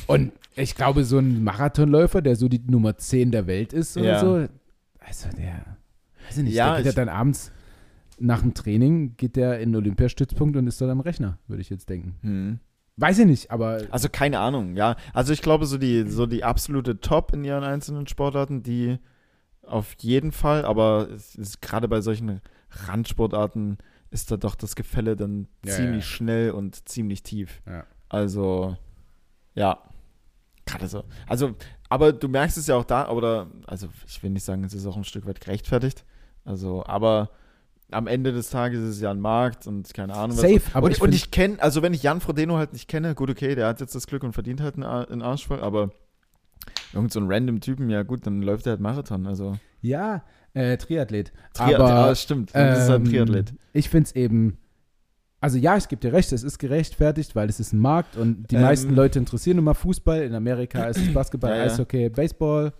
[0.07, 4.05] Und ich glaube, so ein Marathonläufer, der so die Nummer 10 der Welt ist oder
[4.05, 4.19] Ja.
[4.19, 4.47] so,
[4.99, 5.77] also der,
[6.27, 7.51] weiß ich nicht, Ja, der geht ja dann abends
[8.19, 11.69] nach dem Training, geht der in den Olympiastützpunkt und ist dort am Rechner, würde ich
[11.69, 12.15] jetzt denken.
[12.21, 12.59] Hm.
[12.97, 14.97] Weiß ich nicht, aber Also keine Ahnung, ja.
[15.13, 18.97] Also ich glaube, so die, so die absolute Top in ihren einzelnen Sportarten, die
[19.61, 22.41] auf jeden Fall, aber es ist gerade bei solchen
[22.87, 23.77] Randsportarten
[24.11, 26.09] ist da doch das Gefälle dann Ja, ziemlich ja.
[26.09, 27.61] schnell und ziemlich tief.
[27.67, 27.85] Ja.
[28.09, 28.75] Also,
[29.55, 29.79] ja.
[30.65, 31.03] Gerade so.
[31.27, 31.55] Also,
[31.89, 34.85] aber du merkst es ja auch da, oder, also ich will nicht sagen, es ist
[34.85, 36.05] auch ein Stück weit gerechtfertigt.
[36.45, 37.31] Also, aber
[37.91, 40.41] am Ende des Tages ist es ja ein Markt und keine Ahnung was.
[40.41, 40.61] safe.
[40.73, 43.31] Aber und ich und ich kenne, also wenn ich Jan Frodeno halt nicht kenne, gut,
[43.31, 45.89] okay, der hat jetzt das Glück und verdient halt einen, Ar- einen Arsch voll, aber
[46.93, 49.25] irgend so ein random Typen, ja gut, dann läuft er halt Marathon.
[49.25, 50.23] Also ja,
[50.53, 51.31] äh, Triathlet.
[51.53, 53.53] Tri aber ja, stimmt, das ist halt ein ähm, Triathlet.
[53.73, 54.59] Ich finde es eben,
[55.41, 58.49] also ja, ich gebe dir recht, es ist gerechtfertigt, weil es ist ein Markt und
[58.51, 58.61] die Ähm.
[58.61, 60.21] meisten Leute interessieren immer Fußball.
[60.23, 61.63] In Amerika ist es Basketball, Ja, ja.
[61.65, 62.73] Eishockey, Baseball.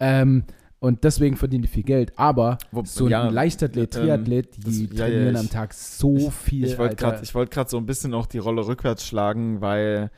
[0.00, 0.44] Ähm,
[0.80, 2.12] und deswegen verdienen die viel Geld.
[2.18, 5.50] Aber Wo- so ja, ein Leichtathlet, ähm, Triathlet, die das- ja, ja, trainieren ich- am
[5.50, 6.66] Tag so viel.
[6.66, 10.10] Ich wollte gerade wollt so ein bisschen auch die Rolle rückwärts schlagen, weil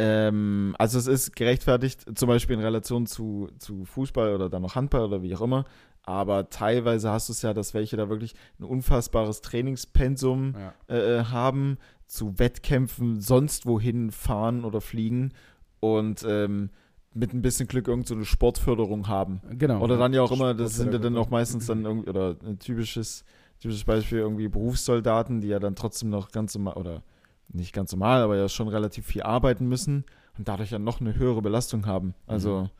[0.00, 4.74] ähm, also es ist gerechtfertigt, zum Beispiel in Relation zu, zu Fußball oder dann noch
[4.76, 5.64] Handball oder wie auch immer,
[6.08, 10.54] aber teilweise hast du es ja, dass welche da wirklich ein unfassbares Trainingspensum
[10.88, 10.94] Ja.
[10.96, 15.32] äh, haben, zu Wettkämpfen sonst wohin fahren oder fliegen
[15.80, 16.70] und ähm,
[17.12, 19.40] mit ein bisschen Glück irgend so eine Sportförderung haben.
[19.50, 19.80] Genau.
[19.82, 22.58] Oder dann ja auch immer, das sind ja dann auch meistens dann irgendwie, oder ein
[22.58, 23.24] typisches,
[23.60, 27.02] typisches Beispiel irgendwie Berufssoldaten, die ja dann trotzdem noch ganz normal, oder
[27.48, 30.04] nicht ganz normal, aber ja schon relativ viel arbeiten müssen
[30.38, 32.14] und dadurch ja noch eine höhere Belastung haben.
[32.26, 32.70] Also, Mhm.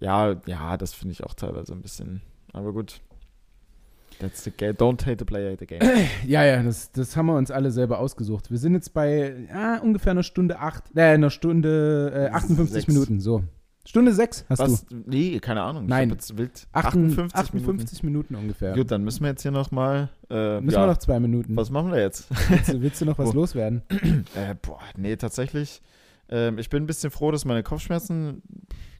[0.00, 3.00] ja, ja, das finde ich auch teilweise ein bisschen, aber gut.
[4.18, 4.74] That's the game.
[4.74, 5.80] Don't hate the player, hate the game.
[6.26, 8.50] Ja, ja, das, das haben wir uns alle selber ausgesucht.
[8.50, 12.88] Wir sind jetzt bei ja, ungefähr einer Stunde acht, äh, einer Stunde äh, 58 Sechs.
[12.88, 13.42] Minuten, so.
[13.84, 14.86] Stunde sechs hast Was?
[14.86, 15.02] du.
[15.06, 15.86] Nee, keine Ahnung.
[15.86, 16.08] Nein.
[16.08, 17.70] Ich hab jetzt wild 58, 58, Minuten.
[17.70, 18.74] 58 Minuten ungefähr.
[18.74, 20.08] Gut, dann müssen wir jetzt hier nochmal.
[20.30, 21.56] Äh, Müssen ja, wir noch zwei Minuten.
[21.56, 22.28] was machen wir jetzt?
[22.48, 23.82] Willst, du, willst du noch was loswerden?
[24.36, 25.82] Äh, boah, nee, tatsächlich.
[26.34, 28.42] Ähm, ich bin ein bisschen froh, dass meine Kopfschmerzen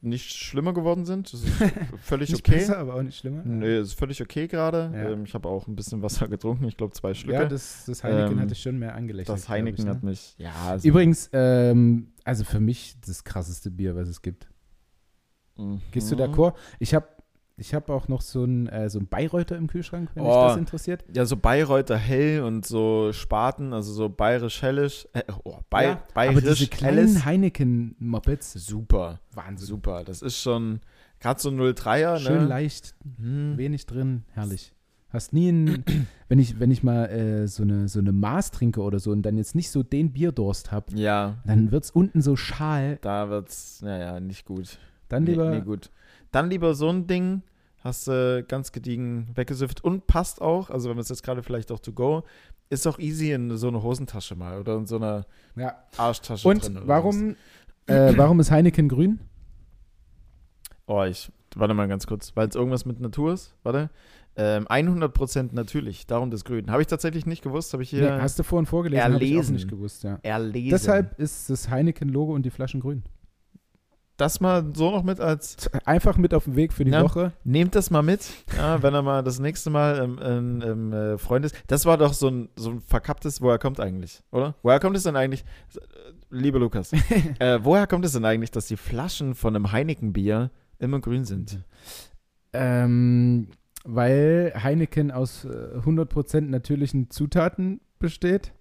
[0.02, 1.32] nicht schlimmer geworden sind.
[1.32, 1.52] Das ist
[2.02, 2.58] völlig Nicht okay.
[2.58, 3.42] besser, aber auch nicht schlimmer.
[3.44, 4.90] Nee, ist völlig okay gerade.
[4.92, 5.10] Ja.
[5.12, 7.38] Ähm, ich habe auch ein bisschen Wasser getrunken, ich glaube zwei Schlücke.
[7.40, 9.28] Ja, das, das Heineken Ähm, hatte ich schon mehr angelächelt.
[9.34, 9.90] das Heineken ich, ne?
[9.90, 10.34] hat mich.
[10.38, 14.48] Ja, also, Übrigens, ähm, also für mich das krasseste Bier, was es gibt.
[15.92, 16.20] Gehst du Mhm.
[16.20, 16.54] d'accord?
[16.80, 17.06] Ich habe
[17.62, 20.48] ich hab auch noch so ein, äh, so ein Bayreuther im Kühlschrank, wenn dich Oh.
[20.48, 21.04] das interessiert.
[21.14, 25.06] Ja, so Bayreuther Hell und so Spaten, also so bayerisch-hellisch.
[25.12, 29.66] Äh, oh, Bay Ja, aber diese kleinen Heineken-Mopeds, Super, Wahnsinn.
[29.66, 30.04] super.
[30.04, 30.80] Das ist schon
[31.20, 32.46] gerade so 03er, Schön ne?
[32.46, 33.56] leicht, Hm.
[33.56, 34.74] wenig drin, herrlich.
[35.10, 35.84] Hast nie ein,
[36.28, 39.22] wenn ich, wenn ich mal äh, so, eine, so eine Maß trinke oder so und
[39.22, 42.98] dann jetzt nicht so den Bierdurst habe, Ja, dann wird es unten so schal.
[43.02, 44.78] da wird's, naja, nicht gut.
[45.08, 45.90] Dann Nee, lieber, Nee, gut.
[46.30, 47.42] Dann lieber so ein Ding,
[47.82, 51.72] hast du ganz gediegen weggesüfft und passt auch, also wenn man es jetzt gerade vielleicht
[51.72, 52.24] auch to go,
[52.70, 55.26] ist auch easy in so eine Hosentasche mal oder in so einer
[55.56, 55.74] ja.
[55.96, 56.82] Arschtasche Und drin.
[56.84, 57.36] warum,
[57.86, 59.20] äh, warum ist Heineken grün?
[60.86, 63.90] Oh, ich, warte mal ganz kurz, weil es irgendwas mit Natur ist, warte.
[64.34, 66.70] Ähm, 100% natürlich, darum das Grün.
[66.70, 69.38] Habe ich tatsächlich nicht gewusst, habe ich hier Nee, hast du vorhin vorgelesen, habe ich
[69.38, 70.18] auch nicht gewusst, ja.
[70.22, 70.70] erlesen.
[70.70, 73.02] Deshalb ist das Heineken-Logo und die Flaschen grün.
[74.22, 77.02] Das mal so noch mit als Einfach mit auf den Weg für die Ja.
[77.02, 77.32] Woche.
[77.42, 78.20] Nehmt das mal mit,
[78.56, 81.56] ja, wenn er mal das nächste Mal im, im, im äh, Freund ist.
[81.66, 84.54] Das war doch so ein, so ein verkapptes, woher kommt eigentlich, oder?
[84.62, 85.44] Woher kommt es denn eigentlich,
[85.74, 85.80] äh,
[86.30, 86.92] lieber Lukas,
[87.40, 91.58] äh, woher kommt es denn eigentlich, dass die Flaschen von einem Heineken-Bier immer grün sind?
[92.52, 93.48] Ähm,
[93.82, 95.48] weil Heineken aus äh,
[95.78, 98.52] 100% natürlichen Zutaten besteht.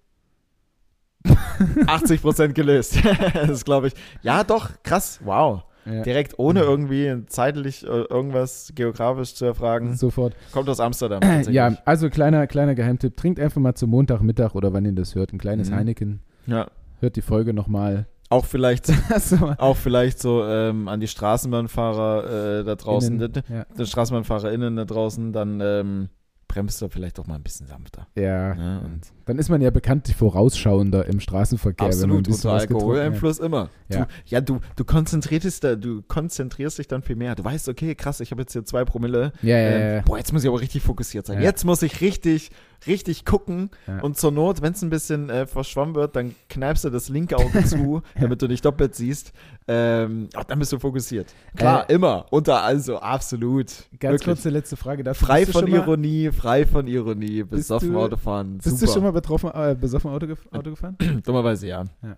[1.24, 2.98] 80% gelöst.
[3.34, 3.94] das glaube ich.
[4.22, 5.62] Ja, doch, krass, wow.
[5.84, 6.02] Ja.
[6.02, 9.96] Direkt ohne irgendwie zeitlich äh, irgendwas geografisch zu erfragen.
[9.96, 10.34] Sofort.
[10.52, 11.20] Kommt aus Amsterdam.
[11.20, 11.56] tatsächlich.
[11.56, 13.16] Ja, also kleiner, kleiner Geheimtipp.
[13.16, 15.32] Trinkt einfach mal zum Montagmittag oder wann ihr das hört.
[15.32, 15.74] Ein kleines Mhm.
[15.76, 16.20] Heineken.
[16.46, 16.68] ja.
[17.00, 18.06] Hört die Folge nochmal.
[18.28, 18.86] Auch vielleicht,
[19.18, 23.16] so, auch vielleicht so ähm, an die Straßenbahnfahrer äh, da draußen.
[23.20, 23.32] innen.
[23.32, 23.66] Die, Ja.
[23.76, 26.08] die StraßenbahnfahrerInnen da draußen, dann ähm,
[26.52, 28.06] bremst du vielleicht auch mal ein bisschen sanfter.
[28.14, 28.54] ja.
[28.54, 28.82] Ne?
[28.84, 31.88] Und Dann ist man ja bekanntlich vorausschauender im Straßenverkehr.
[31.88, 32.60] wenn man ein absolut, bisschen unter.
[32.60, 33.70] Alkoholeinfluss immer.
[33.88, 34.04] Ja.
[34.04, 37.34] Du, ja, du, du konzentrierst da, du konzentrierst dich dann viel mehr.
[37.34, 39.32] Du weißt, okay, krass, ich habe jetzt hier zwei Promille.
[39.42, 40.02] Ja, ja, Ähm, ja.
[40.02, 41.38] boah, jetzt muss ich aber richtig fokussiert sein.
[41.38, 41.44] Ja.
[41.44, 42.50] Jetzt muss ich richtig,
[42.86, 43.70] richtig gucken.
[43.86, 44.00] Ja.
[44.00, 47.36] Und zur Not, wenn es ein bisschen äh, verschwommen wird, dann kneipst du das linke
[47.36, 49.32] Auge zu, damit du nicht doppelt siehst.
[49.68, 51.32] Ähm, ach, dann bist du fokussiert.
[51.56, 52.26] Klar, Äh, immer.
[52.30, 53.66] Unter, also absolut.
[53.98, 54.22] Ganz Wirklich.
[54.24, 55.04] kurze letzte Frage.
[55.04, 55.26] Dafür.
[55.26, 58.58] Frei von Ironie, frei von Ironie, besoffen du- Autofahren.
[58.58, 58.86] Bist Super.
[58.86, 60.96] du schon mal betroffen, äh, besoffen Auto, gef Auto gefahren?
[61.24, 61.84] Dummerweise ja.
[62.02, 62.16] Ja.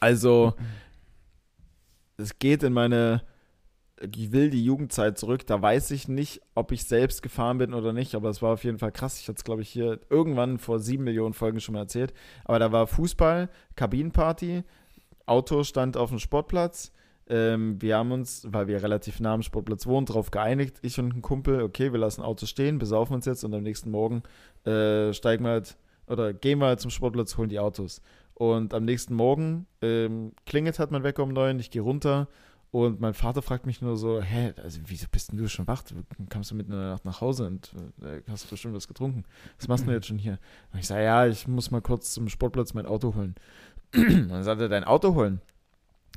[0.00, 0.54] Also,
[2.16, 3.22] es geht in meine
[4.02, 5.46] wilde Jugendzeit zurück.
[5.46, 8.64] Da weiß ich nicht, ob ich selbst gefahren bin oder nicht, aber es war auf
[8.64, 9.20] jeden Fall krass.
[9.20, 12.12] Ich hatte es, glaube ich, hier irgendwann vor sieben Millionen Folgen schon mal erzählt.
[12.44, 14.64] Aber da war Fußball, Kabinenparty,
[15.26, 16.92] Auto stand auf dem Sportplatz.
[17.28, 21.14] Ähm, wir haben uns, weil wir relativ nah am Sportplatz wohnen, darauf geeinigt, ich und
[21.14, 24.22] ein Kumpel, okay, wir lassen Autos stehen, besaufen uns jetzt und am nächsten Morgen
[24.64, 25.76] äh, steigen wir halt
[26.08, 28.02] oder gehen wir halt zum Sportplatz, holen die Autos.
[28.34, 32.28] Und am nächsten Morgen ähm, klingelt halt mein Wecker um neun, ich gehe runter
[32.72, 35.84] und mein Vater fragt mich nur so, hä, also wieso bist denn du schon wach?
[36.30, 37.70] Kamst du mitten in der Nacht nach Hause und
[38.00, 39.24] äh, hast bestimmt was getrunken?
[39.58, 40.38] Was machst du jetzt schon hier?
[40.72, 43.34] Und ich sage, ja, ich muss mal kurz zum Sportplatz mein Auto holen.
[43.94, 45.42] und dann sagt er, dein Auto holen?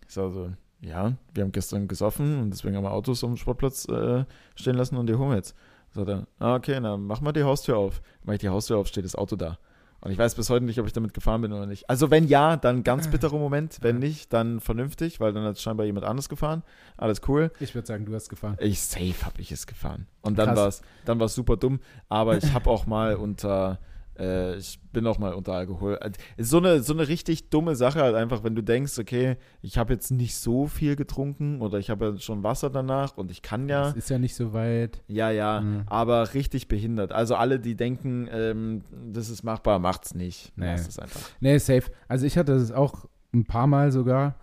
[0.07, 0.49] Ich sage so,
[0.79, 4.23] ja, wir haben gestern gesoffen und deswegen haben wir Autos am Sportplatz äh,
[4.55, 5.55] stehen lassen und die holen wir jetzt.
[5.91, 8.01] Sagt er, ah, okay, dann mach mal die Haustür auf.
[8.23, 9.59] Mach ich die Haustür auf, steht das Auto da.
[10.05, 11.89] Und ich weiß bis heute nicht, ob ich damit gefahren bin oder nicht.
[11.89, 13.79] Also wenn ja, dann ganz bitterer Moment.
[13.81, 16.61] Wenn nicht, dann vernünftig, weil dann hat scheinbar jemand anderes gefahren.
[16.95, 17.51] Alles cool.
[17.59, 18.55] Ich würde sagen, du hast gefahren.
[18.59, 20.05] Ich safe habe ich es gefahren.
[20.21, 21.79] Und dann war es dann war's super dumm.
[22.07, 23.79] Aber ich habe auch mal unter
[24.17, 25.97] äh, ich bin auch mal unter Alkohol.
[25.97, 29.77] Also, so eine, so eine richtig dumme Sache halt einfach, wenn du denkst, okay, ich
[29.77, 33.41] habe jetzt nicht so viel getrunken oder ich habe ja schon Wasser danach und ich
[33.41, 33.83] kann ja.
[33.83, 35.01] Das ist ja nicht so weit.
[35.07, 35.83] Ja, ja, mhm.
[35.87, 37.11] aber richtig behindert.
[37.11, 40.53] Also alle, die denken, ähm, das ist machbar, macht's nicht.
[40.55, 40.73] Nee.
[40.73, 41.21] es einfach.
[41.39, 41.91] Nee, safe.
[42.07, 44.35] Also ich hatte das auch ein paar Mal sogar.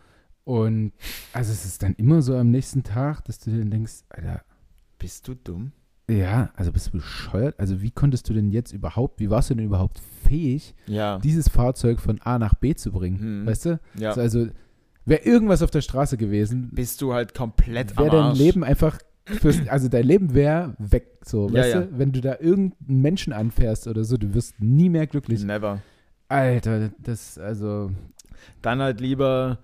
[0.45, 0.93] Und
[1.33, 4.43] also es ist dann immer so am nächsten Tag, dass du dir denkst, Alter.
[4.99, 5.73] Bist du dumm?
[6.11, 7.59] Ja, also bist du bescheuert?
[7.59, 11.19] Also wie konntest du denn jetzt überhaupt, wie warst du denn überhaupt fähig, ja.
[11.19, 13.19] dieses Fahrzeug von A nach B zu bringen?
[13.19, 13.47] Hm.
[13.47, 13.81] Weißt du?
[13.97, 14.11] Ja.
[14.11, 14.47] Also, also
[15.05, 16.71] wäre irgendwas auf der Straße gewesen.
[16.73, 21.19] Bist du halt komplett am Wäre dein Leben einfach, fürs, also dein Leben wäre weg,
[21.25, 21.89] so, ja, weißt du?
[21.99, 25.45] Wenn du da irgendeinen Menschen anfährst oder so, du wirst nie mehr glücklich.
[25.45, 25.81] Never.
[26.29, 27.91] Alter, das, also.
[28.61, 29.59] Dann halt lieber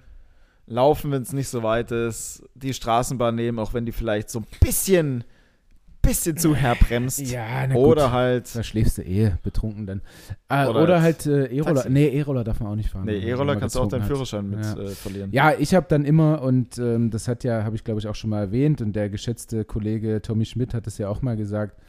[0.66, 4.40] laufen, wenn es nicht so weit ist, die Straßenbahn nehmen, auch wenn die vielleicht so
[4.40, 5.24] ein bisschen
[6.08, 7.20] bisschen zu herbremst.
[7.20, 8.12] Ja, na Oder gut.
[8.12, 8.56] halt.
[8.56, 10.02] Da schläfst du eh betrunken dann.
[10.48, 11.88] Äh, oder, oder, halt äh, E-Roller.
[11.88, 13.06] Nee, E-Roller darf man auch nicht fahren.
[13.06, 14.78] Nee, E-Roller kannst du auch deinen Führerschein mit ja.
[14.78, 15.30] äh, verlieren.
[15.32, 18.14] Ja, ich habe dann immer, und ähm, das hat ja, habe ich glaube ich auch
[18.14, 21.80] schon mal erwähnt, und der geschätzte Kollege Tommy Schmidt hat es ja auch mal gesagt,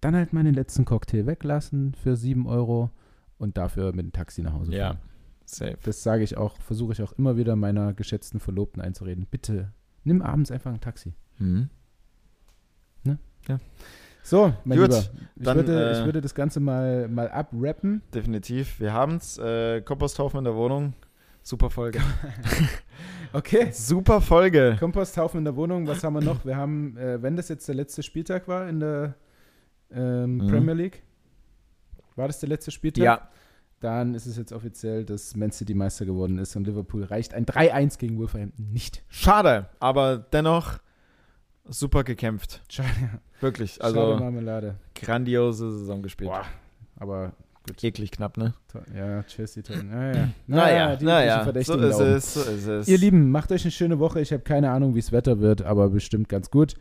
[0.00, 2.90] dann halt meinen letzten Cocktail weglassen für 7 Euro
[3.38, 4.80] und dafür mit dem Taxi nach Hause fahren.
[4.80, 4.96] Ja,
[5.44, 5.78] safe.
[5.82, 9.26] Das sage ich auch, versuche ich auch immer wieder meiner geschätzten Verlobten einzureden.
[9.30, 9.72] Bitte,
[10.04, 11.14] nimm abends einfach ein Taxi.
[11.38, 11.70] Mhm.
[13.48, 13.58] Ja.
[14.22, 18.02] So, mein Gut, Lieber, ich, dann, würde, äh, ich würde das Ganze mal, mal abrappen.
[18.12, 18.80] Definitiv.
[18.80, 19.38] Wir haben es.
[19.38, 20.94] Äh, Komposthaufen in der Wohnung.
[21.42, 22.00] Super Folge.
[23.32, 23.70] okay.
[23.70, 24.76] Super Folge.
[24.80, 25.86] Komposthaufen in der Wohnung.
[25.86, 26.44] Was haben wir noch?
[26.44, 29.14] Wir haben, äh, wenn das jetzt der letzte Spieltag war in der
[29.92, 30.48] ähm, mhm.
[30.48, 31.02] Premier League,
[32.16, 33.04] war das der letzte Spieltag?
[33.04, 33.28] Ja.
[33.78, 37.46] Dann ist es jetzt offiziell, dass Man City Meister geworden ist und Liverpool reicht ein
[37.46, 39.04] 3-1 gegen Wolverhampton nicht.
[39.08, 40.80] Schade, aber dennoch
[41.68, 42.62] super gekämpft.
[42.68, 42.88] Schade.
[43.40, 43.82] Wirklich.
[43.82, 44.74] Also Schade Marmelade.
[44.94, 46.30] Grandiose Saison gespielt.
[46.30, 46.44] Boah,
[46.98, 47.32] aber
[47.66, 47.82] gut.
[47.82, 48.54] Eklig knapp, ne?
[48.94, 49.62] Ja, Chelsea.
[49.84, 51.44] Naja, naja, die naja.
[51.62, 52.88] so ist es, so ist es.
[52.88, 54.20] Ihr Lieben, macht euch eine schöne Woche.
[54.20, 56.74] Ich habe keine Ahnung, wie es Wetter wird, aber bestimmt ganz gut.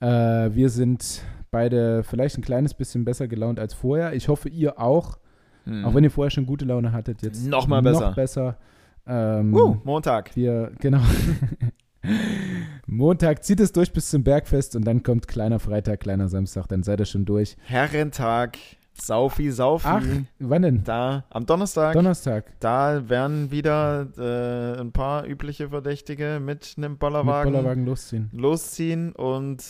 [0.00, 4.12] Äh, wir sind beide vielleicht ein kleines bisschen besser gelaunt als vorher.
[4.14, 5.18] Ich hoffe, ihr auch.
[5.64, 5.84] Hm.
[5.84, 8.08] Auch wenn ihr vorher schon gute Laune hattet, jetzt noch mal besser.
[8.08, 8.58] Noch besser.
[9.06, 10.34] Ähm, uh, Montag.
[10.36, 11.00] Wir, genau.
[12.96, 16.82] Montag zieht es durch bis zum Bergfest und dann kommt kleiner Freitag, kleiner Samstag, dann
[16.82, 17.56] seid ihr schon durch.
[17.64, 18.56] Herrentag,
[18.92, 19.86] Saufi, Saufi.
[19.88, 20.04] Ach,
[20.38, 20.84] wann denn?
[20.84, 21.94] Da, am Donnerstag.
[21.94, 22.52] Donnerstag.
[22.60, 28.30] Da werden wieder äh, ein paar übliche Verdächtige mit einem Bollerwagen, mit Bollerwagen losziehen.
[28.32, 29.64] losziehen und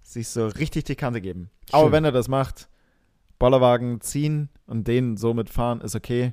[0.00, 1.50] sich so richtig die Kante geben.
[1.70, 1.78] Schön.
[1.78, 2.68] Aber wenn er das macht,
[3.38, 6.32] Bollerwagen ziehen und den somit fahren, ist okay.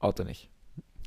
[0.00, 0.50] Auto nicht.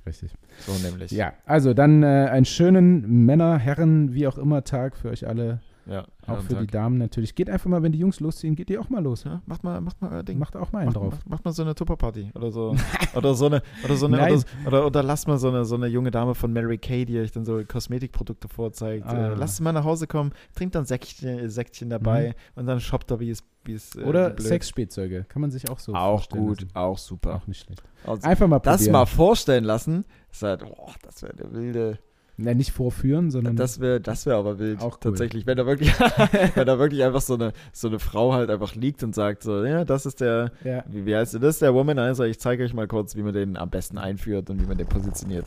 [0.06, 0.32] Richtig.
[0.60, 1.12] So nämlich.
[1.12, 5.62] Ja, also dann äh, einen schönen Männer, Herren, wie auch immer Tag für euch alle.
[5.88, 6.62] Ja, auch für Tag.
[6.62, 7.36] die Damen natürlich.
[7.36, 9.24] Geht einfach mal, wenn die Jungs losziehen, geht ihr auch mal los.
[9.24, 10.40] Ja, macht mal, macht mal euer Ding.
[10.40, 11.14] Macht auch mal einen macht, drauf.
[11.14, 12.76] Macht, macht, mal so eine Tupperparty oder so.
[13.16, 15.88] oder so eine, oder so eine, oder, oder, oder, lasst mal so eine, so eine
[15.88, 19.06] junge Dame von Mary Kay, die euch dann so Kosmetikprodukte vorzeigt.
[19.06, 19.34] Ah.
[19.34, 22.60] Äh, lasst sie mal nach Hause kommen, trinkt dann Säckchen, Säckchen dabei mhm.
[22.62, 25.26] und dann shoppt er, wie es äh, oder Sexspielzeuge.
[25.28, 26.76] Kann man sich auch so Auch gut, lassen.
[26.76, 27.36] auch super.
[27.36, 27.84] Auch nicht schlecht.
[28.04, 28.78] Also Einfach mal probieren.
[28.78, 30.06] Das mal vorstellen lassen.
[30.32, 32.00] Ist halt, oh, das wäre eine wilde.
[32.38, 33.56] Ne, nicht vorführen, sondern.
[33.56, 34.82] Das wäre das wär aber wild.
[34.82, 35.12] Auch cool.
[35.12, 35.98] Tatsächlich, wenn da wirklich,
[36.56, 39.64] wenn da wirklich einfach so eine, so eine Frau halt einfach liegt und sagt so,
[39.64, 40.84] ja, das ist der, ja.
[40.88, 43.34] wie, wie heißt der, das ist der Womanizer, ich zeige euch mal kurz, wie man
[43.34, 45.46] den am besten einführt und wie man den positioniert.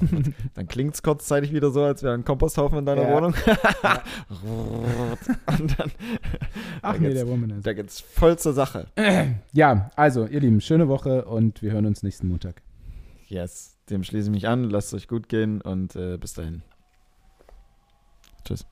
[0.54, 3.14] dann klingt es kurzzeitig wieder so, als wäre ein Komposthaufen in deiner ja.
[3.14, 3.32] Wohnung.
[5.58, 5.90] und dann,
[6.82, 7.62] Ach da nee, der Womanizer.
[7.62, 8.88] Da geht's voll zur Sache.
[9.54, 12.60] Ja, also, ihr Lieben, schöne Woche und wir hören uns nächsten Montag.
[13.28, 14.64] Yes, dem schließe ich mich an.
[14.64, 16.62] Lasst es euch gut gehen und äh, bis dahin.
[18.44, 18.66] Tschüss.